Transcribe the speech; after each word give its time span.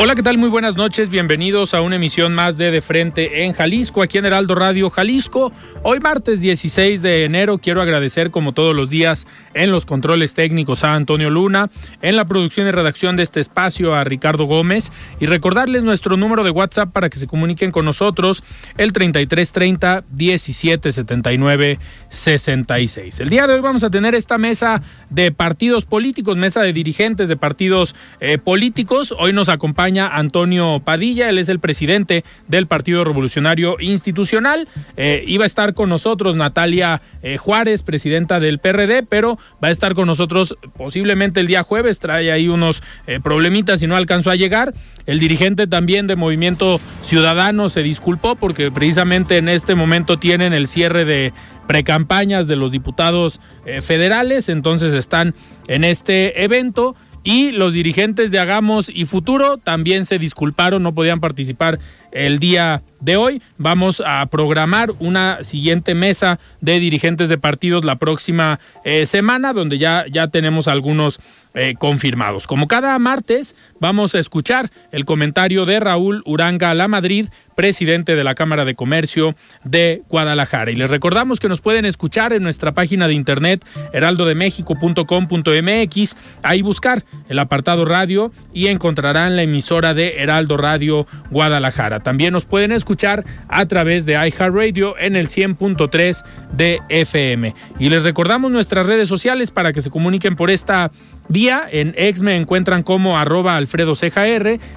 Hola, 0.00 0.14
¿qué 0.14 0.22
tal? 0.22 0.38
Muy 0.38 0.48
buenas 0.48 0.76
noches. 0.76 1.10
Bienvenidos 1.10 1.74
a 1.74 1.80
una 1.80 1.96
emisión 1.96 2.32
más 2.32 2.56
de 2.56 2.70
De 2.70 2.80
Frente 2.80 3.42
en 3.42 3.52
Jalisco, 3.52 4.00
aquí 4.00 4.16
en 4.16 4.26
Heraldo 4.26 4.54
Radio 4.54 4.90
Jalisco. 4.90 5.52
Hoy 5.82 5.98
martes 5.98 6.40
16 6.40 7.02
de 7.02 7.24
enero 7.24 7.58
quiero 7.58 7.82
agradecer 7.82 8.30
como 8.30 8.54
todos 8.54 8.76
los 8.76 8.90
días 8.90 9.26
en 9.54 9.72
los 9.72 9.86
controles 9.86 10.34
técnicos 10.34 10.84
a 10.84 10.94
Antonio 10.94 11.30
Luna, 11.30 11.68
en 12.00 12.14
la 12.14 12.26
producción 12.26 12.68
y 12.68 12.70
redacción 12.70 13.16
de 13.16 13.24
este 13.24 13.40
espacio 13.40 13.92
a 13.92 14.04
Ricardo 14.04 14.44
Gómez 14.44 14.92
y 15.18 15.26
recordarles 15.26 15.82
nuestro 15.82 16.16
número 16.16 16.44
de 16.44 16.50
WhatsApp 16.50 16.92
para 16.92 17.10
que 17.10 17.18
se 17.18 17.26
comuniquen 17.26 17.72
con 17.72 17.84
nosotros 17.84 18.44
el 18.76 18.92
3330 18.92 20.04
1779 20.16 21.80
66. 22.08 23.18
El 23.18 23.30
día 23.30 23.48
de 23.48 23.54
hoy 23.54 23.60
vamos 23.62 23.82
a 23.82 23.90
tener 23.90 24.14
esta 24.14 24.38
mesa 24.38 24.80
de 25.10 25.32
partidos 25.32 25.86
políticos, 25.86 26.36
mesa 26.36 26.62
de 26.62 26.72
dirigentes 26.72 27.28
de 27.28 27.36
partidos 27.36 27.96
eh, 28.20 28.38
políticos. 28.38 29.12
Hoy 29.18 29.32
nos 29.32 29.48
acompaña 29.48 29.87
Antonio 29.96 30.80
Padilla, 30.84 31.30
él 31.30 31.38
es 31.38 31.48
el 31.48 31.60
presidente 31.60 32.24
del 32.46 32.66
Partido 32.66 33.04
Revolucionario 33.04 33.76
Institucional. 33.80 34.68
Eh, 34.96 35.24
iba 35.26 35.44
a 35.44 35.46
estar 35.46 35.72
con 35.72 35.88
nosotros 35.88 36.36
Natalia 36.36 37.00
eh, 37.22 37.38
Juárez, 37.38 37.82
presidenta 37.82 38.38
del 38.38 38.58
PRD, 38.58 39.02
pero 39.02 39.38
va 39.62 39.68
a 39.68 39.70
estar 39.70 39.94
con 39.94 40.06
nosotros 40.06 40.56
posiblemente 40.76 41.40
el 41.40 41.46
día 41.46 41.62
jueves, 41.62 42.00
trae 42.00 42.30
ahí 42.30 42.48
unos 42.48 42.82
eh, 43.06 43.18
problemitas 43.22 43.82
y 43.82 43.86
no 43.86 43.96
alcanzó 43.96 44.30
a 44.30 44.36
llegar. 44.36 44.74
El 45.06 45.18
dirigente 45.18 45.66
también 45.66 46.06
de 46.06 46.16
Movimiento 46.16 46.80
Ciudadano 47.02 47.70
se 47.70 47.82
disculpó 47.82 48.36
porque 48.36 48.70
precisamente 48.70 49.38
en 49.38 49.48
este 49.48 49.74
momento 49.74 50.18
tienen 50.18 50.52
el 50.52 50.68
cierre 50.68 51.06
de 51.06 51.32
precampañas 51.66 52.46
de 52.46 52.56
los 52.56 52.70
diputados 52.70 53.40
federales, 53.82 54.48
entonces 54.48 54.94
están 54.94 55.34
en 55.66 55.84
este 55.84 56.42
evento 56.42 56.96
y 57.24 57.52
los 57.52 57.72
dirigentes 57.72 58.30
de 58.30 58.38
Hagamos 58.38 58.88
y 58.88 59.04
Futuro 59.04 59.56
también 59.56 60.04
se 60.04 60.18
disculparon, 60.18 60.82
no 60.82 60.94
podían 60.94 61.20
participar 61.20 61.78
el 62.12 62.38
día 62.38 62.82
de 63.00 63.16
hoy. 63.16 63.42
Vamos 63.56 64.02
a 64.04 64.26
programar 64.26 64.92
una 64.98 65.42
siguiente 65.44 65.94
mesa 65.94 66.38
de 66.60 66.80
dirigentes 66.80 67.28
de 67.28 67.38
partidos 67.38 67.84
la 67.84 67.96
próxima 67.96 68.58
eh, 68.84 69.06
semana, 69.06 69.52
donde 69.52 69.78
ya, 69.78 70.04
ya 70.10 70.28
tenemos 70.28 70.68
algunos 70.68 71.20
eh, 71.54 71.74
confirmados. 71.78 72.46
Como 72.46 72.68
cada 72.68 72.98
martes, 72.98 73.56
vamos 73.80 74.14
a 74.14 74.18
escuchar 74.18 74.70
el 74.92 75.04
comentario 75.04 75.66
de 75.66 75.80
Raúl 75.80 76.22
Uranga 76.24 76.72
La 76.74 76.88
Madrid, 76.88 77.28
presidente 77.56 78.14
de 78.14 78.22
la 78.22 78.36
Cámara 78.36 78.64
de 78.64 78.76
Comercio 78.76 79.34
de 79.64 80.02
Guadalajara. 80.08 80.70
Y 80.70 80.76
les 80.76 80.90
recordamos 80.90 81.40
que 81.40 81.48
nos 81.48 81.60
pueden 81.60 81.84
escuchar 81.84 82.32
en 82.32 82.42
nuestra 82.42 82.72
página 82.74 83.08
de 83.08 83.14
internet 83.14 83.64
heraldodemexico.com.mx, 83.92 86.16
ahí 86.42 86.62
buscar 86.62 87.02
el 87.28 87.40
apartado 87.40 87.84
radio 87.84 88.30
y 88.52 88.68
encontrarán 88.68 89.34
la 89.34 89.42
emisora 89.42 89.94
de 89.94 90.18
Heraldo 90.18 90.58
Radio 90.58 91.08
Guadalajara. 91.30 91.97
También 92.00 92.32
nos 92.32 92.44
pueden 92.44 92.72
escuchar 92.72 93.24
a 93.48 93.66
través 93.66 94.06
de 94.06 94.14
iHeartRadio 94.14 94.98
en 94.98 95.16
el 95.16 95.28
100.3 95.28 96.24
de 96.52 96.80
FM. 96.88 97.54
Y 97.78 97.90
les 97.90 98.04
recordamos 98.04 98.50
nuestras 98.50 98.86
redes 98.86 99.08
sociales 99.08 99.50
para 99.50 99.72
que 99.72 99.82
se 99.82 99.90
comuniquen 99.90 100.36
por 100.36 100.50
esta 100.50 100.90
vía. 101.28 101.66
En 101.70 101.94
X 101.96 102.20
me 102.20 102.36
encuentran 102.36 102.82
como 102.82 103.18
arroba 103.18 103.56
Alfredo 103.56 103.94
Ceja 103.94 104.18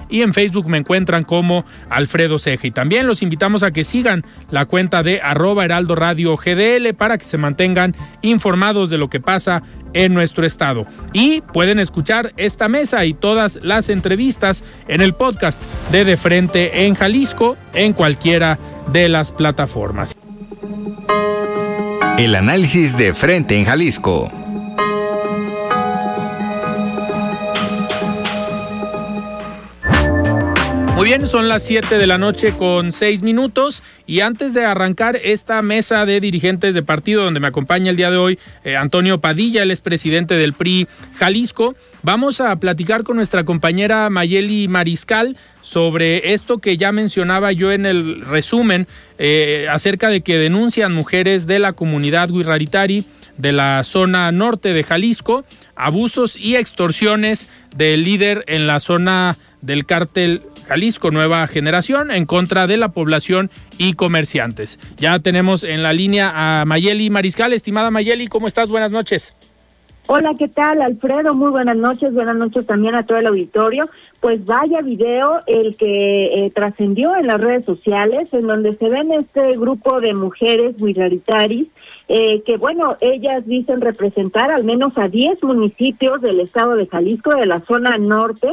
y 0.08 0.22
en 0.22 0.32
Facebook 0.32 0.68
me 0.68 0.78
encuentran 0.78 1.24
como 1.24 1.64
Alfredo 1.90 2.38
Ceja. 2.38 2.66
Y 2.66 2.70
también 2.70 3.06
los 3.06 3.22
invitamos 3.22 3.62
a 3.62 3.70
que 3.70 3.84
sigan 3.84 4.24
la 4.50 4.66
cuenta 4.66 5.02
de 5.02 5.20
arroba 5.22 5.64
Heraldo 5.64 5.94
Radio 5.94 6.36
GDL 6.36 6.94
para 6.94 7.18
que 7.18 7.24
se 7.24 7.38
mantengan 7.38 7.94
informados 8.22 8.90
de 8.90 8.98
lo 8.98 9.08
que 9.08 9.20
pasa 9.20 9.62
en 9.94 10.14
nuestro 10.14 10.46
estado. 10.46 10.86
Y 11.12 11.40
pueden 11.40 11.78
escuchar 11.78 12.32
esta 12.36 12.68
mesa 12.68 13.04
y 13.04 13.14
todas 13.14 13.58
las 13.62 13.88
entrevistas 13.88 14.64
en 14.88 15.00
el 15.00 15.14
podcast 15.14 15.60
de 15.90 16.04
De 16.04 16.16
Frente 16.16 16.86
en 16.86 16.94
Jalisco 16.94 17.56
en 17.74 17.92
cualquiera 17.92 18.58
de 18.92 19.08
las 19.08 19.32
plataformas. 19.32 20.16
El 22.18 22.34
análisis 22.34 22.96
de 22.96 23.14
Frente 23.14 23.58
en 23.58 23.64
Jalisco. 23.64 24.41
Muy 31.02 31.08
bien, 31.08 31.26
son 31.26 31.48
las 31.48 31.64
7 31.64 31.98
de 31.98 32.06
la 32.06 32.16
noche 32.16 32.52
con 32.56 32.92
6 32.92 33.22
minutos 33.22 33.82
y 34.06 34.20
antes 34.20 34.54
de 34.54 34.64
arrancar 34.64 35.16
esta 35.16 35.60
mesa 35.60 36.06
de 36.06 36.20
dirigentes 36.20 36.74
de 36.74 36.84
partido 36.84 37.24
donde 37.24 37.40
me 37.40 37.48
acompaña 37.48 37.90
el 37.90 37.96
día 37.96 38.12
de 38.12 38.18
hoy 38.18 38.38
eh, 38.62 38.76
Antonio 38.76 39.18
Padilla, 39.18 39.64
él 39.64 39.72
es 39.72 39.80
presidente 39.80 40.36
del 40.36 40.52
PRI 40.52 40.86
Jalisco, 41.16 41.74
vamos 42.04 42.40
a 42.40 42.54
platicar 42.54 43.02
con 43.02 43.16
nuestra 43.16 43.42
compañera 43.42 44.08
Mayeli 44.10 44.68
Mariscal 44.68 45.36
sobre 45.60 46.34
esto 46.34 46.58
que 46.58 46.76
ya 46.76 46.92
mencionaba 46.92 47.50
yo 47.50 47.72
en 47.72 47.84
el 47.84 48.20
resumen 48.20 48.86
eh, 49.18 49.66
acerca 49.68 50.08
de 50.08 50.20
que 50.20 50.38
denuncian 50.38 50.94
mujeres 50.94 51.48
de 51.48 51.58
la 51.58 51.72
comunidad 51.72 52.28
Guirraritari 52.28 53.04
de 53.38 53.50
la 53.50 53.82
zona 53.82 54.30
norte 54.30 54.72
de 54.72 54.84
Jalisco, 54.84 55.44
abusos 55.74 56.36
y 56.36 56.54
extorsiones 56.54 57.48
del 57.74 58.04
líder 58.04 58.44
en 58.46 58.68
la 58.68 58.78
zona 58.78 59.36
del 59.62 59.84
cártel 59.84 60.42
Jalisco 60.66 61.10
Nueva 61.10 61.46
Generación 61.46 62.10
en 62.10 62.26
contra 62.26 62.66
de 62.66 62.76
la 62.76 62.92
población 62.92 63.50
y 63.78 63.94
comerciantes. 63.94 64.78
Ya 64.96 65.18
tenemos 65.18 65.64
en 65.64 65.82
la 65.82 65.92
línea 65.92 66.32
a 66.34 66.64
Mayeli 66.64 67.10
Mariscal. 67.10 67.52
Estimada 67.52 67.90
Mayeli, 67.90 68.28
¿cómo 68.28 68.46
estás? 68.46 68.68
Buenas 68.68 68.90
noches. 68.90 69.34
Hola, 70.08 70.34
¿qué 70.36 70.48
tal, 70.48 70.82
Alfredo? 70.82 71.32
Muy 71.32 71.50
buenas 71.50 71.76
noches. 71.76 72.12
Buenas 72.12 72.36
noches 72.36 72.66
también 72.66 72.94
a 72.94 73.04
todo 73.04 73.18
el 73.18 73.26
auditorio. 73.26 73.88
Pues 74.20 74.44
vaya 74.44 74.82
video 74.82 75.40
el 75.46 75.76
que 75.76 76.46
eh, 76.46 76.50
trascendió 76.50 77.16
en 77.16 77.28
las 77.28 77.40
redes 77.40 77.64
sociales, 77.64 78.28
en 78.32 78.46
donde 78.46 78.74
se 78.74 78.88
ven 78.88 79.12
este 79.12 79.56
grupo 79.56 80.00
de 80.00 80.12
mujeres 80.14 80.80
minoritaris, 80.80 81.68
eh, 82.08 82.42
que 82.42 82.56
bueno, 82.56 82.96
ellas 83.00 83.46
dicen 83.46 83.80
representar 83.80 84.50
al 84.50 84.64
menos 84.64 84.92
a 84.96 85.08
10 85.08 85.42
municipios 85.44 86.20
del 86.20 86.40
estado 86.40 86.74
de 86.74 86.86
Jalisco, 86.86 87.34
de 87.34 87.46
la 87.46 87.60
zona 87.60 87.96
norte, 87.96 88.48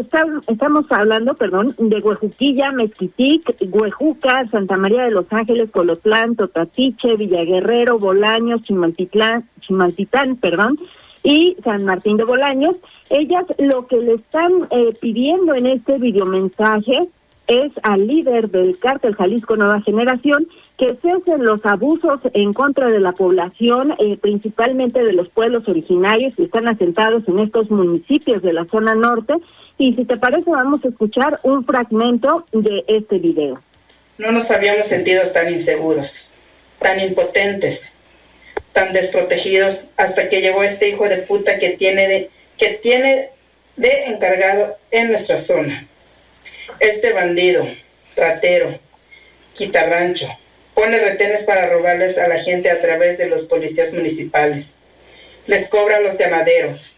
estamos 0.00 0.90
hablando, 0.90 1.34
perdón, 1.34 1.74
de 1.78 2.00
Huejuquilla, 2.00 2.72
Mezquitic, 2.72 3.56
Huejuca, 3.70 4.48
Santa 4.50 4.76
María 4.76 5.04
de 5.04 5.10
los 5.10 5.26
Ángeles, 5.30 5.70
Colotlán, 5.70 6.36
Totatiche, 6.36 7.16
Villaguerrero, 7.16 7.98
Bolaños, 7.98 8.62
Chimaltitlán, 8.62 9.48
Chimaltitán, 9.60 10.36
perdón, 10.36 10.78
y 11.22 11.56
San 11.64 11.84
Martín 11.84 12.16
de 12.16 12.24
Bolaños. 12.24 12.76
Ellas 13.10 13.44
lo 13.58 13.86
que 13.86 13.98
le 13.98 14.14
están 14.14 14.52
eh, 14.70 14.92
pidiendo 15.00 15.54
en 15.54 15.66
este 15.66 15.98
videomensaje 15.98 17.08
es 17.46 17.72
al 17.82 18.06
líder 18.06 18.50
del 18.50 18.78
cártel 18.78 19.14
Jalisco 19.14 19.56
Nueva 19.56 19.80
Generación 19.80 20.46
que 20.82 20.96
cesen 21.00 21.44
los 21.44 21.64
abusos 21.64 22.18
en 22.34 22.52
contra 22.52 22.88
de 22.88 22.98
la 22.98 23.12
población, 23.12 23.94
eh, 24.00 24.18
principalmente 24.20 25.04
de 25.04 25.12
los 25.12 25.28
pueblos 25.28 25.68
originarios 25.68 26.34
que 26.34 26.42
están 26.42 26.66
asentados 26.66 27.22
en 27.28 27.38
estos 27.38 27.70
municipios 27.70 28.42
de 28.42 28.52
la 28.52 28.64
zona 28.64 28.96
norte. 28.96 29.34
Y 29.78 29.94
si 29.94 30.04
te 30.04 30.16
parece, 30.16 30.50
vamos 30.50 30.84
a 30.84 30.88
escuchar 30.88 31.38
un 31.44 31.64
fragmento 31.64 32.46
de 32.50 32.82
este 32.88 33.18
video. 33.18 33.62
No 34.18 34.32
nos 34.32 34.50
habíamos 34.50 34.86
sentido 34.86 35.22
tan 35.32 35.52
inseguros, 35.54 36.26
tan 36.80 36.98
impotentes, 36.98 37.92
tan 38.72 38.92
desprotegidos 38.92 39.84
hasta 39.96 40.28
que 40.28 40.40
llegó 40.40 40.64
este 40.64 40.88
hijo 40.88 41.08
de 41.08 41.18
puta 41.18 41.60
que 41.60 41.70
tiene 41.70 42.08
de, 42.08 42.30
que 42.58 42.70
tiene 42.70 43.28
de 43.76 44.06
encargado 44.06 44.76
en 44.90 45.10
nuestra 45.12 45.38
zona. 45.38 45.86
Este 46.80 47.12
bandido, 47.12 47.64
ratero, 48.16 48.80
quitarrancho, 49.54 50.26
pone 50.74 50.98
retenes 50.98 51.44
para 51.44 51.68
robarles 51.68 52.18
a 52.18 52.28
la 52.28 52.40
gente 52.40 52.70
a 52.70 52.80
través 52.80 53.18
de 53.18 53.26
los 53.26 53.44
policías 53.44 53.92
municipales. 53.92 54.74
Les 55.46 55.68
cobra 55.68 55.96
a 55.96 56.00
los 56.00 56.18
ganaderos, 56.18 56.94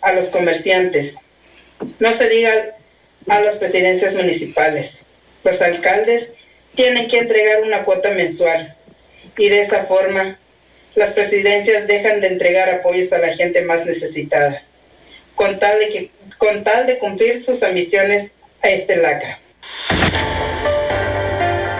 a 0.00 0.12
los 0.12 0.26
comerciantes. 0.26 1.16
No 1.98 2.12
se 2.12 2.28
diga 2.28 2.52
a 3.28 3.40
las 3.40 3.56
presidencias 3.56 4.14
municipales. 4.14 5.00
Los 5.44 5.60
alcaldes 5.62 6.34
tienen 6.74 7.08
que 7.08 7.18
entregar 7.18 7.62
una 7.62 7.84
cuota 7.84 8.10
mensual 8.10 8.76
y 9.36 9.48
de 9.48 9.60
esa 9.60 9.84
forma 9.84 10.38
las 10.94 11.10
presidencias 11.10 11.86
dejan 11.86 12.20
de 12.20 12.28
entregar 12.28 12.68
apoyos 12.70 13.12
a 13.12 13.18
la 13.18 13.28
gente 13.28 13.62
más 13.62 13.86
necesitada, 13.86 14.64
con 15.34 15.58
tal 15.58 15.78
de, 15.78 16.10
con 16.38 16.64
tal 16.64 16.86
de 16.86 16.98
cumplir 16.98 17.42
sus 17.42 17.62
ambiciones 17.62 18.32
a 18.62 18.70
este 18.70 18.96
lacra. 18.96 19.38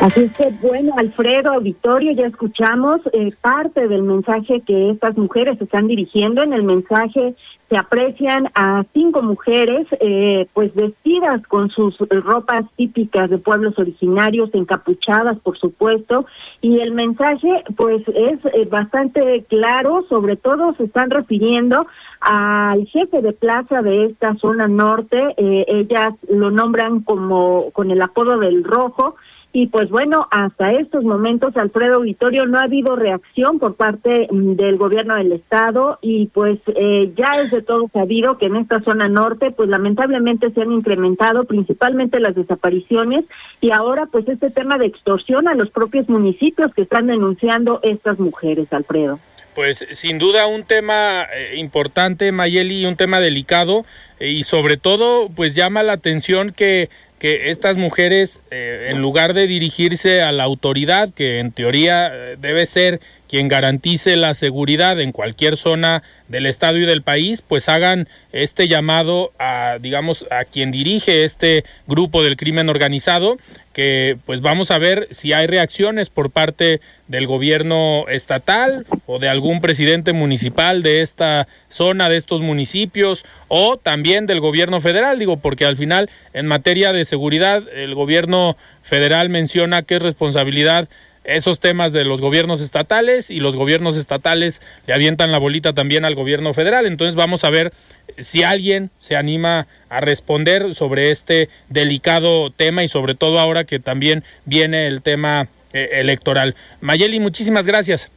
Así 0.01 0.21
es 0.21 0.33
que, 0.37 0.51
bueno, 0.63 0.95
Alfredo 0.97 1.55
Auditorio, 1.55 2.13
ya 2.13 2.27
escuchamos 2.27 3.01
eh, 3.13 3.31
parte 3.41 3.89
del 3.89 4.05
mensaje 4.05 4.61
que 4.61 4.91
estas 4.91 5.17
mujeres 5.17 5.61
están 5.61 5.89
dirigiendo. 5.89 6.41
En 6.41 6.53
el 6.53 6.63
mensaje 6.63 7.35
se 7.69 7.77
aprecian 7.77 8.49
a 8.55 8.85
cinco 8.95 9.23
mujeres, 9.23 9.89
eh, 10.01 10.47
pues 10.55 10.73
vestidas 10.73 11.45
con 11.49 11.71
sus 11.71 11.99
ropas 11.99 12.63
típicas 12.77 13.29
de 13.29 13.39
pueblos 13.39 13.77
originarios, 13.77 14.51
encapuchadas, 14.53 15.37
por 15.41 15.59
supuesto, 15.59 16.27
y 16.61 16.79
el 16.79 16.93
mensaje, 16.93 17.65
pues, 17.77 18.03
es 18.07 18.39
eh, 18.55 18.69
bastante 18.71 19.45
claro. 19.49 20.07
Sobre 20.09 20.37
todo 20.37 20.77
se 20.77 20.85
están 20.85 21.11
refiriendo 21.11 21.89
al 22.21 22.87
jefe 22.87 23.21
de 23.21 23.33
plaza 23.33 23.83
de 23.83 24.07
esta 24.07 24.37
zona 24.37 24.69
norte. 24.69 25.35
ellas 25.37 26.15
lo 26.29 26.53
nombran 26.53 27.01
como 27.01 27.73
con 27.73 27.91
el 27.91 28.01
apodo 28.01 28.39
del 28.39 28.63
Rojo 28.63 29.17
y 29.61 29.67
pues 29.67 29.91
bueno, 29.91 30.29
hasta 30.31 30.71
estos 30.71 31.03
momentos, 31.03 31.57
Alfredo 31.57 31.97
Auditorio, 31.97 32.47
no 32.47 32.61
ha 32.61 32.63
habido 32.63 32.95
reacción 32.95 33.59
por 33.59 33.75
parte 33.75 34.29
mm, 34.31 34.53
del 34.53 34.77
gobierno 34.77 35.17
del 35.17 35.33
estado 35.33 35.99
y 36.01 36.27
pues 36.27 36.61
eh, 36.77 37.13
ya 37.17 37.41
es 37.41 37.51
de 37.51 37.63
todo 37.63 37.91
sabido 37.93 38.39
que 38.39 38.47
en 38.47 38.55
esta 38.55 38.81
zona 38.83 39.09
norte, 39.09 39.51
pues 39.51 39.69
lamentablemente 39.69 40.53
se 40.53 40.63
han 40.63 40.71
incrementado 40.71 41.43
principalmente 41.43 42.21
las 42.21 42.37
desapariciones 42.37 43.25
y 43.61 43.73
ahora 43.73 44.07
pues 44.07 44.29
este 44.29 44.51
tema 44.51 44.79
de 44.79 44.87
extorsión 44.87 45.49
a 45.49 45.57
los 45.57 45.71
propios 45.71 46.09
municipios 46.09 46.73
que 46.73 46.83
están 46.83 47.09
denunciando 47.09 47.81
estas 47.83 48.21
mujeres, 48.21 48.73
Alfredo. 48.73 49.19
Pues 49.57 49.85
sin 49.91 50.19
duda 50.19 50.47
un 50.47 50.63
tema 50.63 51.25
eh, 51.35 51.57
importante, 51.57 52.31
Mayeli, 52.31 52.87
un 52.87 52.95
tema 52.95 53.19
delicado 53.19 53.85
eh, 54.21 54.29
y 54.29 54.45
sobre 54.45 54.77
todo 54.77 55.29
pues 55.35 55.57
llama 55.57 55.83
la 55.83 55.95
atención 55.95 56.53
que 56.53 56.91
que 57.19 57.51
estas 57.51 57.77
mujeres, 57.77 58.41
eh, 58.51 58.89
en 58.91 59.01
lugar 59.01 59.35
de 59.35 59.47
dirigirse 59.47 60.23
a 60.23 60.33
la 60.33 60.45
autoridad, 60.45 61.13
que 61.13 61.41
en 61.41 61.53
teoría 61.53 62.11
eh, 62.13 62.37
debe 62.39 62.65
ser 62.67 63.01
quien 63.29 63.49
garantice 63.49 64.17
la 64.17 64.35
seguridad 64.35 65.01
en 65.01 65.13
cualquier 65.13 65.57
zona 65.57 66.03
del 66.29 66.47
estado 66.47 66.79
y 66.79 66.87
del 66.87 67.03
país, 67.03 67.43
pues 67.47 67.69
hagan 67.69 68.09
este 68.33 68.69
llamado 68.69 69.33
a, 69.39 69.79
digamos, 69.81 70.27
a 70.31 70.45
quien 70.45 70.71
dirige 70.71 71.25
este 71.25 71.65
grupo 71.87 72.23
del 72.23 72.37
crimen 72.37 72.69
organizado, 72.69 73.39
que 73.73 74.17
pues 74.27 74.41
vamos 74.41 74.71
a 74.71 74.79
ver 74.79 75.09
si 75.11 75.33
hay 75.33 75.47
reacciones 75.47 76.11
por 76.11 76.31
parte 76.31 76.81
del 77.07 77.27
gobierno 77.27 78.07
estatal 78.09 78.87
o 79.07 79.19
de 79.19 79.29
algún 79.29 79.61
presidente 79.61 80.13
municipal 80.13 80.83
de 80.83 81.01
esta 81.03 81.47
zona, 81.69 82.09
de 82.09 82.17
estos 82.17 82.41
municipios, 82.41 83.25
o 83.49 83.77
también 83.77 84.27
del 84.27 84.41
gobierno 84.41 84.81
federal, 84.81 85.19
digo, 85.19 85.37
porque 85.39 85.65
al 85.65 85.77
final 85.77 86.11
en 86.33 86.47
materia 86.47 86.93
de 86.93 87.05
seguridad 87.05 87.63
el 87.75 87.95
gobierno 87.95 88.57
federal 88.83 89.29
menciona 89.29 89.83
que 89.83 89.97
es 89.97 90.03
responsabilidad 90.03 90.89
esos 91.29 91.61
temas 91.61 91.93
de 91.93 92.05
los 92.05 92.21
gobiernos 92.21 92.61
estatales 92.63 93.31
y 93.31 93.41
los 93.41 93.55
gobiernos 93.55 93.99
estatales 93.99 94.63
le 94.87 94.95
avientan 94.95 95.31
la 95.31 95.39
bolita 95.39 95.75
también 95.75 96.05
al 96.07 96.15
gobierno 96.15 96.55
federal. 96.55 96.87
Entonces 96.87 97.15
vamos 97.15 97.45
a 97.45 97.51
ver 97.51 97.73
si 98.17 98.43
alguien 98.43 98.91
se 98.99 99.15
anima 99.15 99.67
a 99.91 100.01
responder 100.01 100.75
sobre 100.75 101.11
este 101.11 101.51
delicado 101.69 102.51
tema 102.51 102.83
y 102.83 102.89
sobre 102.89 103.15
todo 103.15 103.39
ahora 103.39 103.65
que 103.65 103.79
también 103.79 104.25
viene 104.47 104.87
el 104.87 105.03
tema 105.03 105.49
eh, 105.75 105.91
electoral. 105.95 106.55
Mayeli, 106.81 107.21
muchísimas 107.21 107.67
gracias. 107.67 108.11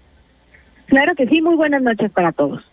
Claro 0.87 1.13
que 1.15 1.27
sí, 1.27 1.41
muy 1.41 1.55
buenas 1.55 1.81
noches 1.81 2.11
para 2.11 2.31
todos. 2.31 2.63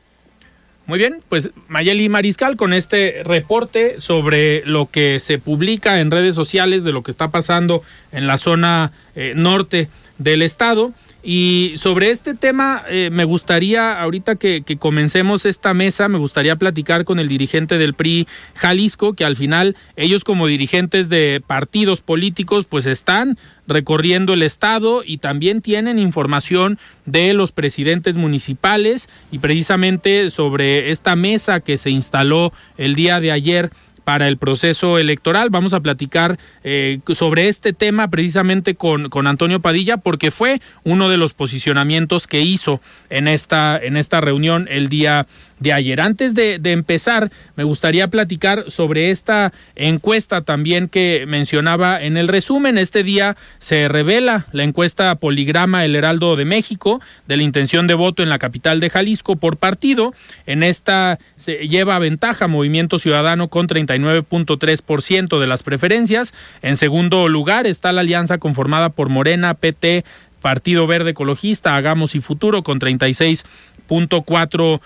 Muy 0.86 0.98
bien, 0.98 1.20
pues 1.28 1.50
Mayeli 1.66 2.08
Mariscal 2.08 2.56
con 2.56 2.72
este 2.72 3.22
reporte 3.22 4.00
sobre 4.00 4.64
lo 4.64 4.86
que 4.86 5.18
se 5.18 5.38
publica 5.38 6.00
en 6.00 6.10
redes 6.10 6.34
sociales 6.34 6.82
de 6.82 6.92
lo 6.92 7.02
que 7.02 7.10
está 7.10 7.28
pasando 7.28 7.82
en 8.10 8.26
la 8.26 8.38
zona 8.38 8.92
eh, 9.14 9.34
norte 9.36 9.88
del 10.18 10.42
Estado. 10.42 10.92
Y 11.22 11.74
sobre 11.76 12.10
este 12.10 12.34
tema 12.34 12.84
eh, 12.88 13.10
me 13.10 13.24
gustaría, 13.24 14.00
ahorita 14.00 14.36
que, 14.36 14.62
que, 14.62 14.76
comencemos 14.76 15.46
esta 15.46 15.74
mesa, 15.74 16.08
me 16.08 16.16
gustaría 16.16 16.54
platicar 16.56 17.04
con 17.04 17.18
el 17.18 17.28
dirigente 17.28 17.76
del 17.76 17.94
PRI 17.94 18.28
Jalisco, 18.54 19.14
que 19.14 19.24
al 19.24 19.34
final 19.34 19.76
ellos 19.96 20.22
como 20.22 20.46
dirigentes 20.46 21.08
de 21.08 21.42
partidos 21.44 22.02
políticos 22.02 22.66
pues 22.68 22.86
están 22.86 23.36
recorriendo 23.66 24.32
el 24.32 24.42
estado 24.42 25.02
y 25.04 25.18
también 25.18 25.60
tienen 25.60 25.98
información 25.98 26.78
de 27.04 27.34
los 27.34 27.52
presidentes 27.52 28.16
municipales 28.16 29.08
y 29.30 29.40
precisamente 29.40 30.30
sobre 30.30 30.90
esta 30.90 31.16
mesa 31.16 31.60
que 31.60 31.78
se 31.78 31.90
instaló 31.90 32.52
el 32.78 32.94
día 32.94 33.20
de 33.20 33.32
ayer 33.32 33.70
para 34.08 34.26
el 34.26 34.38
proceso 34.38 34.96
electoral. 34.96 35.50
Vamos 35.50 35.74
a 35.74 35.80
platicar 35.80 36.38
eh, 36.64 37.00
sobre 37.12 37.48
este 37.48 37.74
tema 37.74 38.08
precisamente 38.08 38.74
con, 38.74 39.10
con 39.10 39.26
Antonio 39.26 39.60
Padilla, 39.60 39.98
porque 39.98 40.30
fue 40.30 40.62
uno 40.82 41.10
de 41.10 41.18
los 41.18 41.34
posicionamientos 41.34 42.26
que 42.26 42.40
hizo 42.40 42.80
en 43.10 43.28
esta, 43.28 43.76
en 43.76 43.98
esta 43.98 44.22
reunión 44.22 44.66
el 44.70 44.88
día 44.88 45.26
de 45.60 45.72
ayer. 45.72 46.00
Antes 46.00 46.34
de, 46.34 46.60
empezar, 46.64 47.30
me 47.56 47.64
gustaría 47.64 48.08
platicar 48.08 48.70
sobre 48.70 49.10
esta 49.10 49.52
encuesta 49.74 50.42
también 50.42 50.88
que 50.88 51.24
mencionaba 51.26 52.00
en 52.02 52.16
el 52.16 52.28
resumen. 52.28 52.78
Este 52.78 53.02
día 53.02 53.36
se 53.58 53.88
revela 53.88 54.46
la 54.52 54.62
encuesta 54.62 55.14
Poligrama 55.16 55.84
El 55.84 55.96
Heraldo 55.96 56.36
de 56.36 56.44
México 56.44 57.00
de 57.26 57.36
la 57.36 57.42
intención 57.42 57.86
de 57.86 57.94
voto 57.94 58.22
en 58.22 58.28
la 58.28 58.38
capital 58.38 58.80
de 58.80 58.90
Jalisco 58.90 59.36
por 59.36 59.56
partido. 59.56 60.14
En 60.46 60.62
esta 60.62 61.18
se 61.36 61.68
lleva 61.68 61.98
ventaja 61.98 62.46
Movimiento 62.46 62.98
Ciudadano 62.98 63.48
con 63.48 63.66
39.3% 63.98 65.38
de 65.38 65.46
las 65.46 65.62
preferencias. 65.62 66.34
En 66.62 66.76
segundo 66.76 67.28
lugar 67.28 67.66
está 67.66 67.92
la 67.92 68.02
alianza 68.02 68.38
conformada 68.38 68.90
por 68.90 69.08
Morena, 69.08 69.54
PT, 69.54 70.04
Partido 70.40 70.86
Verde 70.86 71.10
Ecologista, 71.10 71.76
Hagamos 71.76 72.14
y 72.14 72.20
Futuro 72.20 72.62
con 72.62 72.80
36.4 72.80 74.80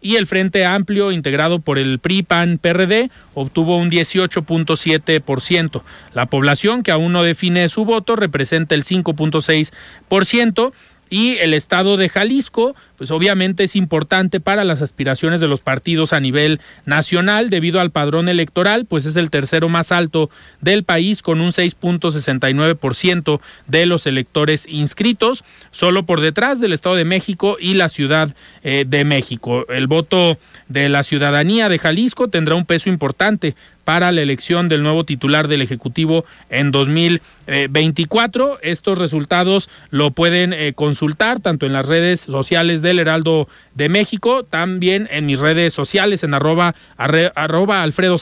y 0.00 0.16
el 0.16 0.26
Frente 0.26 0.64
Amplio 0.64 1.12
integrado 1.12 1.58
por 1.58 1.78
el 1.78 1.98
PRI 1.98 2.22
PAN 2.22 2.58
PRD 2.58 3.10
obtuvo 3.34 3.76
un 3.76 3.90
18.7%. 3.90 5.82
La 6.14 6.26
población 6.26 6.82
que 6.82 6.92
aún 6.92 7.12
no 7.12 7.22
define 7.22 7.68
su 7.68 7.84
voto 7.84 8.16
representa 8.16 8.74
el 8.74 8.84
5.6% 8.84 10.72
y 11.12 11.36
el 11.40 11.52
estado 11.52 11.98
de 11.98 12.08
Jalisco, 12.08 12.74
pues 12.96 13.10
obviamente 13.10 13.64
es 13.64 13.76
importante 13.76 14.40
para 14.40 14.64
las 14.64 14.80
aspiraciones 14.80 15.42
de 15.42 15.46
los 15.46 15.60
partidos 15.60 16.14
a 16.14 16.20
nivel 16.20 16.58
nacional 16.86 17.50
debido 17.50 17.82
al 17.82 17.90
padrón 17.90 18.30
electoral, 18.30 18.86
pues 18.86 19.04
es 19.04 19.16
el 19.16 19.28
tercero 19.28 19.68
más 19.68 19.92
alto 19.92 20.30
del 20.62 20.84
país 20.84 21.20
con 21.20 21.42
un 21.42 21.50
6.69% 21.50 23.40
de 23.66 23.84
los 23.84 24.06
electores 24.06 24.66
inscritos, 24.66 25.44
solo 25.70 26.06
por 26.06 26.22
detrás 26.22 26.62
del 26.62 26.72
Estado 26.72 26.94
de 26.94 27.04
México 27.04 27.58
y 27.60 27.74
la 27.74 27.90
Ciudad 27.90 28.34
eh, 28.62 28.86
de 28.88 29.04
México. 29.04 29.66
El 29.68 29.88
voto 29.88 30.38
de 30.68 30.88
la 30.88 31.02
ciudadanía 31.02 31.68
de 31.68 31.78
Jalisco 31.78 32.28
tendrá 32.28 32.54
un 32.54 32.64
peso 32.64 32.88
importante 32.88 33.54
para 33.84 34.12
la 34.12 34.20
elección 34.20 34.68
del 34.68 34.82
nuevo 34.82 35.04
titular 35.04 35.48
del 35.48 35.62
Ejecutivo 35.62 36.24
en 36.50 36.70
2024. 36.70 38.58
Estos 38.62 38.98
resultados 38.98 39.68
lo 39.90 40.10
pueden 40.10 40.52
eh, 40.52 40.72
consultar 40.74 41.40
tanto 41.40 41.66
en 41.66 41.72
las 41.72 41.86
redes 41.86 42.20
sociales 42.20 42.82
del 42.82 42.98
Heraldo 42.98 43.48
de 43.74 43.88
México, 43.88 44.44
también 44.44 45.08
en 45.10 45.26
mis 45.26 45.40
redes 45.40 45.72
sociales 45.72 46.22
en 46.22 46.34
arroba, 46.34 46.74
arroba 46.96 47.82
Alfredo 47.82 48.16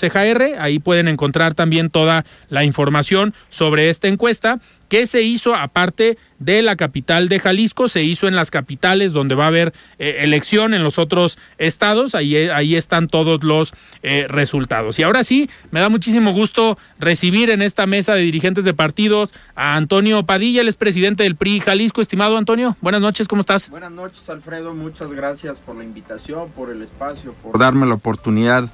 Ahí 0.59 0.78
pueden 0.78 1.09
encontrar 1.09 1.54
también 1.54 1.90
toda 1.90 2.25
la 2.49 2.64
información 2.64 3.35
sobre 3.49 3.90
esta 3.90 4.09
encuesta 4.09 4.61
que 4.88 5.07
se 5.07 5.23
hizo 5.23 5.54
aparte 5.54 6.19
de 6.40 6.62
la 6.62 6.75
capital 6.75 7.28
de 7.28 7.38
Jalisco, 7.38 7.88
se 7.88 8.02
hizo 8.02 8.26
en 8.26 8.35
las 8.35 8.50
capitales 8.50 9.12
donde 9.12 9.37
va 9.37 9.45
a 9.45 9.49
haber 9.49 9.73
eh, 10.00 10.16
elección 10.21 10.75
en 10.75 10.83
los 10.83 10.99
otros 10.99 11.38
estados, 11.59 12.16
ahí, 12.16 12.35
ahí 12.35 12.75
están 12.75 13.07
todos 13.07 13.45
los 13.45 13.73
eh, 14.02 14.26
resultados. 14.28 14.99
Y 14.99 15.04
ahora 15.04 15.23
sí, 15.23 15.49
me 15.71 15.78
da 15.78 15.88
muchísimo 15.88 16.33
gusto 16.33 16.76
recibir 16.99 17.50
en 17.50 17.62
esta 17.62 17.87
mesa 17.87 18.14
de 18.14 18.23
dirigentes 18.23 18.64
de 18.64 18.75
partidos 18.75 19.33
a 19.54 19.76
Antonio 19.76 20.25
Padilla, 20.25 20.62
el 20.62 20.69
es 20.69 20.76
presidente 20.76 21.23
del 21.23 21.37
PRI 21.37 21.61
Jalisco. 21.61 22.00
Estimado 22.00 22.37
Antonio, 22.37 22.76
buenas 22.80 23.00
noches, 23.00 23.28
¿cómo 23.28 23.40
estás? 23.40 23.71
Buenas 23.71 23.92
noches, 23.92 24.28
Alfredo, 24.28 24.75
muchas 24.75 25.12
gracias 25.12 25.39
por 25.64 25.76
la 25.76 25.85
invitación, 25.85 26.50
por 26.50 26.70
el 26.70 26.82
espacio, 26.82 27.32
por 27.42 27.59
darme 27.59 27.87
la 27.87 27.94
oportunidad 27.94 28.68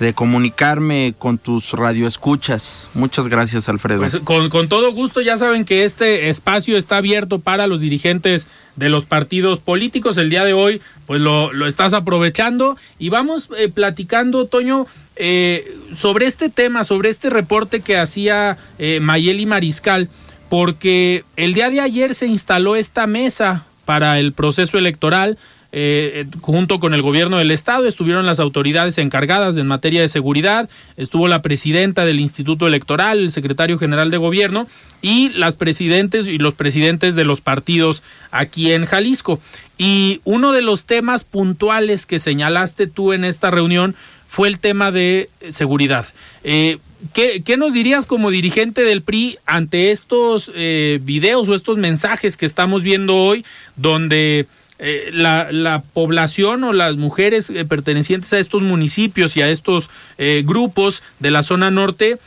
de 0.00 0.14
comunicarme 0.14 1.14
con 1.18 1.38
tus 1.38 1.72
radioescuchas. 1.72 2.88
Muchas 2.94 3.26
gracias, 3.26 3.68
Alfredo. 3.68 4.00
Pues, 4.00 4.18
con, 4.18 4.48
con, 4.48 4.68
todo 4.68 4.92
gusto, 4.92 5.20
ya 5.20 5.36
saben 5.36 5.64
que 5.64 5.84
este 5.84 6.28
espacio 6.28 6.76
está 6.76 6.98
abierto 6.98 7.40
para 7.40 7.66
los 7.66 7.80
dirigentes 7.80 8.46
de 8.76 8.90
los 8.90 9.06
partidos 9.06 9.58
políticos. 9.58 10.16
El 10.16 10.30
día 10.30 10.44
de 10.44 10.52
hoy, 10.52 10.80
pues 11.06 11.20
lo, 11.20 11.52
lo 11.52 11.66
estás 11.66 11.94
aprovechando 11.94 12.76
y 12.98 13.08
vamos 13.08 13.48
eh, 13.56 13.68
platicando, 13.68 14.46
Toño, 14.46 14.86
eh, 15.16 15.76
sobre 15.94 16.26
este 16.26 16.48
tema, 16.48 16.84
sobre 16.84 17.08
este 17.08 17.28
reporte 17.28 17.80
que 17.80 17.96
hacía 17.96 18.56
eh, 18.78 19.00
Mayeli 19.00 19.46
Mariscal, 19.46 20.08
porque 20.48 21.24
el 21.34 21.54
día 21.54 21.70
de 21.70 21.80
ayer 21.80 22.14
se 22.14 22.28
instaló 22.28 22.76
esta 22.76 23.08
mesa 23.08 23.64
para 23.84 24.20
el 24.20 24.32
proceso 24.32 24.78
electoral 24.78 25.38
eh, 25.70 26.26
junto 26.40 26.80
con 26.80 26.94
el 26.94 27.02
gobierno 27.02 27.36
del 27.36 27.50
estado, 27.50 27.86
estuvieron 27.86 28.24
las 28.24 28.40
autoridades 28.40 28.96
encargadas 28.96 29.56
en 29.56 29.66
materia 29.66 30.00
de 30.00 30.08
seguridad, 30.08 30.70
estuvo 30.96 31.28
la 31.28 31.42
presidenta 31.42 32.04
del 32.06 32.20
Instituto 32.20 32.66
Electoral, 32.66 33.18
el 33.18 33.32
secretario 33.32 33.78
general 33.78 34.10
de 34.10 34.16
gobierno 34.16 34.66
y 35.02 35.28
las 35.30 35.56
presidentes 35.56 36.26
y 36.26 36.38
los 36.38 36.54
presidentes 36.54 37.14
de 37.16 37.24
los 37.24 37.40
partidos 37.40 38.02
aquí 38.30 38.72
en 38.72 38.86
Jalisco. 38.86 39.40
Y 39.76 40.20
uno 40.24 40.52
de 40.52 40.62
los 40.62 40.86
temas 40.86 41.24
puntuales 41.24 42.06
que 42.06 42.18
señalaste 42.18 42.86
tú 42.86 43.12
en 43.12 43.24
esta 43.24 43.50
reunión 43.50 43.94
fue 44.26 44.48
el 44.48 44.58
tema 44.58 44.90
de 44.90 45.28
seguridad. 45.50 46.06
Eh, 46.44 46.78
¿qué, 47.12 47.42
¿qué, 47.44 47.56
nos 47.56 47.72
dirías 47.72 48.06
como 48.06 48.30
dirigente 48.30 48.82
del 48.82 49.02
PRI 49.02 49.38
ante 49.46 49.90
estos 49.90 50.50
eh, 50.54 50.98
videos 51.02 51.48
o 51.48 51.54
estos 51.54 51.78
mensajes 51.78 52.36
que 52.36 52.46
estamos 52.46 52.82
viendo 52.82 53.16
hoy 53.16 53.44
donde 53.76 54.46
eh, 54.78 55.10
la, 55.12 55.48
la, 55.50 55.80
población 55.80 56.62
o 56.62 56.72
las 56.72 56.96
mujeres 56.96 57.50
eh, 57.50 57.64
pertenecientes 57.64 58.32
a 58.32 58.38
estos 58.38 58.62
municipios 58.62 59.36
y 59.36 59.42
a 59.42 59.48
estos 59.48 59.90
eh, 60.18 60.44
grupos 60.46 61.02
de 61.18 61.32
la 61.32 61.42
zona 61.42 61.70
norte, 61.70 62.18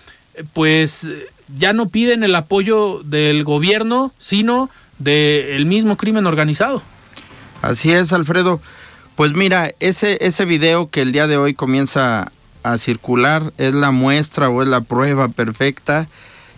pues 0.51 1.10
ya 1.58 1.72
no 1.72 1.88
piden 1.88 2.24
el 2.24 2.36
apoyo 2.36 3.01
del 3.03 3.43
gobierno, 3.46 4.12
sino 4.17 4.70
del 5.00 5.65
mismo 5.65 5.96
crimen 5.96 6.25
organizado. 6.25 6.81
Así 7.62 7.91
es, 7.91 8.12
Alfredo. 8.12 8.62
Pues 9.15 9.34
mira, 9.34 9.72
ese, 9.79 10.17
ese 10.22 10.46
video 10.46 10.89
que 10.89 11.01
el 11.01 11.12
día 11.12 11.27
de 11.27 11.38
hoy 11.38 11.53
comienza 11.53 12.31
a 12.63 12.77
circular 12.77 13.53
es 13.58 13.74
la 13.74 13.91
muestra 13.91 14.50
o 14.50 14.62
es 14.62 14.67
la 14.67 14.81
prueba 14.81 15.29
perfecta 15.29 16.08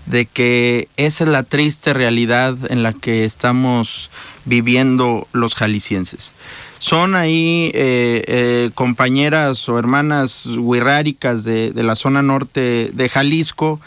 de 0.05 0.25
que 0.25 0.87
esa 0.97 1.23
es 1.23 1.29
la 1.29 1.43
triste 1.43 1.93
realidad 1.93 2.57
en 2.69 2.83
la 2.83 2.93
que 2.93 3.25
estamos 3.25 4.09
viviendo 4.45 5.27
los 5.31 5.55
jaliscienses. 5.55 6.33
Son 6.79 7.15
ahí 7.15 7.71
eh, 7.73 8.23
eh, 8.27 8.69
compañeras 8.73 9.69
o 9.69 9.79
hermanas 9.79 10.45
huirráricas 10.45 11.43
de, 11.45 11.71
de, 11.71 11.83
la 11.83 11.95
zona 11.95 12.21
norte 12.21 12.91
de 12.93 13.09
Jalisco, 13.09 13.79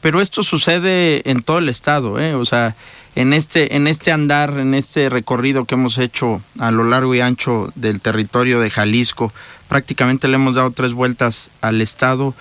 pero 0.00 0.20
esto 0.20 0.42
sucede 0.42 1.28
en 1.28 1.42
todo 1.42 1.58
el 1.58 1.68
estado, 1.68 2.20
¿eh? 2.20 2.34
o 2.34 2.44
sea, 2.44 2.76
en 3.16 3.32
este, 3.32 3.76
en 3.76 3.86
este 3.86 4.12
andar, 4.12 4.58
en 4.58 4.74
este 4.74 5.08
recorrido 5.08 5.64
que 5.64 5.76
hemos 5.76 5.98
hecho 5.98 6.42
a 6.58 6.70
lo 6.70 6.84
largo 6.84 7.14
y 7.14 7.20
ancho 7.20 7.72
del 7.74 8.00
territorio 8.00 8.60
de 8.60 8.70
Jalisco, 8.70 9.32
prácticamente 9.68 10.28
le 10.28 10.34
hemos 10.34 10.56
dado 10.56 10.72
tres 10.72 10.92
vueltas 10.92 11.50
al 11.60 11.80
estado 11.80 12.34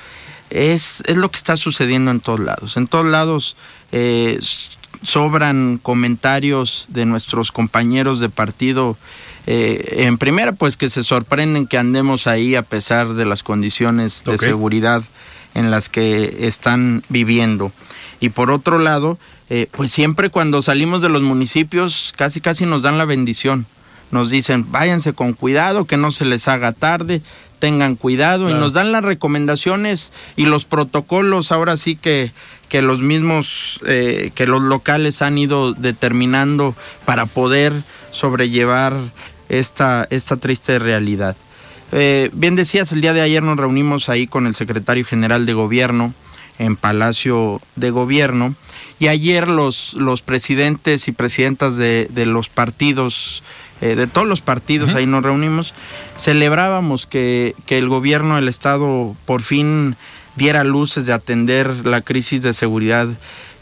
es, 0.50 1.02
es 1.06 1.18
lo 1.18 1.30
que 1.32 1.38
está 1.38 1.58
sucediendo 1.58 2.12
en 2.12 2.20
todos 2.20 2.40
lados. 2.40 2.78
En 2.78 2.88
todos 2.88 3.06
lados 3.06 3.56
eh, 3.92 4.40
sobran 5.02 5.80
comentarios 5.82 6.86
de 6.90 7.06
nuestros 7.06 7.52
compañeros 7.52 8.20
de 8.20 8.30
partido. 8.30 8.98
Eh, 9.46 10.06
en 10.06 10.18
primera, 10.18 10.54
pues 10.54 10.78
que 10.78 10.90
se 10.90 11.04
sorprenden 11.04 11.68
que 11.68 11.78
andemos 11.78 12.28
ahí 12.28 12.56
a 12.56 12.62
pesar 12.62 13.14
de 13.14 13.26
las 13.26 13.44
condiciones 13.44 14.24
de 14.24 14.36
okay. 14.36 14.50
seguridad 14.50 15.04
en 15.54 15.72
las 15.72 15.90
que 15.90 16.48
están 16.48 17.04
viviendo. 17.10 17.72
Y 18.20 18.30
por 18.30 18.52
otro 18.52 18.80
lado, 18.80 19.20
eh, 19.50 19.68
pues 19.72 19.92
siempre 19.92 20.30
cuando 20.30 20.62
salimos 20.62 21.02
de 21.02 21.10
los 21.10 21.22
municipios, 21.22 22.14
casi 22.16 22.42
casi 22.42 22.66
nos 22.66 22.82
dan 22.82 22.98
la 22.98 23.06
bendición. 23.06 23.66
Nos 24.12 24.30
dicen, 24.30 24.72
váyanse 24.72 25.14
con 25.14 25.34
cuidado, 25.34 25.86
que 25.86 25.98
no 25.98 26.12
se 26.12 26.26
les 26.26 26.48
haga 26.48 26.72
tarde, 26.72 27.22
tengan 27.64 27.96
cuidado 27.96 28.48
claro. 28.48 28.58
y 28.58 28.60
nos 28.60 28.74
dan 28.74 28.92
las 28.92 29.06
recomendaciones 29.06 30.12
y 30.36 30.48
los 30.48 30.66
protocolos 30.66 31.54
ahora 31.54 31.78
sí 31.78 31.96
que, 31.96 32.34
que 32.68 32.82
los 32.82 33.02
mismos, 33.02 33.80
eh, 33.86 34.32
que 34.36 34.48
los 34.48 34.62
locales 34.62 35.22
han 35.22 35.38
ido 35.38 35.72
determinando 35.72 36.76
para 37.06 37.26
poder 37.26 37.72
sobrellevar 38.12 38.98
esta, 39.48 40.06
esta 40.10 40.36
triste 40.36 40.78
realidad. 40.78 41.38
Eh, 41.94 42.32
bien 42.34 42.58
decías, 42.58 42.92
el 42.92 43.00
día 43.00 43.14
de 43.14 43.22
ayer 43.22 43.42
nos 43.42 43.56
reunimos 43.56 44.10
ahí 44.10 44.28
con 44.28 44.46
el 44.46 44.56
secretario 44.56 45.06
general 45.06 45.46
de 45.46 45.54
gobierno 45.54 46.14
en 46.60 46.76
Palacio 46.76 47.62
de 47.78 47.92
Gobierno 47.92 48.56
y 49.00 49.08
ayer 49.08 49.48
los, 49.48 49.94
los 49.94 50.22
presidentes 50.22 51.08
y 51.08 51.14
presidentas 51.14 51.78
de, 51.78 52.10
de 52.12 52.26
los 52.26 52.50
partidos 52.50 53.42
eh, 53.84 53.96
de 53.96 54.08
todos 54.08 54.26
los 54.26 54.40
partidos, 54.40 54.92
uh 54.92 54.94
-huh. 54.94 54.98
ahí 55.00 55.06
nos 55.06 55.24
reunimos, 55.24 55.74
celebrábamos 56.18 57.06
que, 57.06 57.54
que, 57.66 57.78
el 57.78 57.90
gobierno 57.90 58.38
del 58.38 58.48
Estado 58.48 59.14
por 59.26 59.42
fin 59.42 59.98
diera 60.38 60.64
luces 60.64 61.06
de 61.06 61.12
atender 61.12 61.86
la 61.86 62.00
crisis 62.00 62.42
de 62.42 62.54
seguridad 62.54 63.10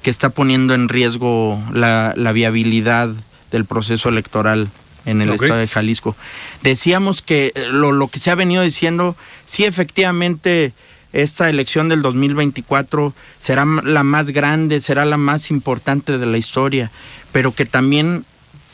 que 0.03 0.11
está 0.11 0.29
poniendo 0.29 0.75
en 0.75 0.89
riesgo 0.89 1.59
la, 1.73 2.13
la 2.15 2.33
viabilidad 2.33 3.09
del 3.51 3.65
proceso 3.65 4.09
electoral 4.09 4.69
en 5.05 5.23
el 5.23 5.31
okay. 5.31 5.45
estado 5.45 5.59
de 5.59 5.67
Jalisco. 5.67 6.15
Decíamos 6.61 7.23
que 7.23 7.51
lo, 7.71 7.91
lo, 7.91 8.07
que 8.07 8.19
se 8.19 8.29
ha 8.29 8.35
venido 8.35 8.61
diciendo, 8.61 9.15
sí 9.45 9.65
efectivamente 9.65 10.71
esta 11.13 11.49
elección 11.49 11.89
del 11.89 12.03
2024 12.03 13.13
será 13.39 13.65
la 13.65 14.03
más 14.03 14.29
grande, 14.29 14.81
será 14.81 15.03
la 15.05 15.17
más 15.17 15.49
importante 15.49 16.19
de 16.19 16.25
la 16.27 16.37
historia, 16.37 16.91
pero 17.31 17.55
que 17.55 17.65
también 17.65 18.23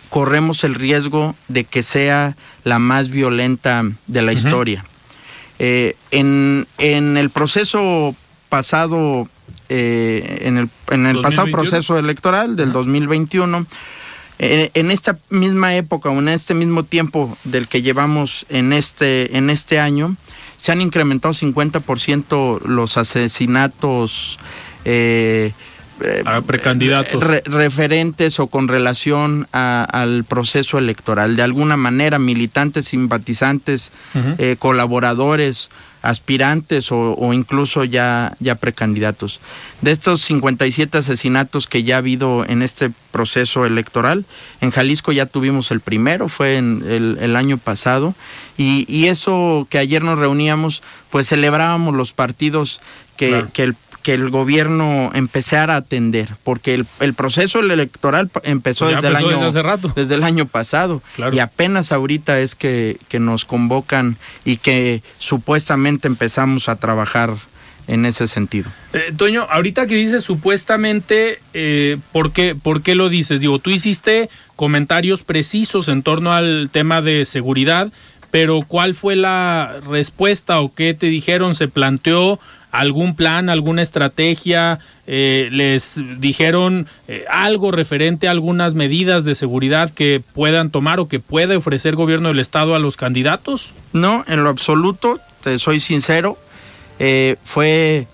corremos 0.10 0.64
el 0.64 0.76
riesgo 0.76 1.36
de 1.48 1.64
que 1.64 1.84
sea 1.84 2.36
la 2.64 2.80
más 2.80 3.10
violenta 3.10 3.84
de 4.08 4.22
la 4.22 4.32
uh 4.32 4.36
-huh. 4.36 4.38
historia. 4.38 4.86
Eh, 5.60 5.96
en, 6.12 6.68
en, 6.78 7.18
el 7.18 7.30
proceso 7.30 8.16
pasado, 8.50 9.28
eh, 9.70 10.40
en 10.42 10.58
el, 10.58 10.70
en 10.92 11.08
el 11.08 11.22
pasado 11.22 11.48
proceso 11.52 11.98
electoral 11.98 12.56
del 12.56 12.70
uh 12.70 12.72
-huh. 12.72 12.86
2021, 12.86 13.66
eh, 14.40 14.70
en 14.76 14.92
esta 14.92 15.18
misma 15.30 15.76
época 15.76 16.10
o 16.10 16.20
en 16.20 16.28
este 16.28 16.54
mismo 16.54 16.84
tiempo 16.84 17.36
del 17.44 17.68
que 17.68 17.82
llevamos 17.82 18.46
en 18.50 18.72
este, 18.72 19.36
en 19.36 19.50
este 19.50 19.80
año, 19.80 20.16
se 20.58 20.72
han 20.72 20.82
incrementado 20.82 21.34
50% 21.34 22.62
los 22.66 22.98
asesinatos 22.98 24.40
eh, 26.02 26.24
a 26.26 26.42
precandidatos. 26.42 27.24
Re, 27.24 27.42
referentes 27.46 28.40
o 28.40 28.48
con 28.48 28.68
relación 28.68 29.48
a, 29.54 29.84
al 29.84 30.24
proceso 30.24 30.78
electoral. 30.78 31.36
De 31.36 31.44
alguna 31.44 31.78
manera, 31.78 32.20
militantes, 32.20 32.86
simpatizantes, 32.86 33.92
uh 34.14 34.20
-huh. 34.20 34.36
eh, 34.38 34.56
colaboradores, 34.58 35.70
aspirantes 36.02 36.92
o, 36.92 37.16
o, 37.16 37.34
incluso 37.34 37.84
ya, 37.84 38.36
ya 38.40 38.56
precandidatos. 38.56 39.40
De 39.82 39.92
estos 39.92 40.22
57 40.22 40.98
asesinatos 40.98 41.68
que 41.68 41.84
ya 41.84 41.96
ha 41.96 41.98
habido 42.00 42.46
en 42.48 42.62
este 42.62 42.92
proceso 43.12 43.66
electoral, 43.66 44.26
en 44.62 44.72
Jalisco 44.72 45.12
ya 45.12 45.26
tuvimos 45.26 45.72
el 45.72 45.82
primero, 45.82 46.30
fue 46.30 46.58
en 46.58 46.84
el, 46.88 47.18
el 47.20 47.36
año 47.36 47.58
pasado, 47.58 48.16
y, 48.58 48.86
y, 48.88 49.08
eso 49.08 49.68
que 49.70 49.78
ayer 49.78 50.04
nos 50.04 50.18
reuníamos, 50.18 50.82
pues 51.12 51.28
celebrábamos 51.28 51.94
los 51.96 52.14
partidos 52.14 52.80
que, 53.18 53.30
claro. 53.30 53.50
que 53.52 53.64
el 53.64 53.76
que 54.08 54.14
el 54.14 54.30
gobierno 54.30 55.12
empezara 55.14 55.74
a 55.74 55.78
atender, 55.80 56.30
porque 56.46 56.74
el, 56.74 56.88
el 57.02 57.14
proceso 57.14 57.60
electoral 57.60 58.30
empezó, 58.44 58.86
pues 58.86 58.96
desde, 58.96 59.08
empezó 59.10 59.10
el 59.10 59.16
año, 59.18 59.28
desde, 59.28 59.48
hace 59.48 59.62
rato. 59.64 59.94
desde 59.98 60.16
el 60.16 60.24
año 60.24 60.46
pasado 60.46 61.02
claro. 61.18 61.36
y 61.36 61.40
apenas 61.40 61.92
ahorita 61.92 62.40
es 62.40 62.56
que, 62.56 63.00
que, 63.10 63.20
nos 63.20 63.44
convocan 63.44 64.16
y 64.46 64.56
que 64.56 65.04
supuestamente 65.18 66.08
empezamos 66.08 66.70
a 66.70 66.78
trabajar 66.78 67.36
en 67.88 68.06
ese 68.06 68.30
sentido. 68.30 68.72
Eh, 68.94 69.14
Toño, 69.18 69.46
ahorita 69.50 69.88
que 69.88 69.96
dices 69.96 70.24
supuestamente, 70.24 71.42
eh, 71.54 71.98
¿por, 72.14 72.32
qué, 72.32 72.56
¿por 72.56 72.84
qué 72.84 72.96
lo 72.96 73.10
dices? 73.10 73.42
Digo, 73.42 73.60
tú 73.60 73.72
hiciste 73.72 74.30
comentarios 74.56 75.26
precisos 75.26 75.90
en 75.90 76.02
torno 76.02 76.32
al 76.32 76.70
tema 76.72 77.02
de 77.02 77.26
seguridad, 77.26 77.92
pero 78.32 78.62
¿cuál 78.66 78.96
fue 78.96 79.18
la 79.18 79.82
respuesta 79.90 80.62
o 80.62 80.74
qué 80.74 80.94
te 80.94 81.08
dijeron? 81.08 81.56
¿Se 81.56 81.68
planteó 81.68 82.40
algún 82.80 83.16
plan, 83.16 83.50
alguna 83.50 83.82
estrategia? 83.82 84.80
Eh, 85.08 85.50
¿Les 85.52 86.00
dijeron 86.20 86.88
eh, 87.08 87.26
algo 87.30 87.72
referente 87.72 88.28
a 88.28 88.32
algunas 88.32 88.74
medidas 88.74 89.24
de 89.24 89.36
seguridad 89.36 89.90
que 89.90 90.22
puedan 90.34 90.70
tomar 90.70 91.00
o 91.00 91.08
que 91.08 91.20
pueda 91.20 91.58
ofrecer 91.58 91.96
gobierno 91.96 92.28
del 92.30 92.40
Estado 92.40 92.76
a 92.76 92.80
los 92.80 92.98
candidatos? 92.98 93.72
No, 93.94 94.24
en 94.28 94.44
lo 94.44 94.50
absoluto, 94.50 95.20
te 95.44 95.58
soy 95.60 95.80
sincero. 95.80 96.38
Eh, 97.00 97.38
fue, 97.44 98.08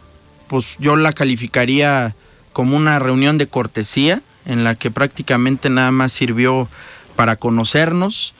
pues 0.47 0.75
yo 0.79 0.95
la 0.95 1.13
calificaría 1.13 2.15
como 2.53 2.77
una 2.77 2.99
reunión 2.99 3.37
de 3.37 3.47
cortesía 3.47 4.21
en 4.45 4.63
la 4.63 4.75
que 4.75 4.91
prácticamente 4.91 5.69
nada 5.69 5.91
más 5.91 6.11
sirvió 6.11 6.67
para 7.15 7.35
conocernos, 7.35 8.33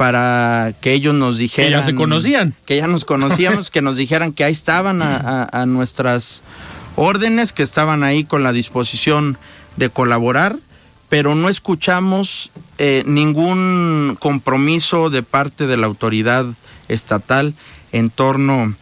para 0.00 0.72
que 0.80 0.94
ellos 0.94 1.14
nos 1.14 1.36
dijeran. 1.36 1.72
Que 1.72 1.76
ya 1.76 1.82
se 1.82 1.94
conocían. 1.94 2.54
Que 2.64 2.78
ya 2.78 2.86
nos 2.86 3.04
conocíamos, 3.04 3.70
que 3.70 3.82
nos 3.82 3.98
dijeran 3.98 4.32
que 4.32 4.44
ahí 4.44 4.52
estaban 4.52 5.02
a, 5.02 5.66
nuestras 5.66 6.42
órdenes, 6.96 7.52
que 7.52 7.62
estaban 7.62 8.02
ahí 8.02 8.24
con 8.24 8.42
la 8.42 8.52
disposición 8.52 9.36
de 9.76 9.90
colaborar, 9.90 10.56
pero 11.10 11.34
no 11.34 11.50
escuchamos 11.50 12.50
eh, 12.78 13.02
ningún 13.04 14.16
compromiso 14.18 15.10
de 15.10 15.22
parte 15.22 15.66
de 15.66 15.76
la 15.76 15.88
autoridad 15.88 16.46
estatal 16.88 17.52
en 17.92 18.08
torno 18.08 18.74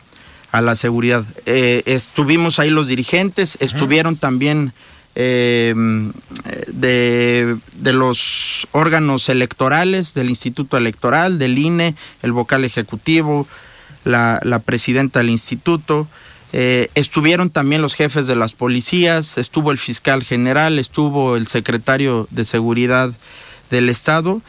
a 0.53 0.61
la 0.61 0.77
seguridad. 0.77 1.25
Eh, 1.47 1.83
estuvimos 1.87 2.61
ahí 2.61 2.71
los 2.71 2.87
dirigentes, 2.87 3.59
estuvieron 3.59 4.15
también 4.15 4.73
eh, 5.21 5.75
de, 6.69 7.59
los 7.93 8.69
órganos 8.71 9.29
electorales, 9.29 10.15
del 10.15 10.31
Instituto 10.31 10.77
Electoral, 10.77 11.41
del 11.41 11.59
INE, 11.59 11.97
el 12.23 12.31
vocal 12.31 12.65
ejecutivo, 12.65 13.49
la, 14.05 14.63
presidenta 14.65 15.19
del 15.19 15.31
instituto. 15.31 16.07
Eh, 16.53 16.89
estuvieron 16.95 17.51
también 17.51 17.83
los 17.83 17.95
jefes 17.95 18.29
de 18.29 18.37
las 18.37 18.53
policías, 18.53 19.39
estuvo 19.39 19.73
el 19.73 19.79
fiscal 19.79 20.23
general, 20.23 20.79
estuvo 20.79 21.37
el 21.37 21.49
secretario 21.49 22.29
de 22.31 22.45
seguridad 22.45 23.13
del 23.71 23.89
Estado 23.89 24.41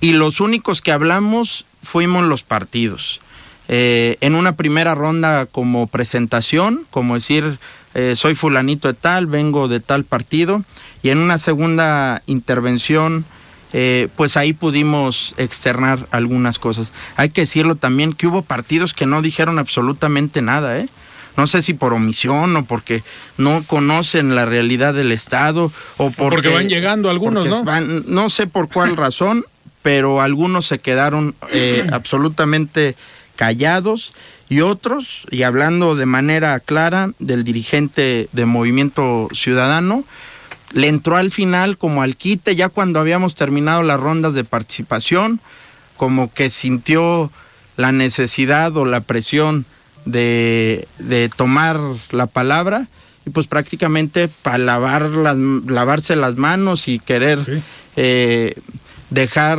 y 0.00 0.12
los 0.12 0.40
únicos 0.40 0.82
que 0.82 0.90
hablamos 0.90 1.66
fuimos 1.80 2.24
los 2.24 2.42
partidos. 2.42 3.20
Eh, 3.68 4.16
en 4.20 4.34
una 4.34 4.56
primera 4.56 4.96
ronda 4.96 5.46
como 5.46 5.86
presentación, 5.86 6.84
como 6.90 7.14
decir, 7.14 7.60
eh, 7.98 8.14
soy 8.14 8.34
fulanito 8.34 8.88
de 8.88 8.94
tal, 8.94 9.26
vengo 9.26 9.68
de 9.68 9.80
tal 9.80 10.04
partido, 10.04 10.62
y 11.02 11.08
en 11.08 11.16
una 11.16 11.38
segunda 11.38 12.22
intervención, 12.26 13.24
eh, 13.72 14.08
pues 14.16 14.36
ahí 14.36 14.52
pudimos 14.52 15.34
externar 15.38 16.06
algunas 16.10 16.58
cosas. 16.58 16.92
Hay 17.16 17.30
que 17.30 17.40
decirlo 17.40 17.74
también 17.74 18.12
que 18.12 18.26
hubo 18.26 18.42
partidos 18.42 18.92
que 18.92 19.06
no 19.06 19.22
dijeron 19.22 19.58
absolutamente 19.58 20.42
nada, 20.42 20.78
¿eh? 20.78 20.90
No 21.38 21.46
sé 21.46 21.62
si 21.62 21.72
por 21.72 21.94
omisión 21.94 22.54
o 22.56 22.66
porque 22.66 23.02
no 23.38 23.64
conocen 23.66 24.34
la 24.34 24.44
realidad 24.44 24.92
del 24.92 25.10
Estado 25.10 25.72
o 25.96 26.10
porque, 26.10 26.50
van 26.50 26.68
llegando 26.68 27.08
algunos, 27.08 27.46
¿no? 27.46 27.64
no 27.80 28.28
sé 28.28 28.46
por 28.46 28.68
cuál 28.68 28.94
razón, 28.96 29.46
pero 29.80 30.20
algunos 30.20 30.66
se 30.66 30.80
quedaron 30.80 31.34
eh, 31.50 31.86
absolutamente 31.92 32.94
callados 33.36 34.12
y 34.48 34.60
otros, 34.60 35.26
y 35.30 35.42
hablando 35.42 35.96
de 35.96 36.06
manera 36.06 36.58
clara 36.60 37.10
del 37.18 37.42
dirigente 37.42 38.28
de 38.32 38.46
Movimiento 38.46 39.28
Ciudadano, 39.32 40.04
le 40.72 40.88
entró 40.88 41.16
al 41.16 41.30
final 41.30 41.78
como 41.78 42.02
al 42.02 42.16
quite, 42.16 42.54
ya 42.54 42.68
cuando 42.68 43.00
habíamos 43.00 43.34
terminado 43.34 43.82
las 43.82 43.98
rondas 43.98 44.34
de 44.34 44.44
participación, 44.44 45.40
como 45.96 46.32
que 46.32 46.50
sintió 46.50 47.30
la 47.76 47.92
necesidad 47.92 48.76
o 48.76 48.84
la 48.84 49.00
presión 49.00 49.64
de, 50.04 50.86
tomar 51.36 51.78
la 52.12 52.26
palabra 52.26 52.86
y 53.24 53.30
pues 53.30 53.48
prácticamente 53.48 54.28
para 54.28 54.58
lavar 54.58 55.02
las, 55.10 55.36
lavarse 55.36 56.14
las 56.14 56.36
manos 56.36 56.86
y 56.86 57.00
querer 57.00 57.62
eh, 57.96 58.54
dejar 59.10 59.58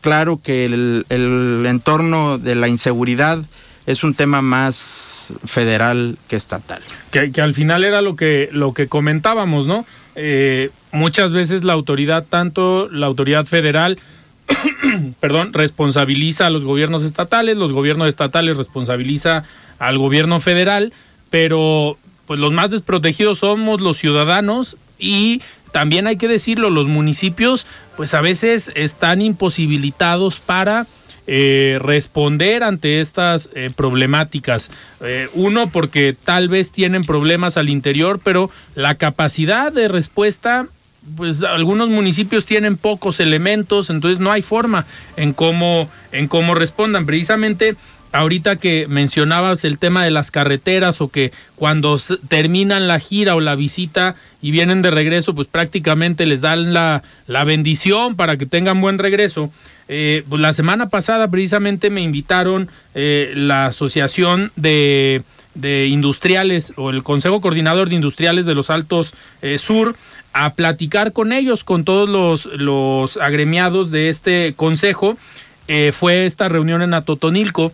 claro 0.00 0.40
que 0.42 0.64
el, 0.64 1.06
el 1.08 1.64
entorno 1.66 2.38
de 2.38 2.56
la 2.56 2.68
inseguridad 2.68 3.44
es 3.88 4.04
un 4.04 4.12
tema 4.12 4.42
más 4.42 5.32
federal 5.46 6.18
que 6.28 6.36
estatal. 6.36 6.82
Que, 7.10 7.32
al 7.40 7.54
final 7.54 7.84
era 7.84 8.02
lo 8.02 8.16
que, 8.16 8.50
lo 8.52 8.74
que 8.74 8.86
comentábamos, 8.86 9.66
¿no? 9.66 9.86
Eh, 10.14 10.68
muchas 10.92 11.32
veces 11.32 11.64
la 11.64 11.72
autoridad, 11.72 12.26
tanto 12.28 12.90
la 12.92 13.06
autoridad 13.06 13.46
federal, 13.46 13.98
perdón, 15.20 15.54
responsabiliza 15.54 16.46
a 16.46 16.50
los 16.50 16.66
gobiernos 16.66 17.02
estatales, 17.02 17.56
los 17.56 17.72
gobiernos 17.72 18.08
estatales 18.08 18.58
responsabiliza 18.58 19.44
al 19.78 19.96
gobierno 19.96 20.38
federal, 20.38 20.92
pero 21.30 21.96
pues 22.26 22.38
los 22.38 22.52
más 22.52 22.68
desprotegidos 22.68 23.38
somos 23.38 23.80
los 23.80 23.96
ciudadanos 23.96 24.76
y 24.98 25.40
también 25.72 26.06
hay 26.06 26.18
que 26.18 26.28
decirlo, 26.28 26.68
los 26.68 26.88
municipios 26.88 27.66
pues 27.96 28.12
a 28.12 28.20
veces 28.20 28.70
están 28.74 29.22
imposibilitados 29.22 30.40
para 30.40 30.86
eh, 31.30 31.78
responder 31.82 32.62
ante 32.62 33.00
estas 33.00 33.50
eh, 33.54 33.68
problemáticas. 33.76 34.70
Eh, 35.02 35.28
uno, 35.34 35.68
porque 35.68 36.16
tal 36.24 36.48
vez 36.48 36.72
tienen 36.72 37.04
problemas 37.04 37.58
al 37.58 37.68
interior, 37.68 38.18
pero 38.24 38.50
la 38.74 38.94
capacidad 38.94 39.70
de 39.70 39.88
respuesta 39.88 40.66
pues 41.16 41.42
algunos 41.42 41.88
municipios 41.88 42.44
tienen 42.44 42.76
pocos 42.76 43.20
elementos, 43.20 43.88
entonces 43.90 44.20
no 44.20 44.32
hay 44.32 44.42
forma 44.42 44.86
en 45.16 45.32
cómo, 45.32 45.88
en 46.12 46.28
cómo 46.28 46.54
respondan. 46.54 47.04
Precisamente 47.04 47.76
ahorita 48.12 48.56
que 48.56 48.86
mencionabas 48.88 49.64
el 49.64 49.78
tema 49.78 50.04
de 50.04 50.10
las 50.10 50.30
carreteras 50.30 51.00
o 51.00 51.08
que 51.08 51.32
cuando 51.56 51.98
terminan 52.28 52.88
la 52.88 53.00
gira 53.00 53.34
o 53.34 53.40
la 53.40 53.54
visita 53.54 54.16
y 54.40 54.50
vienen 54.50 54.80
de 54.82 54.90
regreso, 54.90 55.34
pues 55.34 55.46
prácticamente 55.46 56.26
les 56.26 56.40
dan 56.40 56.72
la, 56.72 57.02
la 57.26 57.44
bendición 57.44 58.16
para 58.16 58.36
que 58.38 58.46
tengan 58.46 58.80
buen 58.80 58.98
regreso. 58.98 59.50
Eh, 59.88 60.22
pues 60.28 60.40
la 60.40 60.52
semana 60.52 60.90
pasada 60.90 61.28
precisamente 61.28 61.88
me 61.88 62.02
invitaron 62.02 62.68
eh, 62.94 63.32
la 63.34 63.66
Asociación 63.66 64.52
de, 64.56 65.22
Industriales 65.88 66.72
o 66.76 66.90
el 66.90 67.02
Consejo 67.02 67.40
Coordinador 67.40 67.88
de 67.88 67.96
Industriales 67.96 68.46
de 68.46 68.54
los 68.54 68.70
Altos 68.70 69.14
eh, 69.42 69.58
Sur 69.58 69.96
a 70.32 70.52
platicar 70.52 71.12
con 71.12 71.32
ellos, 71.32 71.64
con 71.64 71.82
todos 71.84 72.08
los, 72.08 72.46
los 72.60 73.16
agremiados 73.16 73.90
de 73.90 74.08
este 74.08 74.52
consejo. 74.54 75.16
fue 75.92 76.26
esta 76.26 76.48
reunión 76.48 76.82
en 76.82 76.94
Atotonilco. 76.94 77.72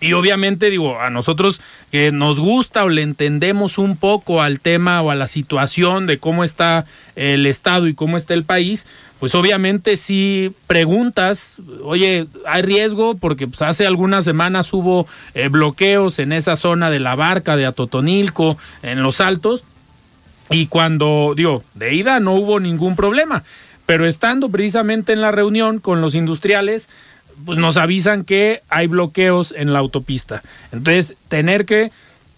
Y 0.00 0.14
obviamente 0.14 0.68
digo, 0.68 1.00
a 1.00 1.10
nosotros 1.10 1.60
que 1.92 2.10
nos 2.10 2.40
gusta 2.40 2.82
o 2.82 2.88
le 2.88 3.02
entendemos 3.02 3.78
un 3.78 3.96
poco 3.96 4.42
al 4.42 4.58
tema 4.58 5.00
o 5.00 5.12
a 5.12 5.14
la 5.14 5.28
situación 5.28 6.08
de 6.08 6.18
cómo 6.18 6.42
está 6.42 6.86
el 7.14 7.46
Estado 7.46 7.86
y 7.86 7.94
cómo 7.94 8.16
está 8.16 8.34
el 8.34 8.42
país, 8.42 8.88
pues 9.22 9.36
obviamente 9.36 9.96
si 9.96 10.52
preguntas, 10.66 11.58
oye, 11.84 12.26
hay 12.44 12.62
riesgo 12.62 13.14
porque 13.14 13.46
pues, 13.46 13.62
hace 13.62 13.86
algunas 13.86 14.24
semanas 14.24 14.72
hubo 14.72 15.06
eh, 15.34 15.46
bloqueos 15.46 16.18
en 16.18 16.32
esa 16.32 16.56
zona 16.56 16.90
de 16.90 16.98
la 16.98 17.14
barca 17.14 17.54
de 17.54 17.64
Atotonilco, 17.64 18.58
en 18.82 19.04
los 19.04 19.20
altos, 19.20 19.62
y 20.50 20.66
cuando, 20.66 21.34
digo, 21.36 21.62
de 21.74 21.94
ida 21.94 22.18
no 22.18 22.34
hubo 22.34 22.58
ningún 22.58 22.96
problema, 22.96 23.44
pero 23.86 24.06
estando 24.06 24.48
precisamente 24.48 25.12
en 25.12 25.20
la 25.20 25.30
reunión 25.30 25.78
con 25.78 26.00
los 26.00 26.16
industriales, 26.16 26.90
pues 27.44 27.60
nos 27.60 27.76
avisan 27.76 28.24
que 28.24 28.62
hay 28.70 28.88
bloqueos 28.88 29.54
en 29.56 29.72
la 29.72 29.78
autopista. 29.78 30.42
Entonces, 30.72 31.14
tener 31.28 31.64
que, 31.64 31.92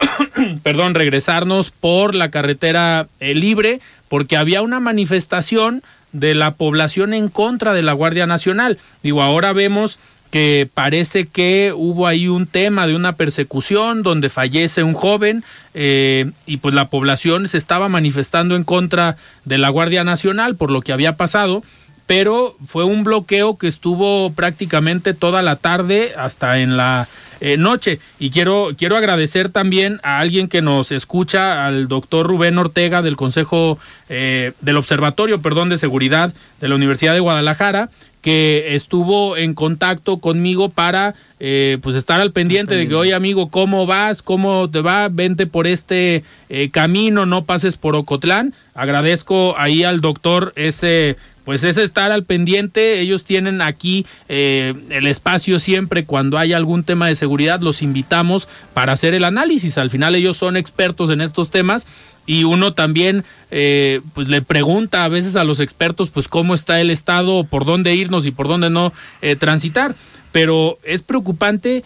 perdón, 0.63 0.93
regresarnos 0.95 1.71
por 1.71 2.15
la 2.15 2.31
carretera 2.31 3.09
eh, 3.21 3.35
libre, 3.35 3.81
porque 4.11 4.37
había 4.37 4.61
una 4.61 4.81
manifestación 4.81 5.83
de 6.15 6.35
la 6.35 6.55
población 6.55 7.13
en 7.13 7.29
contra 7.29 7.75
de 7.75 7.83
la 7.83 7.93
Guardia 7.93 8.27
Nacional. 8.27 8.79
Digo, 9.03 9.21
ahora 9.21 9.53
vemos 9.53 9.99
que 10.31 10.69
parece 10.73 11.27
que 11.27 11.73
hubo 11.77 12.07
ahí 12.07 12.27
un 12.27 12.47
tema 12.47 12.87
de 12.87 12.97
una 12.97 13.17
persecución 13.17 14.03
donde 14.03 14.31
fallece 14.31 14.83
un 14.83 14.95
joven 14.95 15.45
eh, 15.75 16.31
y 16.47 16.57
pues 16.57 16.75
la 16.75 16.89
población 16.89 17.47
se 17.47 17.59
estaba 17.59 17.89
manifestando 17.89 18.57
en 18.57 18.65
contra 18.65 19.17
de 19.45 19.59
la 19.59 19.69
Guardia 19.69 20.03
Nacional 20.03 20.57
por 20.57 20.71
lo 20.73 20.81
que 20.83 20.93
había 20.93 21.17
pasado 21.17 21.63
pero 22.07 22.57
fue 22.67 22.85
un 22.85 23.05
bloqueo 23.05 23.57
que 23.57 23.69
estuvo 23.69 24.33
prácticamente 24.33 25.15
toda 25.15 25.43
la 25.43 25.57
tarde 25.57 26.15
hasta 26.17 26.59
en 26.59 26.77
la 26.77 27.07
eh, 27.45 27.59
noche. 27.59 27.99
Y 28.19 28.31
quiero, 28.31 28.71
quiero 28.75 28.97
agradecer 28.97 29.51
también 29.51 30.01
a 30.03 30.19
alguien 30.19 30.49
que 30.49 30.63
nos 30.63 30.91
escucha, 30.93 31.67
al 31.67 31.89
doctor 31.89 32.27
Rubén 32.27 32.57
Ortega 32.57 33.03
del 33.03 33.17
Consejo 33.17 33.79
eh, 34.09 34.53
del 34.63 34.79
Observatorio, 34.79 35.43
perdón, 35.43 35.69
de 35.69 35.77
Seguridad 35.77 36.33
de 36.63 36.69
la 36.69 36.75
Universidad 36.75 37.13
de 37.13 37.21
Guadalajara, 37.21 37.91
que 38.25 38.75
estuvo 38.75 39.37
en 39.37 39.53
contacto 39.53 40.17
conmigo 40.17 40.71
para 40.71 41.15
eh, 41.41 41.77
pues 41.83 41.95
estar 41.95 42.23
al 42.23 42.33
pendiente 42.33 42.75
de 42.75 42.89
que, 42.89 42.95
oye 42.95 43.13
amigo, 43.13 43.51
¿cómo 43.51 43.85
vas? 43.85 44.23
¿Cómo 44.23 44.71
te 44.71 44.81
va? 44.81 45.11
Vente 45.11 45.47
por 45.47 45.67
este 45.67 46.25
camino, 46.73 47.27
no 47.27 47.45
pases 47.45 47.77
por 47.77 47.95
Ocotlán. 47.95 48.55
Agradezco 48.75 49.55
ahí 49.59 49.85
al 49.85 50.01
doctor 50.01 50.55
ese 50.57 51.17
pues 51.45 51.63
es 51.65 51.77
estar 51.77 52.11
al 52.11 52.25
pendiente. 52.25 53.01
Ellos 53.01 53.25
tienen 53.25 53.61
aquí 53.63 54.07
eh, 54.29 54.75
el 54.91 55.07
espacio 55.07 55.59
siempre 55.59 56.05
cuando 56.05 56.39
hay 56.39 56.53
algún 56.53 56.85
tema 56.85 57.07
de 57.07 57.15
seguridad, 57.15 57.61
los 57.61 57.83
invitamos 57.83 58.49
para 58.73 58.93
hacer 58.93 59.15
el 59.15 59.25
análisis. 59.25 59.79
Al 59.79 59.91
final 59.91 60.15
ellos 60.15 60.37
son 60.37 60.57
expertos 60.57 61.11
en 61.11 61.21
estos 61.21 61.51
temas 61.51 61.87
y 62.27 62.45
uno 62.45 62.73
también 62.73 63.25
eh, 63.51 64.01
pues 64.15 64.29
le 64.29 64.43
pregunta 64.43 65.05
a 65.05 65.09
veces 65.09 65.37
a 65.37 65.45
los 65.45 65.61
expertos 65.61 66.11
pues 66.11 66.29
cómo 66.29 66.55
está 66.55 66.81
el 66.81 66.91
estado, 66.91 67.45
por 67.45 67.65
dónde 67.65 67.95
irnos 67.95 68.27
y 68.27 68.31
por 68.31 68.49
dónde 68.49 68.71
no 68.71 68.93
eh, 69.23 69.37
transitar. 69.37 69.95
Pero 70.33 70.79
es 70.83 71.03
preocupante 71.03 71.85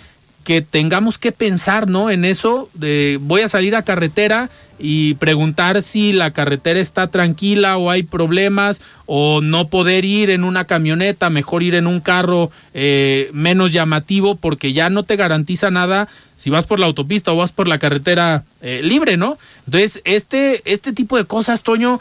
que 0.48 0.62
tengamos 0.62 1.18
que 1.18 1.30
pensar, 1.30 1.90
¿no? 1.90 2.08
En 2.08 2.24
eso, 2.24 2.70
de 2.72 3.18
voy 3.20 3.42
a 3.42 3.48
salir 3.48 3.76
a 3.76 3.82
carretera 3.82 4.48
y 4.78 5.12
preguntar 5.16 5.82
si 5.82 6.14
la 6.14 6.30
carretera 6.30 6.80
está 6.80 7.08
tranquila 7.08 7.76
o 7.76 7.90
hay 7.90 8.02
problemas 8.02 8.80
o 9.04 9.42
no 9.42 9.68
poder 9.68 10.06
ir 10.06 10.30
en 10.30 10.44
una 10.44 10.64
camioneta, 10.64 11.28
mejor 11.28 11.62
ir 11.62 11.74
en 11.74 11.86
un 11.86 12.00
carro 12.00 12.50
eh, 12.72 13.28
menos 13.34 13.72
llamativo 13.72 14.36
porque 14.36 14.72
ya 14.72 14.88
no 14.88 15.02
te 15.02 15.16
garantiza 15.16 15.70
nada 15.70 16.08
si 16.38 16.48
vas 16.48 16.64
por 16.64 16.80
la 16.80 16.86
autopista 16.86 17.30
o 17.30 17.36
vas 17.36 17.52
por 17.52 17.68
la 17.68 17.78
carretera 17.78 18.44
eh, 18.62 18.80
libre, 18.82 19.18
¿no? 19.18 19.36
Entonces, 19.66 20.00
este, 20.06 20.62
este 20.64 20.94
tipo 20.94 21.18
de 21.18 21.26
cosas, 21.26 21.62
Toño, 21.62 22.00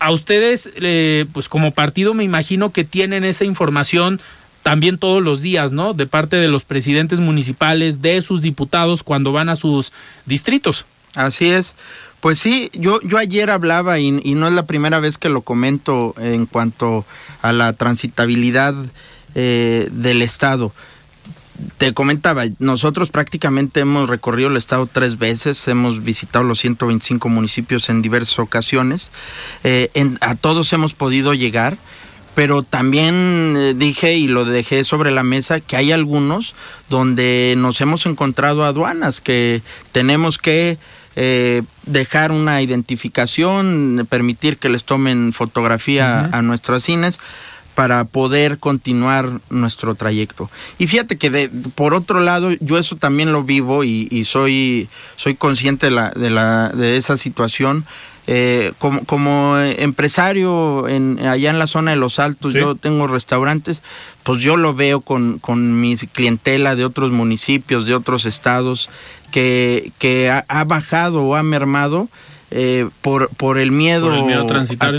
a 0.00 0.12
ustedes, 0.12 0.70
eh, 0.76 1.24
pues 1.32 1.48
como 1.48 1.70
partido 1.70 2.12
me 2.12 2.24
imagino 2.24 2.72
que 2.72 2.84
tienen 2.84 3.24
esa 3.24 3.46
información 3.46 4.20
también 4.62 4.98
todos 4.98 5.22
los 5.22 5.40
días, 5.40 5.72
¿no? 5.72 5.94
De 5.94 6.06
parte 6.06 6.36
de 6.36 6.48
los 6.48 6.64
presidentes 6.64 7.20
municipales, 7.20 8.02
de 8.02 8.22
sus 8.22 8.42
diputados 8.42 9.02
cuando 9.02 9.32
van 9.32 9.48
a 9.48 9.56
sus 9.56 9.92
distritos. 10.26 10.84
Así 11.14 11.50
es. 11.50 11.74
Pues 12.20 12.38
sí, 12.38 12.70
yo, 12.74 13.00
yo 13.00 13.16
ayer 13.16 13.50
hablaba 13.50 13.98
y, 13.98 14.12
no 14.12 14.46
es 14.46 14.52
la 14.52 14.66
primera 14.66 15.00
vez 15.00 15.16
que 15.16 15.30
lo 15.30 15.40
comento 15.40 16.14
en 16.18 16.44
cuanto 16.44 17.06
a 17.40 17.52
la 17.52 17.72
transitabilidad 17.72 18.74
eh, 19.34 19.88
del 19.90 20.20
Estado. 20.20 20.72
Te 21.78 21.92
comentaba, 21.94 22.44
nosotros 22.58 23.10
prácticamente 23.10 23.80
hemos 23.80 24.08
recorrido 24.08 24.50
el 24.50 24.56
Estado 24.56 24.86
tres 24.86 25.18
veces, 25.18 25.66
hemos 25.68 26.02
visitado 26.02 26.44
los 26.44 26.58
125 26.60 27.28
municipios 27.28 27.88
en 27.88 28.02
diversas 28.02 28.38
ocasiones, 28.38 29.10
eh, 29.64 29.90
a 30.20 30.34
todos 30.34 30.72
hemos 30.72 30.94
podido 30.94 31.34
llegar 31.34 31.78
pero 32.34 32.62
también 32.62 33.54
eh, 33.56 33.74
dije 33.74 34.14
y 34.16 34.28
lo 34.28 34.44
dejé 34.44 34.84
sobre 34.84 35.10
la 35.10 35.22
mesa 35.22 35.60
que 35.60 35.76
hay 35.76 35.92
algunos 35.92 36.54
donde 36.88 37.54
nos 37.56 37.80
hemos 37.80 38.06
encontrado 38.06 38.64
aduanas 38.64 39.20
que 39.20 39.62
tenemos 39.92 40.38
que 40.38 40.78
eh, 41.16 41.62
dejar 41.86 42.32
una 42.32 42.62
identificación, 42.62 44.06
permitir 44.08 44.58
que 44.58 44.68
les 44.68 44.84
tomen 44.84 45.32
fotografía 45.32 46.28
a 46.32 46.40
nuestros 46.42 46.84
cines 46.84 47.18
para 47.74 48.04
poder 48.04 48.58
continuar 48.58 49.40
nuestro 49.48 49.94
trayecto. 49.94 50.50
Y 50.78 50.86
fíjate 50.86 51.16
que 51.16 51.30
de, 51.30 51.48
por 51.74 51.94
otro 51.94 52.20
lado, 52.20 52.50
yo 52.60 52.78
eso 52.78 52.96
también 52.96 53.32
lo 53.32 53.42
vivo 53.42 53.84
y, 53.84 54.24
soy, 54.24 54.88
soy 55.16 55.34
consciente 55.34 55.86
de, 55.86 55.92
la, 55.92 56.10
de, 56.10 56.30
la, 56.30 56.68
de 56.70 56.96
esa 56.96 57.16
situación. 57.16 57.86
Eh, 58.32 58.70
como, 58.78 59.04
como 59.06 59.58
empresario 59.58 60.86
en, 60.86 61.18
allá 61.26 61.50
en 61.50 61.58
la 61.58 61.66
zona 61.66 61.90
de 61.90 61.96
Los 61.96 62.20
Altos, 62.20 62.52
yo 62.52 62.76
tengo 62.76 63.08
restaurantes, 63.08 63.82
pues 64.22 64.40
yo 64.40 64.56
lo 64.56 64.72
veo 64.72 65.00
con, 65.00 65.40
con 65.40 65.80
mi 65.80 65.96
clientela 65.96 66.76
de 66.76 66.84
otros 66.84 67.10
municipios, 67.10 67.86
de 67.86 67.94
otros 67.96 68.26
estados, 68.26 68.88
que, 69.32 69.90
que 69.98 70.30
ha, 70.30 70.64
bajado 70.64 71.24
o 71.24 71.34
ha 71.34 71.42
mermado 71.42 72.08
eh, 72.50 72.88
por, 73.00 73.28
por 73.30 73.58
el 73.58 73.70
miedo, 73.70 74.10
a 74.10 74.46
transitar, 74.46 74.94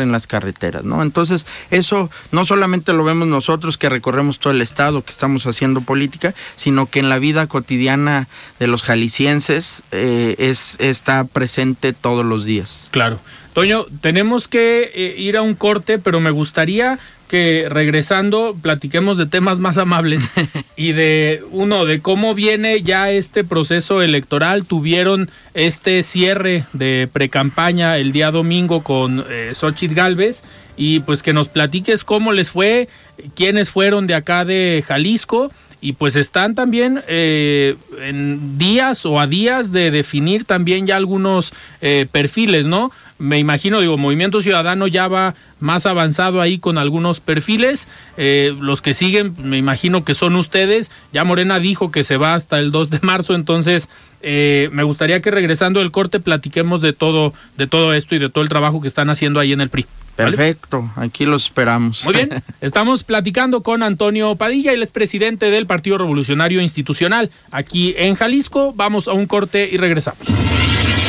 en, 0.00 0.12
las 0.12 0.26
carreteras, 0.26 0.84
¿no? 0.84 1.02
Entonces, 1.02 1.46
eso 1.70 2.10
no 2.32 2.44
solamente 2.44 2.92
lo 2.92 3.04
vemos 3.04 3.28
nosotros 3.28 3.78
que 3.78 3.88
recorremos 3.88 4.38
todo 4.38 4.52
el 4.52 4.60
estado, 4.60 5.02
que 5.02 5.10
estamos 5.10 5.46
haciendo 5.46 5.80
política, 5.80 6.34
sino 6.56 6.86
que 6.86 7.00
en 7.00 7.08
la 7.08 7.18
vida 7.18 7.46
cotidiana 7.46 8.28
de 8.58 8.66
los 8.66 8.82
jaliscienses 8.82 9.82
eh, 9.90 10.36
es, 10.38 10.76
está 10.80 11.24
presente 11.24 11.92
todos 11.92 12.24
los 12.24 12.44
días. 12.44 12.88
Claro. 12.90 13.18
Toño, 13.52 13.84
tenemos 14.00 14.48
que 14.48 14.90
eh, 14.94 15.14
ir 15.18 15.36
a 15.36 15.42
un 15.42 15.54
corte, 15.54 15.98
pero 15.98 16.20
me 16.20 16.30
gustaría 16.30 16.98
que 17.32 17.66
regresando 17.70 18.54
platiquemos 18.60 19.16
de 19.16 19.24
temas 19.24 19.58
más 19.58 19.78
amables 19.78 20.30
y 20.76 20.92
de 20.92 21.42
uno 21.50 21.86
de 21.86 22.02
cómo 22.02 22.34
viene 22.34 22.82
ya 22.82 23.10
este 23.10 23.42
proceso 23.42 24.02
electoral. 24.02 24.66
Tuvieron 24.66 25.30
este 25.54 26.02
cierre 26.02 26.66
de 26.74 27.08
precampaña 27.10 27.96
el 27.96 28.12
día 28.12 28.30
domingo 28.32 28.82
con 28.82 29.24
eh, 29.30 29.52
Xochitl 29.54 29.94
Galvez 29.94 30.42
y 30.76 31.00
pues 31.00 31.22
que 31.22 31.32
nos 31.32 31.48
platiques 31.48 32.04
cómo 32.04 32.32
les 32.32 32.50
fue, 32.50 32.90
quiénes 33.34 33.70
fueron 33.70 34.06
de 34.06 34.14
acá 34.14 34.44
de 34.44 34.84
Jalisco 34.86 35.50
y 35.82 35.94
pues 35.94 36.14
están 36.14 36.54
también 36.54 37.02
eh, 37.08 37.76
en 38.00 38.56
días 38.56 39.04
o 39.04 39.18
a 39.18 39.26
días 39.26 39.72
de 39.72 39.90
definir 39.90 40.44
también 40.44 40.86
ya 40.86 40.96
algunos 40.96 41.52
eh, 41.80 42.06
perfiles, 42.10 42.66
¿no? 42.66 42.92
Me 43.18 43.40
imagino, 43.40 43.80
digo, 43.80 43.98
Movimiento 43.98 44.40
Ciudadano 44.42 44.86
ya 44.86 45.08
va 45.08 45.34
más 45.58 45.86
avanzado 45.86 46.40
ahí 46.40 46.58
con 46.58 46.78
algunos 46.78 47.18
perfiles. 47.18 47.88
Eh, 48.16 48.54
los 48.60 48.80
que 48.80 48.94
siguen, 48.94 49.34
me 49.38 49.58
imagino 49.58 50.04
que 50.04 50.14
son 50.14 50.36
ustedes. 50.36 50.92
Ya 51.12 51.24
Morena 51.24 51.58
dijo 51.58 51.90
que 51.90 52.04
se 52.04 52.16
va 52.16 52.34
hasta 52.34 52.60
el 52.60 52.70
2 52.70 52.90
de 52.90 53.00
marzo, 53.02 53.34
entonces 53.34 53.88
me 54.22 54.84
gustaría 54.84 55.20
que 55.20 55.32
regresando 55.32 55.80
del 55.80 55.90
corte 55.90 56.20
platiquemos 56.20 56.80
de 56.80 56.92
todo, 56.92 57.34
de 57.56 57.66
todo 57.66 57.92
esto 57.92 58.14
y 58.14 58.20
de 58.20 58.28
todo 58.28 58.44
el 58.44 58.48
trabajo 58.48 58.80
que 58.80 58.86
están 58.86 59.10
haciendo 59.10 59.40
ahí 59.40 59.52
en 59.52 59.60
el 59.60 59.68
PRI. 59.68 59.84
Perfecto, 60.16 60.90
aquí 60.96 61.24
los 61.24 61.46
esperamos. 61.46 62.04
Muy 62.04 62.14
bien, 62.14 62.30
estamos 62.60 63.02
platicando 63.02 63.62
con 63.62 63.82
Antonio 63.82 64.36
Padilla, 64.36 64.72
él 64.72 64.82
es 64.82 64.90
presidente 64.90 65.50
del 65.50 65.66
Partido 65.66 65.98
Revolucionario 65.98 66.60
Institucional 66.60 67.30
aquí 67.50 67.94
en 67.96 68.14
Jalisco. 68.14 68.72
Vamos 68.74 69.08
a 69.08 69.12
un 69.12 69.26
corte 69.26 69.68
y 69.70 69.78
regresamos. 69.78 70.26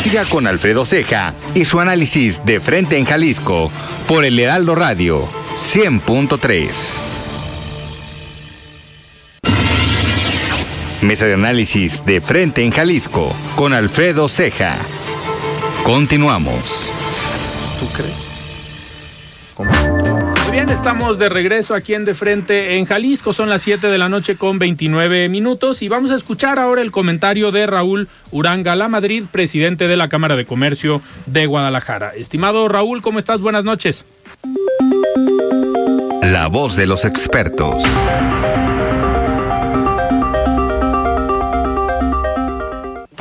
Siga 0.02 0.26
con 0.26 0.48
Alfredo 0.48 0.86
Ceja 0.86 1.34
y 1.54 1.66
su 1.66 1.80
análisis 1.80 2.46
de 2.46 2.60
frente 2.60 2.98
en 2.98 3.06
Jalisco 3.06 3.72
por 4.08 4.26
el 4.26 4.38
Heraldo 4.39 4.76
Radio 4.76 5.28
100.3. 5.54 6.70
Mesa 11.02 11.26
de 11.26 11.34
análisis 11.34 12.06
de 12.06 12.22
frente 12.22 12.63
en 12.63 12.72
Jalisco 12.72 13.36
con 13.56 13.74
Alfredo 13.74 14.30
Ceja. 14.30 14.78
Continuamos. 15.84 16.86
¿Tú 17.80 17.88
crees? 17.89 18.33
Muy 19.58 20.52
bien, 20.52 20.70
estamos 20.70 21.20
de 21.20 21.30
regreso 21.30 21.76
aquí 21.76 21.94
en 21.94 22.06
De 22.06 22.16
Frente 22.16 22.78
en 22.78 22.86
Jalisco. 22.86 23.34
Son 23.34 23.50
las 23.50 23.62
7 23.62 23.88
de 23.88 23.98
la 23.98 24.10
noche 24.10 24.36
con 24.36 24.58
29 24.58 25.30
minutos 25.30 25.82
y 25.82 25.89
vamos 25.89 26.12
a 26.12 26.16
escuchar 26.16 26.58
ahora 26.58 26.82
el 26.82 26.92
comentario 26.92 27.52
de 27.52 27.68
Raúl 27.68 28.08
Uranga 28.32 28.76
La 28.76 28.88
Madrid, 28.88 29.24
presidente 29.32 29.88
de 29.88 29.98
la 29.98 30.10
Cámara 30.10 30.36
de 30.36 30.46
Comercio 30.46 31.02
de 31.28 31.46
Guadalajara. 31.46 32.13
Estimado 32.16 32.68
Raúl, 32.68 33.02
¿cómo 33.02 33.20
estás? 33.20 33.42
Buenas 33.42 33.63
noches. 33.63 34.06
La 36.22 36.48
voz 36.48 36.76
de 36.76 36.88
los 36.88 37.06
expertos. 37.06 37.84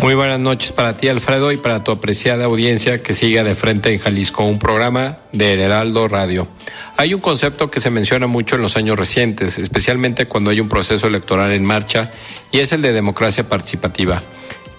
Muy 0.03 0.17
buenas 0.17 0.41
noches 0.41 0.73
para 0.73 0.97
ti, 0.97 1.07
Alfredo, 1.07 1.53
y 1.53 1.59
para 1.59 1.85
tu 1.85 1.93
apreciada 1.93 2.47
audiencia 2.47 3.05
que 3.05 3.15
sigue 3.15 3.45
de 3.45 3.55
frente 3.55 3.93
en 3.93 4.01
Jalisco, 4.01 4.45
un 4.45 4.59
programa 4.59 5.19
de 5.31 5.53
Heraldo 5.53 6.09
Radio. 6.09 6.49
Hay 6.97 7.15
un 7.15 7.21
concepto 7.21 7.71
que 7.71 7.79
se 7.79 7.89
menciona 7.89 8.27
mucho 8.27 8.57
en 8.57 8.63
los 8.63 8.77
años 8.77 8.99
recientes, 8.99 9.59
especialmente 9.59 10.27
cuando 10.27 10.51
hay 10.51 10.59
un 10.59 10.69
proceso 10.69 11.07
electoral 11.07 11.53
en 11.53 11.65
marcha, 11.65 12.11
y 12.51 12.59
es 12.59 12.73
el 12.73 12.83
de 12.83 12.93
democracia 12.93 13.49
participativa. 13.49 14.21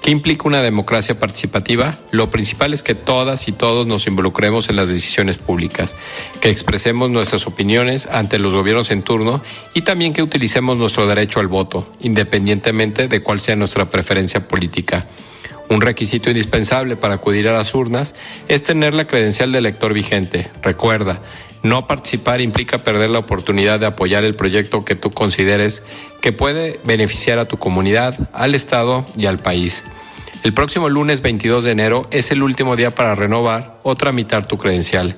¿Qué 0.04 0.12
implica 0.12 0.50
una 0.50 0.62
democracia 0.62 1.18
participativa? 1.18 1.98
Lo 2.12 2.30
principal 2.30 2.74
es 2.74 2.84
que 2.84 2.94
todas 2.94 3.48
y 3.48 3.54
todos 3.54 3.88
nos 3.88 4.06
involucremos 4.06 4.68
en 4.68 4.76
las 4.76 4.90
decisiones 4.90 5.38
públicas, 5.38 5.96
que 6.42 6.50
expresemos 6.50 7.10
nuestras 7.10 7.48
opiniones 7.48 8.08
ante 8.08 8.38
los 8.38 8.54
gobiernos 8.54 8.92
en 8.92 9.02
turno 9.02 9.42
y 9.74 9.84
también 9.84 10.12
que 10.12 10.22
utilicemos 10.22 10.78
nuestro 10.78 11.08
derecho 11.08 11.40
al 11.40 11.48
voto, 11.48 11.90
independientemente 12.02 13.08
de 13.08 13.24
cuál 13.24 13.40
sea 13.40 13.56
nuestra 13.56 13.90
preferencia 13.90 14.46
política. 14.46 15.08
Un 15.70 15.80
requisito 15.80 16.30
indispensable 16.30 16.98
para 16.98 17.14
acudir 17.14 17.48
a 17.48 17.54
las 17.54 17.74
urnas 17.74 18.14
es 18.50 18.62
tener 18.62 18.94
la 18.94 19.08
credencial 19.08 19.54
de 19.54 19.60
elector 19.60 19.94
vigente. 19.94 20.52
Recuerda, 20.62 21.22
no 21.64 21.88
participar 21.88 22.42
implica 22.42 22.84
perder 22.84 23.10
la 23.10 23.20
oportunidad 23.20 23.80
de 23.80 23.86
apoyar 23.86 24.26
el 24.26 24.36
proyecto 24.36 24.86
que 24.86 24.96
tú 24.96 25.12
consideres 25.12 25.82
que 26.22 26.34
puede 26.34 26.80
beneficiar 26.84 27.40
a 27.40 27.46
tu 27.46 27.58
comunidad, 27.58 28.30
al 28.34 28.54
Estado 28.54 29.06
y 29.18 29.26
al 29.26 29.40
país. 29.40 29.84
El 30.44 30.54
próximo 30.54 30.90
lunes 30.90 31.22
22 31.22 31.64
de 31.64 31.72
enero 31.72 32.06
es 32.12 32.32
el 32.32 32.44
último 32.44 32.76
día 32.76 32.94
para 32.94 33.16
renovar 33.16 33.80
o 33.84 33.96
tramitar 33.96 34.46
tu 34.46 34.58
credencial. 34.58 35.16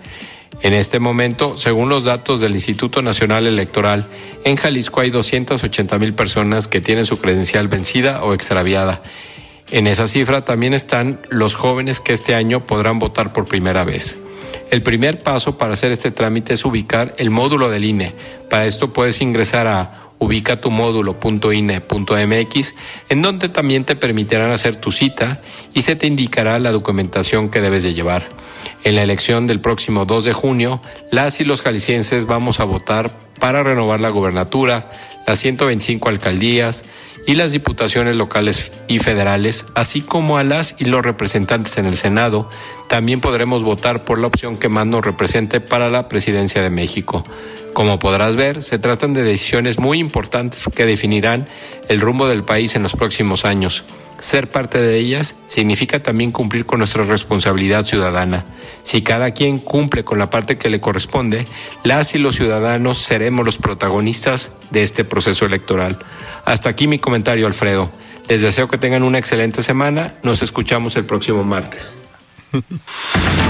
En 0.62 0.73
este 0.73 0.99
momento, 0.99 1.58
según 1.58 1.89
los 1.89 2.03
datos 2.03 2.41
del 2.41 2.53
Instituto 2.53 3.01
Nacional 3.01 3.47
Electoral, 3.47 4.05
en 4.43 4.55
Jalisco 4.55 5.01
hay 5.01 5.10
280 5.10 5.97
mil 5.97 6.13
personas 6.13 6.67
que 6.67 6.79
tienen 6.79 7.05
su 7.05 7.17
credencial 7.17 7.67
vencida 7.67 8.23
o 8.23 8.36
extraviada. 8.36 9.01
En 9.71 9.88
esa 9.88 10.08
cifra 10.08 10.45
también 10.45 10.75
están 10.75 11.19
los 11.29 11.55
jóvenes 11.55 11.99
que 11.99 12.13
este 12.13 12.36
año 12.36 12.67
podrán 12.67 12.99
votar 12.99 13.34
por 13.34 13.45
primera 13.45 13.84
vez. 13.84 14.17
El 14.72 14.82
primer 14.84 15.24
paso 15.24 15.58
para 15.58 15.74
hacer 15.74 15.91
este 15.91 16.12
trámite 16.12 16.54
es 16.54 16.63
ubicar 16.65 17.13
el 17.18 17.30
módulo 17.30 17.70
del 17.70 17.84
INE. 17.86 18.13
Para 18.50 18.65
esto 18.65 18.94
puedes 18.94 19.22
ingresar 19.22 19.68
a 19.68 20.06
ubicatumodulo.ine.mx, 20.20 22.76
en 23.10 23.22
donde 23.22 23.50
también 23.50 23.84
te 23.84 23.96
permitirán 23.96 24.50
hacer 24.52 24.78
tu 24.78 24.91
cita 24.91 25.41
y 25.74 25.82
se 25.84 25.96
te 25.96 26.08
indicará 26.08 26.58
la 26.60 26.72
documentación 26.72 27.50
que 27.50 27.62
debes 27.62 27.84
de 27.84 27.94
llevar. 27.94 28.28
En 28.84 28.96
la 28.96 29.04
elección 29.04 29.46
del 29.48 29.62
próximo 29.62 30.06
2 30.06 30.26
de 30.26 30.34
junio, 30.34 30.82
las 31.12 31.39
y 31.39 31.44
los 31.44 31.62
jaliscienses 31.62 32.26
vamos 32.26 32.60
a 32.60 32.63
votar 32.63 33.12
para 33.39 33.62
renovar 33.63 34.02
la 34.02 34.10
gobernatura, 34.10 34.91
las 35.26 35.40
125 35.40 36.10
alcaldías 36.10 36.84
y 37.28 37.36
las 37.36 37.52
diputaciones 37.52 38.16
locales 38.16 38.72
y 38.88 39.00
federales, 39.00 39.66
así 39.74 40.02
como 40.02 40.38
a 40.38 40.44
las 40.44 40.76
y 40.78 40.86
los 40.86 41.04
representantes 41.04 41.78
en 41.78 41.86
el 41.86 41.98
Senado, 41.98 42.50
también 42.88 43.22
podremos 43.22 43.64
votar 43.64 44.06
por 44.06 44.20
la 44.20 44.28
opción 44.28 44.58
que 44.58 44.70
más 44.70 44.86
nos 44.86 45.04
represente 45.04 45.60
para 45.60 45.90
la 45.90 46.08
presidencia 46.08 46.62
de 46.62 46.70
México. 46.70 47.26
Como 47.74 48.00
podrás 48.00 48.36
ver, 48.36 48.64
se 48.64 48.80
tratan 48.80 49.14
de 49.14 49.24
decisiones 49.24 49.80
muy 49.80 50.00
importantes 50.00 50.64
que 50.74 50.86
definirán 50.86 51.48
el 51.90 52.00
rumbo 52.00 52.28
del 52.28 52.44
país 52.44 52.76
en 52.76 52.84
los 52.84 52.96
próximos 52.96 53.44
años. 53.44 53.84
Ser 54.19 54.49
parte 54.49 54.82
de 54.82 54.97
ellas 54.97 55.36
significa 55.47 56.01
también 56.01 56.32
cumplir 56.32 56.65
con 56.65 56.80
nuestra 56.80 57.04
responsabilidad 57.04 57.86
ciudadana. 57.86 58.45
Si 58.84 59.01
cada 59.01 59.32
quien 59.32 59.58
cumple 59.58 60.04
con 60.04 60.17
la 60.17 60.30
parte 60.30 60.58
que 60.58 60.69
le 60.69 60.80
corresponde, 60.80 61.45
las 61.84 62.15
y 62.15 62.17
los 62.17 62.36
ciudadanos 62.36 62.97
seremos 62.99 63.45
los 63.45 63.58
protagonistas 63.58 64.51
de 64.71 64.84
este 64.84 65.04
proceso 65.04 65.45
electoral. 65.45 65.99
Hasta 66.45 66.69
aquí 66.69 66.88
mi 66.88 66.99
comentario, 66.99 67.47
Alfredo. 67.47 67.91
Les 68.28 68.41
deseo 68.41 68.67
que 68.67 68.78
tengan 68.78 69.04
una 69.04 69.19
excelente 69.19 69.62
semana. 69.62 70.15
Nos 70.23 70.41
escuchamos 70.41 70.95
el 70.95 71.06
próximo 71.06 71.43
martes. 71.43 71.93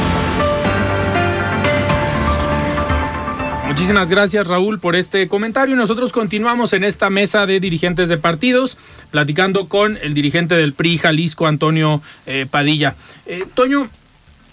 Muchísimas 3.75 4.09
gracias 4.09 4.47
Raúl 4.47 4.79
por 4.79 4.95
este 4.95 5.27
comentario. 5.27 5.75
Nosotros 5.75 6.13
continuamos 6.13 6.71
en 6.71 6.85
esta 6.85 7.09
mesa 7.09 7.45
de 7.45 7.59
dirigentes 7.59 8.07
de 8.07 8.17
partidos, 8.17 8.77
platicando 9.11 9.67
con 9.67 9.99
el 10.01 10.13
dirigente 10.13 10.55
del 10.55 10.71
PRI 10.71 10.97
Jalisco, 10.97 11.45
Antonio 11.45 12.01
eh, 12.25 12.47
Padilla. 12.49 12.95
Eh, 13.25 13.43
Toño, 13.53 13.89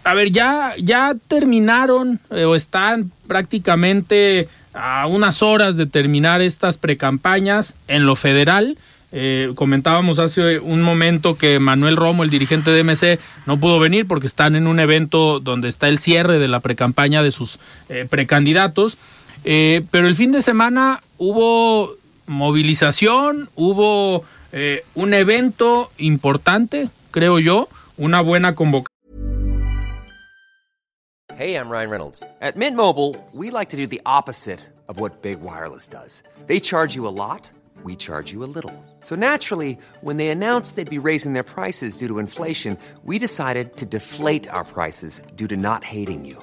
a 0.03 0.15
ver, 0.15 0.33
ya, 0.33 0.75
ya 0.77 1.15
terminaron 1.29 2.19
eh, 2.31 2.45
o 2.47 2.57
están 2.57 3.13
prácticamente 3.29 4.49
a 4.75 5.07
unas 5.07 5.41
horas 5.41 5.77
de 5.77 5.87
terminar 5.87 6.43
estas 6.43 6.77
precampañas 6.77 7.77
en 7.87 8.07
lo 8.07 8.17
federal. 8.17 8.77
Comentábamos 9.55 10.19
hace 10.19 10.59
un 10.59 10.81
momento 10.81 11.37
que 11.37 11.59
Manuel 11.59 11.97
Romo, 11.97 12.23
el 12.23 12.31
dirigente 12.31 12.71
de 12.71 12.83
MC, 12.83 13.21
no 13.45 13.61
pudo 13.61 13.79
venir 13.79 14.07
porque 14.07 14.27
están 14.27 14.57
en 14.57 14.67
un 14.67 14.81
evento 14.81 15.39
donde 15.39 15.69
está 15.69 15.89
el 15.89 15.99
cierre 15.99 16.39
de 16.39 16.49
la 16.49 16.61
precampaña 16.61 17.23
de 17.23 17.31
sus 17.31 17.59
precandidatos. 18.09 18.97
Eh, 19.45 19.83
pero 19.91 20.07
el 20.07 20.15
fin 20.15 20.33
de 20.33 20.43
semana 20.43 21.03
hubo 21.19 21.95
movilización, 22.27 23.49
hubo 23.55 24.25
un 24.95 25.15
evento 25.15 25.91
importante, 25.97 26.91
creo 27.11 27.39
yo, 27.39 27.69
una 27.97 28.21
buena 28.21 28.55
convocatoria. 28.55 28.93
Hey, 31.39 31.57
I'm 31.57 31.71
Ryan 31.71 31.91
Reynolds. 31.91 32.23
At 32.43 32.57
Mint 32.57 32.77
Mobile, 32.77 33.17
we 33.33 33.51
like 33.51 33.71
to 33.71 33.77
do 33.79 33.87
the 33.87 34.03
opposite 34.05 34.61
of 34.89 35.01
what 35.01 35.23
Big 35.23 35.41
Wireless 35.41 35.89
does. 35.89 36.23
They 36.47 36.61
charge 36.61 36.95
you 36.95 37.09
a 37.09 37.11
lot. 37.11 37.51
we 37.85 37.97
charge 37.97 38.33
you 38.33 38.45
a 38.45 38.47
little. 38.47 38.73
So 39.01 39.17
naturally, 39.17 39.79
when 40.01 40.17
they 40.17 40.29
announced 40.29 40.77
they'd 40.77 40.89
be 40.89 40.99
raising 40.99 41.33
their 41.33 41.43
prices 41.43 41.97
due 41.97 42.09
to 42.09 42.19
inflation, 42.19 42.79
we 43.05 43.19
decided 43.19 43.77
to 43.79 43.87
deflate 43.87 44.49
our 44.49 44.65
prices 44.65 45.23
due 45.37 45.49
to 45.49 45.57
not 45.57 45.85
hating 45.85 46.25
you. 46.25 46.43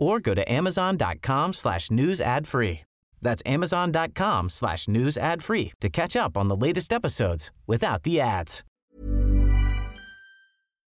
or 0.00 0.18
go 0.18 0.34
to 0.34 0.42
amazon.com 0.50 1.52
slash 1.52 1.90
news 1.90 2.20
ad 2.20 2.48
free. 2.48 2.80
That's 3.22 3.42
amazon.com 3.44 4.48
slash 4.48 4.88
news 4.88 5.16
ad 5.16 5.42
free 5.42 5.72
to 5.80 5.88
catch 5.88 6.16
up 6.16 6.36
on 6.36 6.48
the 6.48 6.56
latest 6.56 6.92
episodes 6.92 7.52
without 7.66 8.02
the 8.02 8.20
ads. 8.20 8.64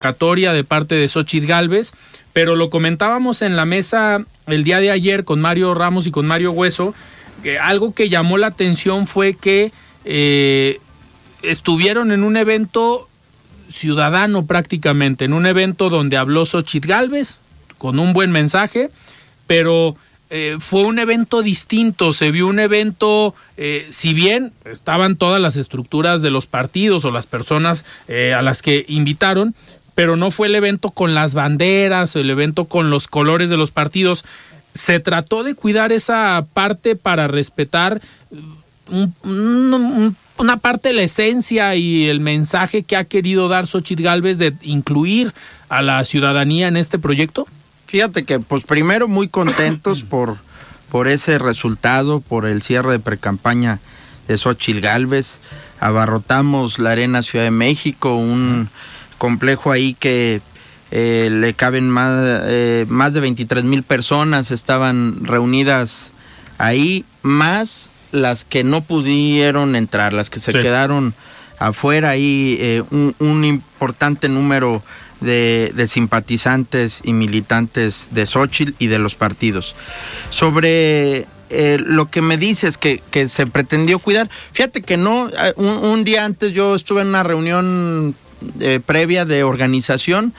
de 0.03 0.65
parte 0.65 0.95
de 0.95 1.47
Galvez, 1.47 1.93
pero 2.33 2.57
lo 2.57 2.71
comentábamos 2.71 3.43
en 3.43 3.55
la 3.55 3.67
mesa 3.67 4.25
el 4.47 4.65
día 4.65 4.81
de 4.81 4.91
ayer 4.91 5.25
con 5.25 5.43
Mario 5.43 5.75
Ramos 5.75 6.07
y 6.07 6.11
con 6.11 6.27
Mario 6.27 6.53
Hueso, 6.53 6.95
algo 7.61 7.95
que 7.95 8.09
llamó 8.09 8.39
la 8.39 8.47
atención 8.47 9.07
fue 9.07 9.35
que 9.35 9.73
eh, 10.07 10.81
estuvieron 11.43 12.13
en 12.13 12.25
un 12.25 12.39
evento 12.39 13.09
ciudadano 13.71 14.47
prácticamente, 14.47 15.27
en 15.27 15.35
un 15.35 15.45
evento 15.45 15.91
donde 15.91 16.17
habló 16.17 16.47
Xochitl 16.47 16.89
Galvez 16.89 17.37
con 17.81 17.99
un 17.99 18.12
buen 18.12 18.31
mensaje, 18.31 18.90
pero 19.47 19.97
eh, 20.29 20.59
fue 20.61 20.83
un 20.83 20.99
evento 20.99 21.43
distinto, 21.43 22.12
se 22.12 22.31
vio 22.31 22.47
un 22.47 22.61
evento, 22.61 23.35
eh, 23.57 23.88
si 23.90 24.12
bien 24.12 24.53
estaban 24.66 25.16
todas 25.16 25.40
las 25.40 25.57
estructuras 25.57 26.21
de 26.21 26.31
los 26.31 26.47
partidos 26.47 27.07
o 27.07 27.11
las 27.11 27.25
personas 27.25 27.87
a 28.37 28.43
las 28.43 28.61
que 28.61 28.85
invitaron, 28.87 29.55
pero 29.95 30.16
no 30.16 30.31
fue 30.31 30.49
el 30.49 30.55
evento 30.55 30.90
con 30.90 31.14
las 31.14 31.33
banderas 31.33 32.14
o 32.14 32.21
el 32.21 32.29
evento 32.29 32.66
con 32.66 32.90
los 32.90 33.09
colores 33.09 33.49
de 33.49 33.57
los 33.57 33.71
partidos, 33.71 34.25
se 34.75 35.01
trató 35.01 35.43
de 35.43 35.55
cuidar 35.55 35.90
esa 35.90 36.45
parte 36.53 36.97
para 36.97 37.29
respetar 37.29 38.01
una 39.23 40.57
parte 40.61 40.88
de 40.88 40.95
la 40.95 41.03
esencia 41.03 41.75
y 41.77 42.09
el 42.09 42.21
mensaje 42.21 42.83
que 42.83 42.97
ha 42.97 43.05
querido 43.05 43.49
dar 43.49 43.66
Xochitl 43.66 44.03
Galvez 44.03 44.38
de 44.38 44.55
incluir 44.62 45.33
a 45.69 45.83
la 45.83 46.05
ciudadanía 46.05 46.69
en 46.69 46.77
este 46.77 46.99
proyecto? 46.99 47.47
Fíjate 47.90 48.24
que, 48.24 48.38
pues 48.38 48.62
primero 48.62 49.09
muy 49.09 49.26
contentos 49.26 50.03
por, 50.09 50.37
por 50.90 51.09
ese 51.09 51.40
resultado, 51.40 52.20
por 52.20 52.46
el 52.46 52.62
cierre 52.62 52.92
de 52.92 52.98
precampaña 53.00 53.81
de 54.29 54.38
Xochitl 54.38 54.81
Galvez. 54.81 55.40
Abarrotamos 55.81 56.79
la 56.79 56.92
Arena 56.92 57.22
Ciudad 57.24 57.46
de 57.46 57.50
México, 57.50 58.14
un 58.14 58.68
complejo 59.18 59.72
ahí 59.72 59.94
que 59.94 60.40
eh, 60.92 61.31
le 61.33 61.53
caben 61.55 61.90
más, 61.90 62.42
eh, 62.44 62.87
más 62.88 63.12
de 63.12 63.20
23 63.20 63.64
mil 63.64 63.83
personas, 63.83 64.53
estaban 64.53 65.24
reunidas 65.24 66.12
ahí, 66.59 67.05
más 67.22 67.90
las 68.12 68.44
que 68.44 68.62
no 68.62 68.83
pudieron 68.83 69.74
entrar, 69.74 70.12
las 70.12 70.31
que 70.31 70.38
se 70.38 70.53
quedaron 70.53 71.12
afuera 71.59 72.11
ahí, 72.11 72.57
eh, 72.61 72.83
un, 72.90 73.44
importante 73.44 74.29
número 74.29 74.83
de, 75.21 75.87
simpatizantes 75.87 77.01
y 77.05 77.13
militantes 77.13 78.09
de 78.13 78.27
Xochitl 78.27 78.75
y 78.79 78.87
de 78.87 78.99
los 78.99 79.15
partidos. 79.15 79.75
Sobre 80.31 81.27
lo 81.79 82.09
que 82.11 82.23
me 82.23 82.37
dices 82.37 82.79
que, 82.79 83.03
que, 83.11 83.29
se 83.29 83.47
pretendió 83.47 83.99
cuidar, 83.99 84.31
fíjate 84.53 84.83
que 84.83 84.97
no, 84.97 85.29
un, 85.57 86.05
día 86.05 86.25
antes 86.25 86.53
yo 86.53 86.77
estuve 86.77 87.03
en 87.03 87.09
una 87.09 87.25
reunión 87.25 88.15
eh, 88.61 88.81
previa 88.85 89.25
de 89.25 89.43
organización. 89.43 90.33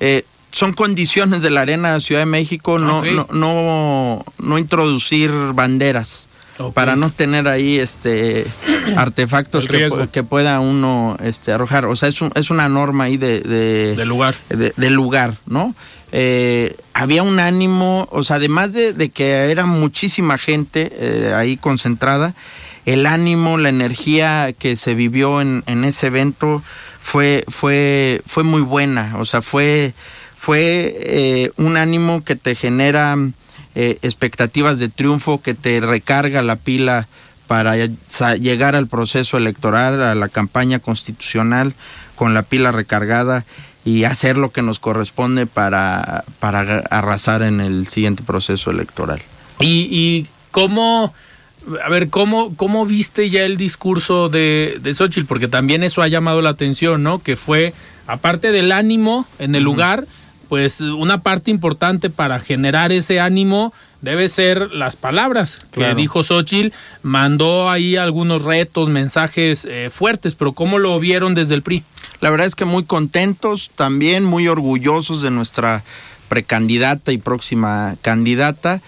Eh, 0.00 0.24
son 0.50 0.72
condiciones 0.72 1.42
de 1.42 1.50
la 1.50 1.62
Arena 1.62 1.98
Ciudad 2.00 2.22
de 2.22 2.26
México 2.26 2.78
no, 2.78 3.02
no, 3.32 4.24
no, 4.38 4.58
introducir 4.58 5.30
banderas. 5.52 6.28
Para 6.72 6.96
no 6.96 7.10
tener 7.10 7.48
ahí 7.48 7.78
este 7.78 8.46
artefactos 8.96 9.66
que, 9.68 9.88
que, 10.12 10.22
pueda 10.22 10.60
uno 10.60 11.16
este 11.22 11.52
arrojar. 11.52 11.86
O 11.86 11.96
sea 11.96 12.08
es, 12.08 12.20
es 12.34 12.50
una 12.50 12.68
norma 12.68 13.04
ahí 13.04 13.16
de, 13.16 13.40
de, 13.40 14.04
lugar. 14.04 14.34
de, 14.48 14.90
lugar 14.90 15.34
no 15.46 15.74
eh, 16.12 16.76
había 16.92 17.22
un 17.22 17.40
ánimo 17.40 18.08
o 18.10 18.22
sea 18.22 18.36
además 18.36 18.72
de, 18.72 19.10
que 19.10 19.50
era 19.50 19.66
muchísima 19.66 20.38
gente 20.38 21.32
ahí 21.34 21.56
concentrada 21.56 22.34
el 22.86 23.06
ánimo 23.06 23.58
la 23.58 23.70
energía 23.70 24.52
que 24.56 24.76
se 24.76 24.94
vivió 24.94 25.40
en, 25.40 25.64
en 25.66 25.84
ese 25.84 26.06
evento 26.08 26.62
fue, 27.04 27.44
fue, 27.48 28.22
fue 28.26 28.44
muy 28.44 28.62
buena, 28.62 29.16
o 29.18 29.26
sea, 29.26 29.42
fue, 29.42 29.92
fue 30.34 30.96
eh, 31.00 31.50
un 31.58 31.76
ánimo 31.76 32.24
que 32.24 32.34
te 32.34 32.54
genera 32.54 33.14
eh, 33.74 33.98
expectativas 34.02 34.78
de 34.78 34.88
triunfo, 34.88 35.40
que 35.42 35.54
te 35.54 35.80
recarga 35.80 36.42
la 36.42 36.56
pila 36.56 37.08
para 37.46 37.76
llegar 37.76 38.74
al 38.74 38.86
proceso 38.86 39.36
electoral, 39.36 40.02
a 40.02 40.14
la 40.14 40.28
campaña 40.28 40.78
constitucional 40.78 41.74
con 42.14 42.32
la 42.32 42.42
pila 42.42 42.72
recargada 42.72 43.44
y 43.84 44.04
hacer 44.04 44.38
lo 44.38 44.50
que 44.50 44.62
nos 44.62 44.78
corresponde 44.78 45.46
para, 45.46 46.24
para 46.38 46.78
arrasar 46.90 47.42
en 47.42 47.60
el 47.60 47.86
siguiente 47.86 48.22
proceso 48.22 48.70
electoral. 48.70 49.20
¿Y, 49.60 49.88
y 49.90 50.26
cómo 50.50 51.12
a 51.84 51.88
ver, 51.88 52.10
¿cómo, 52.10 52.54
¿cómo 52.56 52.86
viste 52.86 53.30
ya 53.30 53.44
el 53.44 53.56
discurso 53.56 54.28
de, 54.28 54.78
de 54.80 54.94
Xochitl? 54.94 55.26
Porque 55.26 55.48
también 55.48 55.82
eso 55.82 56.02
ha 56.02 56.08
llamado 56.08 56.42
la 56.42 56.50
atención, 56.50 57.02
¿no? 57.02 57.20
Que 57.20 57.36
fue, 57.36 57.72
aparte 58.06 58.52
del 58.52 58.72
ánimo 58.72 59.26
en 59.38 59.54
el 59.54 59.62
lugar, 59.62 60.06
pues 60.48 60.80
una 60.80 61.22
parte 61.22 61.50
importante 61.50 62.10
para 62.10 62.38
generar 62.40 62.92
ese 62.92 63.20
ánimo 63.20 63.72
debe 64.00 64.28
ser 64.28 64.72
las 64.72 64.96
palabras 64.96 65.58
que 65.72 65.94
dijo 65.94 66.22
Xochitl. 66.22 66.74
Mandó 67.02 67.70
ahí 67.70 67.96
algunos 67.96 68.44
retos, 68.44 68.88
mensajes 68.88 69.64
eh, 69.64 69.90
fuertes, 69.90 70.34
pero 70.34 70.52
¿cómo 70.52 70.78
lo 70.78 70.98
vieron 71.00 71.34
desde 71.34 71.54
el 71.54 71.62
PRI? 71.62 71.82
La 72.20 72.30
verdad 72.30 72.46
es 72.46 72.54
que 72.54 72.64
muy 72.64 72.84
contentos, 72.84 73.70
también 73.74 74.24
muy 74.24 74.46
orgullosos 74.46 75.22
de 75.22 75.30
nuestra 75.30 75.82
precandidata 76.28 77.12
y 77.12 77.18
próxima 77.18 77.96
candidata. 78.02 78.80